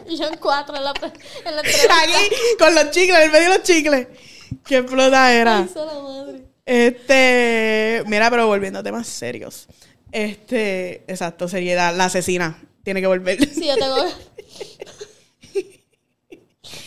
y 0.07 0.17
yo 0.17 0.27
en 0.27 0.37
cuatro 0.37 0.77
en 0.77 0.85
la, 0.85 0.93
en 1.43 1.55
la 1.55 1.61
entrevista. 1.61 2.01
Aquí, 2.03 2.35
con 2.57 2.73
los 2.73 2.91
chicles, 2.91 3.17
en 3.17 3.23
el 3.23 3.31
medio 3.31 3.49
de 3.49 3.57
los 3.57 3.63
chicles. 3.63 4.07
Qué 4.65 4.77
explota 4.77 5.33
era. 5.33 5.57
Ay, 5.57 5.69
sola 5.73 5.99
madre. 5.99 6.43
Este, 6.65 8.01
mira, 8.05 8.29
pero 8.29 8.47
volviendo 8.47 8.79
a 8.79 8.83
temas 8.83 9.07
serios. 9.07 9.67
Este, 10.13 11.03
exacto, 11.07 11.49
seriedad. 11.49 11.93
La 11.93 12.05
asesina 12.05 12.63
tiene 12.85 13.01
que 13.01 13.07
volver. 13.07 13.37
Sí, 13.53 13.67
yo 13.67 13.75
tengo. 13.75 13.97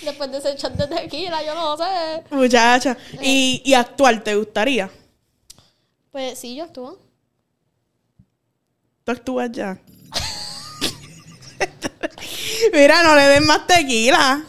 Después 0.02 0.32
de 0.32 0.38
ese 0.38 0.56
shot 0.56 0.72
de 0.72 0.86
tequila, 0.86 1.44
yo 1.44 1.54
no 1.54 1.76
sé. 1.76 2.24
Muchacha. 2.30 2.96
Y, 3.20 3.60
y 3.62 3.74
actuar, 3.74 4.24
¿te 4.24 4.34
gustaría? 4.36 4.90
Pues 6.10 6.38
sí, 6.38 6.56
yo 6.56 6.64
actúo. 6.64 6.98
Tú 9.04 9.12
actúas 9.12 9.50
ya. 9.52 9.80
mira, 12.72 13.02
no 13.02 13.14
le 13.14 13.22
den 13.22 13.46
más 13.46 13.66
tequila. 13.66 14.44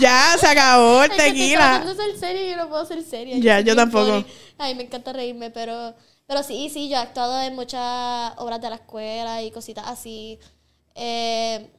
Ya, 0.00 0.36
se 0.38 0.46
acabó 0.46 1.02
el 1.04 1.10
Es 1.10 1.16
que 1.16 1.28
estoy 1.28 1.32
tequila. 1.32 1.94
ser 1.96 2.18
seria 2.18 2.46
y 2.46 2.50
yo 2.50 2.56
no 2.56 2.68
puedo 2.68 2.84
ser 2.84 3.02
seria. 3.02 3.38
Ya, 3.38 3.60
yo 3.60 3.76
tampoco. 3.76 4.06
funny. 4.06 4.26
Ay, 4.58 4.74
me 4.74 4.84
encanta 4.84 5.12
reírme, 5.12 5.50
pero, 5.50 5.94
pero 6.26 6.42
sí, 6.42 6.68
sí, 6.72 6.88
yo 6.88 6.96
he 6.96 7.00
actuado 7.00 7.40
en 7.42 7.54
muchas 7.54 8.32
obras 8.38 8.60
de 8.60 8.70
la 8.70 8.76
escuela 8.76 9.42
y 9.42 9.50
cositas 9.50 9.86
así. 9.86 10.38
Eh, 10.94 11.70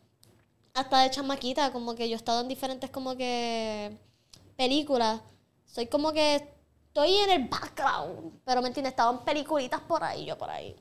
hasta 0.73 1.01
de 1.01 1.09
chamaquita, 1.11 1.71
como 1.71 1.95
que 1.95 2.07
yo 2.07 2.15
he 2.15 2.17
estado 2.17 2.41
en 2.41 2.47
diferentes 2.47 2.89
como 2.89 3.15
que 3.17 3.97
películas. 4.55 5.21
Soy 5.65 5.87
como 5.87 6.13
que 6.13 6.56
estoy 6.97 7.15
en 7.17 7.29
el 7.29 7.47
background, 7.47 8.39
pero 8.43 8.61
me 8.61 8.69
entiendes, 8.69 8.95
en 8.97 9.19
peliculitas 9.19 9.81
por 9.81 10.03
ahí, 10.03 10.25
yo 10.25 10.37
por 10.37 10.49
ahí. 10.49 10.75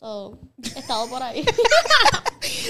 So, 0.00 0.38
he 0.74 0.78
estado 0.78 1.08
por 1.08 1.22
ahí. 1.22 1.44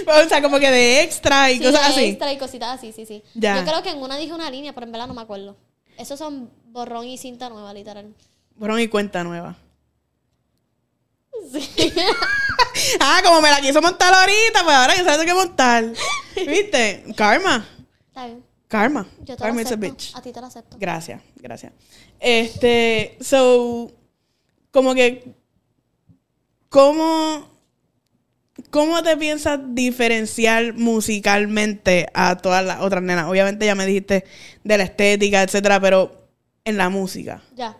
O 0.06 0.28
sea, 0.28 0.42
como 0.42 0.58
que 0.58 0.70
de 0.70 1.02
extra 1.02 1.50
y 1.50 1.58
Sí, 1.58 1.64
cosas 1.64 1.80
de 1.80 1.86
así. 1.92 2.04
extra 2.06 2.32
y 2.32 2.38
cositas 2.38 2.78
así, 2.78 2.92
sí, 2.92 3.04
sí. 3.04 3.22
Ya. 3.34 3.58
Yo 3.58 3.64
creo 3.64 3.82
que 3.82 3.90
en 3.90 3.98
una 3.98 4.16
dije 4.16 4.32
una 4.32 4.50
línea, 4.50 4.72
pero 4.72 4.86
en 4.86 4.92
verdad 4.92 5.06
no 5.06 5.14
me 5.14 5.20
acuerdo. 5.22 5.56
Esos 5.96 6.18
son 6.18 6.50
borrón 6.66 7.06
y 7.06 7.18
cinta 7.18 7.48
nueva, 7.48 7.72
literal. 7.74 8.12
Bueno, 8.56 8.74
mi 8.74 8.88
cuenta 8.88 9.22
nueva. 9.24 9.56
Sí. 11.52 11.92
Ah, 13.00 13.20
como 13.24 13.40
me 13.40 13.50
la 13.50 13.60
quiso 13.60 13.82
montar 13.82 14.14
ahorita, 14.14 14.62
pues 14.62 14.76
ahora 14.76 14.96
yo 14.96 15.04
sé 15.04 15.26
qué 15.26 15.34
montar. 15.34 15.84
¿Viste? 16.36 17.04
Karma. 17.16 17.66
Está 18.08 18.26
bien. 18.26 18.44
Karma. 18.68 19.08
Yo 19.20 19.24
te 19.24 19.32
lo 19.32 19.38
Karma 19.38 19.62
is 19.62 19.66
a 19.66 19.74
acepto. 19.74 19.86
bitch. 19.94 20.14
A 20.16 20.22
ti 20.22 20.32
te 20.32 20.40
lo 20.40 20.46
acepto. 20.46 20.76
Gracias, 20.78 21.22
gracias. 21.36 21.72
Este, 22.20 23.16
so, 23.20 23.90
como 24.70 24.94
que, 24.94 25.34
¿cómo, 26.68 27.48
cómo 28.70 29.02
te 29.02 29.16
piensas 29.16 29.58
diferenciar 29.74 30.74
musicalmente 30.74 32.08
a 32.14 32.36
todas 32.36 32.64
las 32.64 32.80
otras 32.82 33.02
nenas? 33.02 33.26
Obviamente 33.28 33.66
ya 33.66 33.74
me 33.74 33.86
dijiste 33.86 34.24
de 34.64 34.78
la 34.78 34.84
estética, 34.84 35.42
etcétera, 35.42 35.80
pero 35.80 36.28
en 36.64 36.76
la 36.76 36.88
música. 36.90 37.42
Ya. 37.56 37.76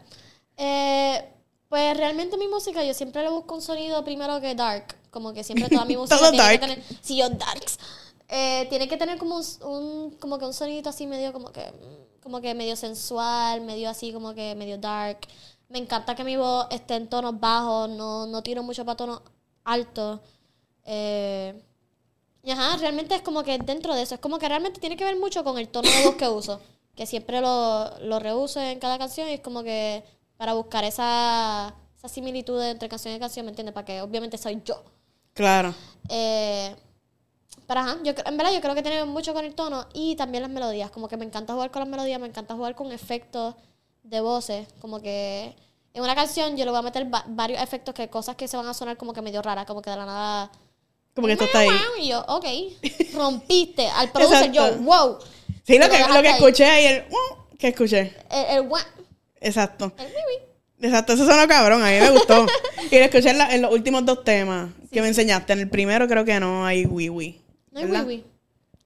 Eh, 0.57 1.23
pues 1.69 1.97
realmente 1.97 2.39
mi 2.39 2.49
música, 2.49 2.83
yo 2.83 2.95
siempre 2.95 3.23
le 3.23 3.29
busco 3.29 3.55
un 3.55 3.63
sonido 3.63 4.03
primero 4.05 4.41
que 4.41 4.55
dark. 4.55 4.97
Como 5.11 5.33
que 5.33 5.45
siempre 5.45 5.69
toda 5.69 5.85
mi 5.85 5.97
música 5.99 6.17
Todo 6.19 6.31
tiene 6.31 6.45
dark. 6.45 6.61
que 6.61 6.67
tener. 6.67 6.83
Sí, 7.03 7.19
yo 7.19 7.29
darks. 7.29 7.79
Eh, 8.29 8.67
tiene 8.69 8.89
que 8.89 8.97
tener 8.97 9.19
como 9.19 9.37
un, 9.39 9.45
un- 9.65 10.11
como 10.19 10.39
que 10.39 10.45
un 10.45 10.53
sonidito 10.55 10.91
así 10.91 11.07
medio 11.07 11.33
como 11.33 11.51
que 11.53 11.65
como 12.23 12.41
que 12.43 12.55
medio 12.55 12.77
sensual, 12.77 13.63
medio 13.63 13.89
así 13.89 14.13
como 14.13 14.35
que 14.35 14.55
medio 14.55 14.77
dark. 14.79 15.21
Me 15.71 15.79
encanta 15.79 16.15
que 16.15 16.25
mi 16.25 16.37
voz 16.37 16.67
esté 16.71 16.97
en 16.97 17.09
tonos 17.09 17.39
bajos, 17.41 17.89
no, 17.91 18.27
no 18.27 18.43
tiro 18.43 18.63
mucho 18.63 18.85
para 18.85 18.97
tonos 18.97 19.23
altos. 19.65 20.21
Eh, 20.85 21.63
y 22.43 22.51
ajá, 22.51 22.77
realmente 22.79 23.15
es 23.15 23.23
como 23.23 23.43
que 23.43 23.59
dentro 23.59 23.95
de 23.95 24.03
eso, 24.03 24.15
es 24.15 24.21
como 24.21 24.39
que 24.39 24.49
realmente 24.49 24.81
tiene 24.81 24.97
que 24.97 25.05
ver 25.05 25.17
mucho 25.19 25.43
con 25.45 25.59
el 25.59 25.69
tono 25.69 25.89
de 25.91 26.05
voz 26.05 26.15
que 26.17 26.29
uso. 26.29 26.61
Que 26.95 27.07
siempre 27.07 27.41
lo, 27.41 27.99
lo 28.01 28.19
reuso 28.19 28.61
en 28.61 28.79
cada 28.81 28.99
canción 28.99 29.29
y 29.29 29.33
es 29.35 29.41
como 29.41 29.63
que 29.63 30.05
para 30.37 30.55
buscar 30.55 30.85
esa, 30.85 31.75
esa 31.97 32.09
similitud 32.09 32.61
entre 32.63 32.89
canción 32.89 33.15
y 33.15 33.19
canción, 33.19 33.47
¿me 33.47 33.51
entiendes? 33.51 33.75
Para 33.75 33.85
que 33.87 34.03
obviamente 34.03 34.37
soy 34.39 34.61
yo. 34.65 34.83
Claro. 35.35 35.75
Eh, 36.09 36.75
pero 37.69 37.81
ajá, 37.81 37.99
yo, 38.03 38.13
en 38.25 38.37
verdad 38.37 38.53
yo 38.53 38.61
creo 38.61 38.75
que 38.75 38.83
tiene 38.83 39.05
mucho 39.05 39.33
con 39.33 39.45
el 39.45 39.55
tono 39.55 39.87
y 39.95 40.17
también 40.17 40.43
las 40.43 40.51
melodías. 40.51 40.91
Como 40.91 41.07
que 41.07 41.17
me 41.17 41.25
encanta 41.25 41.53
jugar 41.53 41.71
con 41.71 41.81
las 41.81 41.89
melodías, 41.89 42.19
me 42.19 42.27
encanta 42.27 42.55
jugar 42.55 42.75
con 42.75 42.91
efectos 42.91 43.55
de 44.03 44.21
voces. 44.21 44.67
Como 44.81 45.01
que 45.01 45.55
en 45.95 46.03
una 46.03 46.15
canción 46.15 46.57
yo 46.57 46.65
le 46.65 46.71
voy 46.73 46.81
a 46.81 46.83
meter 46.83 47.13
va- 47.15 47.25
varios 47.29 47.63
efectos, 47.63 47.95
que 47.95 48.09
cosas 48.09 48.35
que 48.37 48.49
se 48.49 48.57
van 48.57 48.67
a 48.67 48.75
sonar 48.75 48.97
como 48.97 49.13
que 49.13 49.23
medio 49.23 49.43
raras, 49.43 49.67
como 49.67 49.83
que 49.83 49.91
de 49.91 49.97
la 49.97 50.07
nada. 50.07 50.51
Como 51.15 51.27
que 51.27 51.35
esto 51.35 51.45
está 51.45 51.59
ahí. 51.61 51.69
Y 52.01 52.09
yo, 52.09 52.25
ok, 52.27 52.45
rompiste. 53.15 53.87
Al 53.89 54.09
producer 54.13 54.51
yo, 54.51 54.77
wow. 54.79 55.19
Sí, 55.67 55.79
lo 55.79 55.89
que, 55.91 55.99
lo 55.99 56.23
que 56.23 56.31
escuché 56.31 56.65
ahí, 56.65 56.87
el 56.87 57.05
uh, 57.11 57.57
que 57.59 57.69
escuché. 57.69 58.15
El, 58.31 58.65
el 58.65 58.71
Exacto. 59.41 59.93
el 59.99 60.07
wiwi. 60.07 60.49
Exacto, 60.81 61.13
eso 61.13 61.27
sonó 61.27 61.47
cabrón, 61.49 61.83
a 61.83 61.87
mí 61.91 61.99
me 62.01 62.11
gustó. 62.11 62.47
y 62.91 62.97
lo 62.99 63.05
escuché 63.05 63.31
en, 63.31 63.39
la- 63.39 63.55
en 63.55 63.63
los 63.63 63.73
últimos 63.73 64.07
dos 64.07 64.25
temas 64.25 64.71
que 64.93 65.03
me 65.03 65.09
enseñaste. 65.09 65.53
En 65.53 65.59
el 65.61 65.69
primero 65.69 66.07
creo 66.09 66.25
que 66.25 66.39
no 66.41 66.65
hay 66.65 66.87
wii. 66.87 67.43
No 67.73 67.81
hay 67.81 67.87
¿verdad? 67.87 68.07
wiwi. 68.07 68.25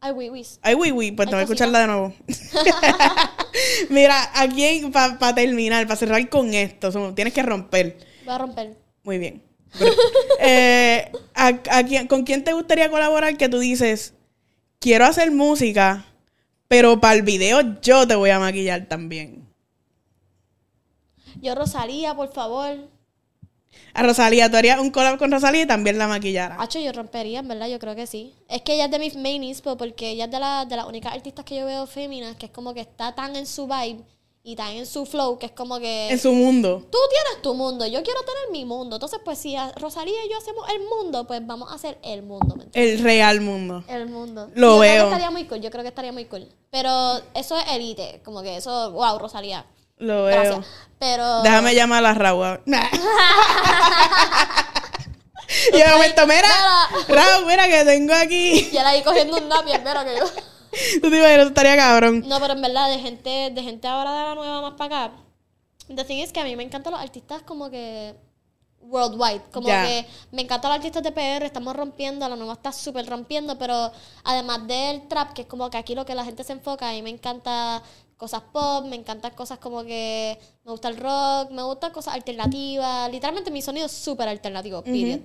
Hay 0.01 0.13
wiwis. 0.13 0.59
Hay 0.63 0.75
wii, 0.75 1.13
pues 1.13 1.29
te 1.29 1.35
voy 1.35 1.41
a 1.41 1.45
escucharla 1.45 1.79
de 1.81 1.87
nuevo. 1.87 2.13
Mira, 3.91 4.31
aquí 4.35 4.91
para 4.93 5.35
terminar, 5.35 5.87
para 5.87 5.97
cerrar 5.97 6.29
con 6.29 6.53
esto, 6.55 7.15
tienes 7.15 7.33
que 7.33 7.43
romper. 7.43 7.99
Voy 8.25 8.35
a 8.35 8.39
romper. 8.39 8.77
Muy 9.05 9.19
bien. 9.19 9.43
Pero, 9.79 9.93
eh, 10.41 11.11
¿a- 11.35 11.61
a 11.71 11.85
quién- 11.85 12.07
¿Con 12.09 12.25
quién 12.25 12.43
te 12.45 12.53
gustaría 12.53 12.91
colaborar 12.91 13.37
que 13.37 13.49
tú 13.49 13.59
dices, 13.61 14.15
quiero 14.81 15.05
hacer 15.05 15.31
música, 15.31 16.05
pero 16.69 17.01
para 17.01 17.15
el 17.15 17.23
video 17.23 17.81
yo 17.81 18.07
te 18.07 18.15
voy 18.17 18.31
a 18.31 18.39
maquillar 18.41 18.87
también? 18.89 19.47
Yo, 21.41 21.55
Rosalía, 21.55 22.15
por 22.15 22.33
favor. 22.33 22.77
A 23.95 24.03
Rosalía, 24.03 24.51
tú 24.51 24.57
harías 24.57 24.79
un 24.81 24.91
collab 24.91 25.19
con 25.19 25.31
Rosalía 25.31 25.63
y 25.63 25.67
también 25.67 25.99
la 25.99 26.09
maquillara. 26.09 26.57
Hacho, 26.61 26.79
yo 26.79 26.93
rompería, 26.93 27.41
en 27.41 27.49
verdad, 27.49 27.69
yo 27.69 27.79
creo 27.79 27.95
que 27.95 28.07
sí. 28.07 28.35
Es 28.49 28.63
que 28.63 28.75
ella 28.75 28.87
es 28.87 28.91
de 28.91 28.99
mis 28.99 29.17
main 29.17 29.43
inspo, 29.45 29.77
porque 29.77 30.11
ella 30.11 30.25
es 30.27 30.31
de, 30.31 30.41
la, 30.41 30.65
de 30.65 30.77
las 30.77 30.87
únicas 30.87 31.13
artistas 31.13 31.45
que 31.45 31.57
yo 31.57 31.67
veo 31.67 31.87
féminas, 31.87 32.37
que 32.37 32.47
es 32.47 32.53
como 32.53 32.73
que 32.75 32.81
está 32.81 33.15
tan 33.15 33.37
en 33.37 33.47
su 33.47 33.67
vibe 33.67 34.01
y 34.45 34.57
tan 34.57 34.73
en 34.73 34.87
su 34.87 35.07
flow, 35.07 35.39
que 35.39 35.47
es 35.47 35.53
como 35.53 35.79
que... 35.79 36.09
En 36.11 36.19
su 36.19 36.33
mundo. 36.33 36.83
Tú 36.91 36.99
tienes 37.11 37.43
tu 37.43 37.55
mundo, 37.55 37.87
yo 37.87 38.03
quiero 38.03 38.21
tener 38.23 38.51
mi 38.51 38.65
mundo. 38.65 38.97
Entonces, 38.97 39.21
pues 39.25 39.39
si 39.39 39.55
Rosalía 39.77 40.25
y 40.27 40.31
yo 40.31 40.37
hacemos 40.39 40.69
el 40.71 40.81
mundo, 40.89 41.27
pues 41.27 41.47
vamos 41.47 41.71
a 41.71 41.75
hacer 41.75 41.99
el 42.03 42.23
mundo, 42.23 42.57
¿me? 42.57 42.65
El 42.73 42.99
real 43.01 43.41
mundo. 43.41 43.85
El 43.87 44.09
mundo. 44.09 44.51
Lo 44.55 44.77
yo 44.77 44.81
Creo 44.81 44.81
veo. 44.81 45.05
que 45.05 45.11
estaría 45.11 45.31
muy 45.31 45.45
cool, 45.45 45.61
yo 45.61 45.71
creo 45.71 45.83
que 45.83 45.89
estaría 45.91 46.13
muy 46.13 46.25
cool. 46.25 46.49
Pero 46.71 47.21
eso 47.35 47.57
es 47.57 47.65
elite, 47.71 48.21
como 48.25 48.43
que 48.43 48.57
eso, 48.57 48.91
wow, 48.93 49.19
Rosalía. 49.19 49.65
Lo 49.99 50.25
veo. 50.25 50.43
Gracias. 50.43 50.67
Pero... 50.99 51.43
Déjame 51.43 51.75
llamar 51.75 51.99
a 51.99 52.03
la 52.03 52.15
Raúl. 52.15 52.61
y 55.73 55.77
de 55.77 55.89
momento, 55.89 56.27
mira, 56.27 56.49
Raúl, 57.09 57.47
mira 57.47 57.69
que 57.69 57.85
tengo 57.85 58.15
aquí. 58.15 58.71
Y 58.73 58.77
él 58.77 58.87
ahí 58.87 59.03
cogiendo 59.03 59.39
un 59.39 59.49
napier, 59.49 59.81
mira 59.81 60.05
que 60.05 60.17
yo... 60.17 60.25
Tú 61.03 61.11
te 61.11 61.19
imaginas, 61.19 61.39
eso 61.39 61.49
estaría 61.49 61.77
cabrón. 61.77 62.25
No, 62.27 62.41
pero 62.41 62.55
en 62.55 62.63
verdad, 62.63 62.89
de 62.89 62.99
gente, 62.99 63.51
de 63.51 63.63
gente 63.63 63.87
ahora 63.87 64.13
de 64.13 64.23
la 64.23 64.35
nueva 64.35 64.63
más 64.63 64.73
para 64.75 65.07
acá. 65.07 65.15
The 65.95 66.05
thing 66.05 66.19
is 66.19 66.33
que 66.33 66.41
a 66.41 66.45
mí 66.45 66.57
me 66.57 66.63
encantan 66.63 66.93
los 66.93 67.03
artistas 67.03 67.43
como 67.43 67.71
que 67.71 68.15
worldwide. 68.81 69.43
Como 69.53 69.69
que 69.69 70.07
me 70.31 70.43
encantan 70.43 70.71
los 70.71 70.77
artistas 70.77 71.03
de 71.03 71.13
PR, 71.13 71.45
estamos 71.45 71.77
rompiendo, 71.77 72.29
la 72.29 72.37
nueva 72.37 72.55
está 72.55 72.73
súper 72.73 73.07
rompiendo, 73.07 73.59
pero 73.59 73.93
además 74.25 74.67
del 74.67 75.07
trap, 75.09 75.33
que 75.33 75.43
es 75.43 75.49
como 75.49 75.69
que 75.71 75.79
aquí 75.79 75.95
lo 75.95 76.05
que 76.05 76.15
la 76.15 76.25
gente 76.25 76.45
se 76.45 76.53
enfoca, 76.53 76.89
a 76.89 76.93
mí 76.93 77.03
me 77.03 77.11
encanta 77.11 77.83
cosas 78.23 78.43
pop, 78.53 78.87
me 78.87 78.95
encantan 78.95 79.33
cosas 79.35 79.59
como 79.59 79.83
que 79.83 80.39
me 80.65 80.71
gusta 80.71 80.87
el 80.89 80.97
rock, 80.97 81.51
me 81.51 81.65
gustan 81.65 81.91
cosas 81.91 82.15
alternativas. 82.15 83.11
Literalmente 83.11 83.51
mi 83.51 83.61
sonido 83.63 83.87
es 83.87 83.93
súper 83.93 84.29
alternativo, 84.29 84.81
period. 84.83 85.19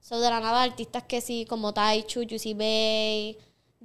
So, 0.00 0.18
de 0.18 0.30
la 0.30 0.40
nada, 0.40 0.62
artistas 0.62 1.02
que 1.02 1.20
sí, 1.20 1.44
como 1.46 1.74
Taichu, 1.74 2.22
Juicy 2.26 2.54
Bay, 2.54 3.36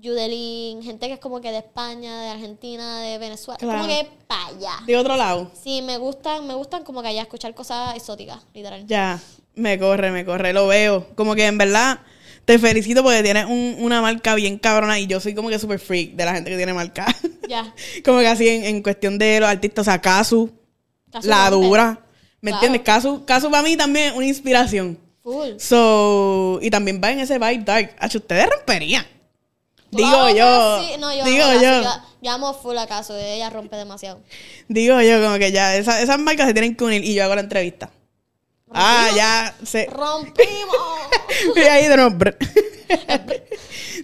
Judelin, 0.01 0.81
gente 0.83 1.07
que 1.07 1.13
es 1.15 1.19
como 1.19 1.41
que 1.41 1.51
de 1.51 1.57
España, 1.57 2.21
de 2.21 2.29
Argentina, 2.29 3.01
de 3.01 3.17
Venezuela, 3.17 3.57
Claro. 3.57 3.79
como 3.79 3.89
que 3.89 4.09
para 4.25 4.45
allá. 4.47 4.75
De 4.85 4.95
otro 4.95 5.17
lado. 5.17 5.51
Sí, 5.61 5.81
me 5.81 5.97
gustan, 5.97 6.47
me 6.47 6.53
gustan 6.53 6.85
como 6.85 7.01
que 7.01 7.09
allá 7.09 7.23
escuchar 7.23 7.53
cosas 7.53 7.93
exóticas, 7.97 8.39
literal. 8.53 8.87
Ya, 8.87 9.19
me 9.55 9.77
corre, 9.77 10.11
me 10.11 10.23
corre, 10.23 10.53
lo 10.53 10.67
veo. 10.67 11.05
Como 11.15 11.35
que 11.35 11.45
en 11.45 11.57
verdad 11.57 11.99
te 12.45 12.60
felicito 12.60 13.01
porque 13.03 13.23
tienes 13.23 13.45
un- 13.45 13.75
una 13.79 14.01
marca 14.01 14.36
bien 14.36 14.58
cabrona 14.60 14.99
y 14.99 15.08
yo 15.08 15.19
soy 15.19 15.34
como 15.36 15.49
que 15.49 15.58
super 15.60 15.79
freak 15.79 16.12
de 16.13 16.25
la 16.25 16.34
gente 16.36 16.49
que 16.51 16.58
tiene 16.58 16.73
marca. 16.73 17.05
Ya. 17.49 17.73
como 18.05 18.19
que 18.19 18.27
así 18.27 18.47
en, 18.47 18.63
en 18.65 18.81
cuestión 18.84 19.17
de 19.17 19.39
los 19.39 19.49
artistas, 19.49 19.81
o 19.88 19.91
sea, 19.91 19.99
Kazu, 20.01 20.51
Casu 21.12 21.27
la 21.27 21.49
dura. 21.49 21.99
¿Me 22.41 22.51
Claro. 22.51 22.65
entiendes? 22.67 22.81
Kazu, 22.86 23.25
Kazu 23.25 23.49
para 23.49 23.63
mí 23.63 23.75
también 23.75 24.08
es 24.10 24.13
una 24.13 24.25
inspiración. 24.27 24.99
Full. 25.23 25.58
So, 25.58 26.60
y 26.62 26.69
también 26.69 27.01
va 27.03 27.12
en 27.12 27.19
ese 27.19 27.39
vibe 27.39 27.63
dark. 27.65 27.95
Hacho, 27.99 28.19
ustedes 28.19 28.47
romperían. 28.47 29.05
Digo 29.91 30.29
yo. 30.29 30.81
sí. 30.84 30.91
No, 30.99 31.15
yo 31.15 31.23
digo 31.25 31.45
yo. 31.62 31.81
Yo 32.21 32.31
amo 32.31 32.53
full 32.53 32.77
acaso, 32.77 33.15
ella 33.17 33.49
rompe 33.49 33.75
demasiado. 33.75 34.19
Digo 34.67 34.99
yo, 35.01 35.21
como 35.23 35.38
que 35.38 35.51
ya, 35.51 35.75
esa- 35.77 36.01
esas 36.01 36.19
marcas 36.19 36.47
se 36.47 36.53
tienen 36.53 36.75
que 36.75 36.84
unir 36.84 37.03
y 37.03 37.13
yo 37.13 37.23
hago 37.23 37.36
la 37.36 37.41
entrevista. 37.41 37.89
Ah, 38.71 39.10
ya 39.15 39.56
se. 39.63 39.86
¡Rompimos! 39.88 40.75
Y 41.56 41.60
ahí 41.60 41.88
de 41.88 41.97
nuevo. 41.97 42.17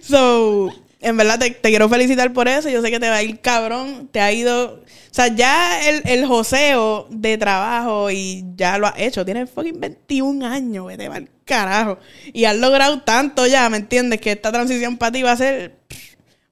so, 0.02 0.70
en 1.00 1.16
verdad 1.16 1.38
te, 1.38 1.50
te 1.50 1.68
quiero 1.70 1.88
felicitar 1.88 2.32
por 2.32 2.48
eso. 2.48 2.68
Yo 2.68 2.82
sé 2.82 2.90
que 2.90 3.00
te 3.00 3.08
va 3.08 3.16
a 3.16 3.22
ir 3.22 3.40
cabrón. 3.40 4.08
Te 4.10 4.20
ha 4.20 4.32
ido. 4.32 4.74
O 4.74 5.14
sea, 5.14 5.28
ya 5.28 5.88
el, 5.88 6.02
el 6.06 6.26
joseo 6.26 7.06
de 7.10 7.36
trabajo 7.38 8.10
y 8.10 8.44
ya 8.56 8.78
lo 8.78 8.86
has 8.86 8.98
hecho. 8.98 9.24
Tienes 9.24 9.50
fucking 9.50 9.80
21 9.80 10.46
años, 10.46 10.86
vete 10.86 11.06
al 11.06 11.28
carajo. 11.44 11.98
Y 12.32 12.44
has 12.44 12.56
logrado 12.56 13.00
tanto 13.02 13.46
ya, 13.46 13.68
¿me 13.68 13.78
entiendes? 13.78 14.20
Que 14.20 14.32
esta 14.32 14.52
transición 14.52 14.96
para 14.96 15.12
ti 15.12 15.22
va 15.22 15.32
a 15.32 15.36
ser 15.36 15.76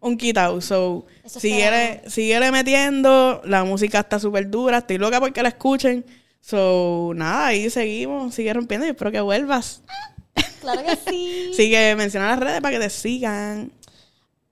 un 0.01 0.17
quitado. 0.17 0.61
So, 0.61 1.07
síguele, 1.25 2.03
síguele 2.09 2.51
metiendo. 2.51 3.41
La 3.45 3.65
música 3.65 4.01
está 4.01 4.19
súper 4.19 4.51
dura. 4.51 4.79
Estoy 4.79 4.99
loca 4.99 5.21
porque 5.21 5.43
la 5.43 5.51
escuchen. 5.51 6.05
So, 6.41 7.13
nada, 7.15 7.49
ahí 7.49 7.71
seguimos. 7.71 8.35
Sigue 8.35 8.53
rompiendo 8.53 8.87
y 8.87 8.91
espero 8.91 9.13
que 9.13 9.21
vuelvas. 9.21 9.83
Claro 10.61 10.83
que 10.83 10.95
sí. 10.97 11.53
Sigue, 11.57 11.97
menciona 11.97 12.29
las 12.29 12.39
redes 12.39 12.61
para 12.61 12.75
que 12.79 12.85
te 12.85 12.91
sigan. 12.91 13.73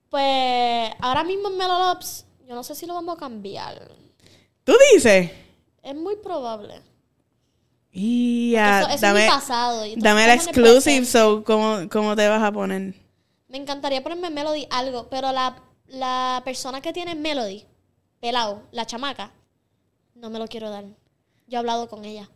Pues 0.09 0.91
ahora 0.99 1.23
mismo 1.23 1.49
en 1.49 1.57
Melolops, 1.57 2.25
yo 2.47 2.55
no 2.55 2.63
sé 2.63 2.73
si 2.73 2.87
lo 2.87 2.95
vamos 2.95 3.15
a 3.15 3.19
cambiar. 3.19 3.91
¿Tú 4.63 4.73
dices? 4.93 5.31
Es 5.83 5.95
muy 5.95 6.15
probable. 6.15 6.81
Y 7.91 8.55
eso, 8.55 8.89
eso 8.89 9.01
dame, 9.01 9.25
es 9.25 9.31
mi 9.31 9.31
pasado. 9.31 9.85
y 9.85 9.95
dame 9.97 10.23
en 10.25 10.31
exclusive, 10.31 11.05
so, 11.05 11.43
¿cómo, 11.43 11.87
¿cómo 11.91 12.15
te 12.15 12.27
vas 12.27 12.41
a 12.41 12.51
poner? 12.51 12.93
Me 13.47 13.57
encantaría 13.57 14.03
ponerme 14.03 14.29
Melody 14.29 14.67
algo, 14.69 15.09
pero 15.09 15.31
la, 15.31 15.61
la 15.87 16.41
persona 16.45 16.81
que 16.81 16.93
tiene 16.93 17.15
Melody, 17.15 17.65
pelado, 18.19 18.63
la 18.71 18.85
chamaca, 18.85 19.31
no 20.15 20.29
me 20.29 20.39
lo 20.39 20.47
quiero 20.47 20.69
dar. 20.69 20.85
Yo 21.49 21.57
he 21.57 21.59
hablado 21.59 21.89
con 21.89 22.05
ella. 22.05 22.29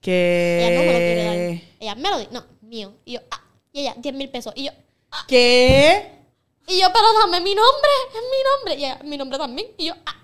Que... 0.00 0.64
Ella 0.64 0.78
no 0.78 0.80
me 0.80 0.86
lo 0.92 0.98
quiere 0.98 1.24
dar. 1.24 1.36
Ella, 1.80 1.94
Melody, 1.96 2.28
no, 2.30 2.44
mío. 2.62 2.94
Y 3.04 3.14
yo, 3.14 3.20
ah. 3.32 3.40
Y 3.72 3.80
ella, 3.80 3.94
10 3.98 4.14
mil 4.14 4.30
pesos. 4.30 4.52
Y 4.56 4.62
yo, 4.64 4.70
¿Qué? 5.26 6.08
y 6.68 6.80
yo, 6.80 6.86
pero 6.92 7.06
dame 7.20 7.40
mi 7.40 7.52
nombre, 7.52 7.90
es 8.14 8.14
mi 8.14 8.20
nombre. 8.48 8.74
Y 8.76 8.84
ella, 8.84 9.00
mi 9.02 9.18
nombre 9.18 9.38
también. 9.38 9.66
Y 9.76 9.86
yo, 9.86 9.94
ah. 10.06 10.14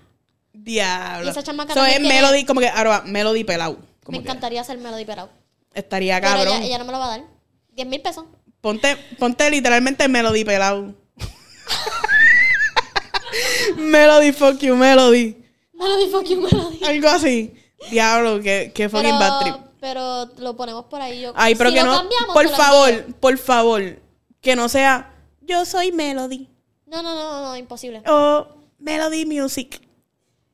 Diablo. 0.53 1.27
Y 1.27 1.29
esa 1.29 1.43
chamaca 1.43 1.73
So, 1.73 1.81
también 1.81 2.05
es 2.05 2.07
Melody, 2.07 2.45
como 2.45 2.61
que, 2.61 2.69
ahora, 2.69 3.01
Melody 3.05 3.43
pelado. 3.43 3.79
Me 4.07 4.17
encantaría 4.17 4.61
hacer 4.61 4.77
Melody 4.77 5.03
pelado. 5.03 5.29
estaría 5.73 6.21
Pero 6.21 6.31
cabrón. 6.33 6.55
ella, 6.55 6.65
ella 6.65 6.77
no 6.77 6.85
me 6.85 6.93
lo 6.93 6.99
va 6.99 7.13
a 7.13 7.17
dar. 7.17 7.25
10 7.73 7.85
mil 7.87 7.99
pesos. 8.01 8.23
Ponte, 8.61 8.95
ponte 9.19 9.49
literalmente 9.49 10.07
Melody 10.07 10.45
pelado. 10.45 10.95
melody, 13.75 14.31
fuck 14.31 14.57
you, 14.59 14.77
Melody. 14.77 15.35
Melody, 15.73 16.09
fuck 16.09 16.23
you, 16.23 16.41
Melody. 16.41 16.85
Algo 16.85 17.09
así. 17.09 17.53
Diablo, 17.91 18.41
que, 18.41 18.71
que 18.73 18.89
fucking 18.89 19.05
Pero, 19.17 19.19
bad 19.19 19.39
trip. 19.41 19.55
pero 19.79 20.25
lo 20.37 20.55
ponemos 20.55 20.85
por 20.85 21.01
ahí. 21.01 21.21
Yo, 21.21 21.33
Ay, 21.35 21.55
pero 21.55 21.69
si 21.69 21.75
que 21.75 21.83
lo 21.83 21.91
no. 21.91 21.97
cambiamos, 21.97 22.33
por 22.33 22.49
favor, 22.49 23.05
por 23.19 23.37
favor. 23.37 23.99
Que 24.41 24.55
no 24.55 24.67
sea 24.69 25.13
yo 25.41 25.65
soy 25.65 25.91
Melody. 25.91 26.49
No, 26.85 27.01
no, 27.01 27.13
no, 27.15 27.41
no, 27.41 27.55
imposible. 27.57 28.01
O 28.07 28.47
Melody 28.79 29.25
Music. 29.25 29.81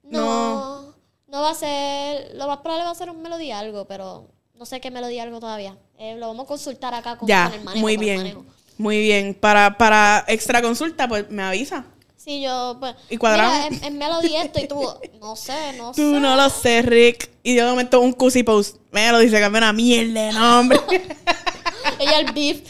No, 0.03 0.93
no 1.27 1.41
va 1.41 1.51
a 1.51 1.55
ser, 1.55 2.35
lo 2.35 2.47
más 2.47 2.57
probable 2.59 2.83
va 2.85 2.91
a 2.91 2.95
ser 2.95 3.09
un 3.09 3.21
melodía 3.21 3.59
algo, 3.59 3.85
pero 3.85 4.27
no 4.55 4.65
sé 4.65 4.79
qué 4.81 4.91
melodía 4.91 5.23
algo 5.23 5.39
todavía. 5.39 5.77
Eh, 5.97 6.15
lo 6.17 6.27
vamos 6.27 6.43
a 6.45 6.47
consultar 6.47 6.93
acá 6.93 7.17
con, 7.17 7.27
Ya, 7.27 7.45
con 7.45 7.53
el 7.59 7.63
manejo. 7.65 7.81
muy 7.81 7.97
bien. 7.97 8.17
manejo. 8.17 8.45
Muy 8.77 8.99
bien. 8.99 9.33
Para, 9.35 9.77
para 9.77 10.25
extra 10.27 10.61
consulta, 10.61 11.07
pues 11.07 11.29
me 11.29 11.43
avisa. 11.43 11.85
Sí, 12.23 12.41
yo, 12.41 12.77
pues. 12.79 12.95
¿Y 13.09 13.17
cuadramos? 13.17 13.69
Mira, 13.71 13.87
en, 13.87 13.97
melodía 13.97 14.43
esto 14.43 14.59
y 14.61 14.67
tú, 14.67 14.81
no 15.19 15.35
sé, 15.35 15.73
no 15.77 15.91
Tú 15.91 16.13
sé. 16.13 16.19
no 16.19 16.35
lo 16.35 16.49
sé, 16.49 16.81
Rick. 16.81 17.29
Y 17.43 17.55
yo 17.55 17.65
de 17.65 17.71
momento 17.71 17.99
un 17.99 18.13
cusi 18.13 18.43
post. 18.43 18.77
Melody 18.91 19.29
se 19.29 19.39
cambió 19.41 19.57
una 19.57 19.73
mierda 19.73 20.21
de 20.27 20.31
nombre. 20.31 20.79
Ella 21.99 22.19
el 22.19 22.31
beef. 22.31 22.61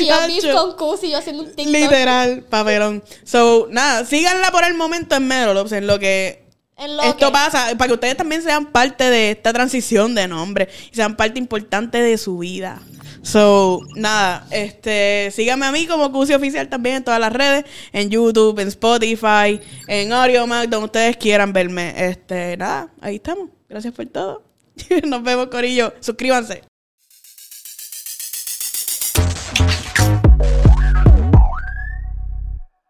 Y 0.00 0.06
yo 0.06 0.14
beef 0.26 0.52
con 0.52 0.76
Cus 0.76 1.04
y 1.04 1.10
yo 1.10 1.18
haciendo 1.18 1.44
un 1.44 1.54
TikTok. 1.54 1.66
Literal, 1.72 2.42
papelón. 2.50 3.04
So, 3.24 3.68
nada, 3.70 4.04
síganla 4.04 4.50
por 4.50 4.64
el 4.64 4.74
momento 4.74 5.14
en 5.14 5.28
Melolops, 5.28 5.70
en 5.72 5.86
lo 5.86 6.00
que 6.00 6.44
esto 6.76 7.26
que- 7.26 7.32
pasa, 7.32 7.68
para 7.78 7.86
que 7.88 7.94
ustedes 7.94 8.16
también 8.16 8.42
sean 8.42 8.66
parte 8.72 9.08
de 9.10 9.30
esta 9.32 9.52
transición 9.52 10.16
de 10.16 10.26
nombre 10.26 10.68
y 10.90 10.96
sean 10.96 11.16
parte 11.16 11.38
importante 11.38 12.00
de 12.00 12.18
su 12.18 12.38
vida. 12.38 12.80
So, 13.22 13.82
nada, 13.94 14.46
este, 14.50 15.30
síganme 15.32 15.66
a 15.66 15.72
mí 15.72 15.86
como 15.86 16.12
Cusi 16.12 16.34
Oficial 16.34 16.68
también 16.68 16.96
en 16.96 17.04
todas 17.04 17.20
las 17.20 17.32
redes, 17.32 17.64
en 17.92 18.10
YouTube, 18.10 18.58
en 18.58 18.68
Spotify, 18.68 19.60
en 19.86 20.12
AudioMac, 20.12 20.68
donde 20.68 20.86
ustedes 20.86 21.16
quieran 21.16 21.52
verme. 21.52 21.94
Este, 21.96 22.56
nada, 22.56 22.92
ahí 23.00 23.16
estamos. 23.16 23.50
Gracias 23.68 23.92
por 23.92 24.06
todo. 24.06 24.42
Nos 25.04 25.22
vemos, 25.22 25.48
Corillo. 25.48 25.92
Suscríbanse. 26.00 26.62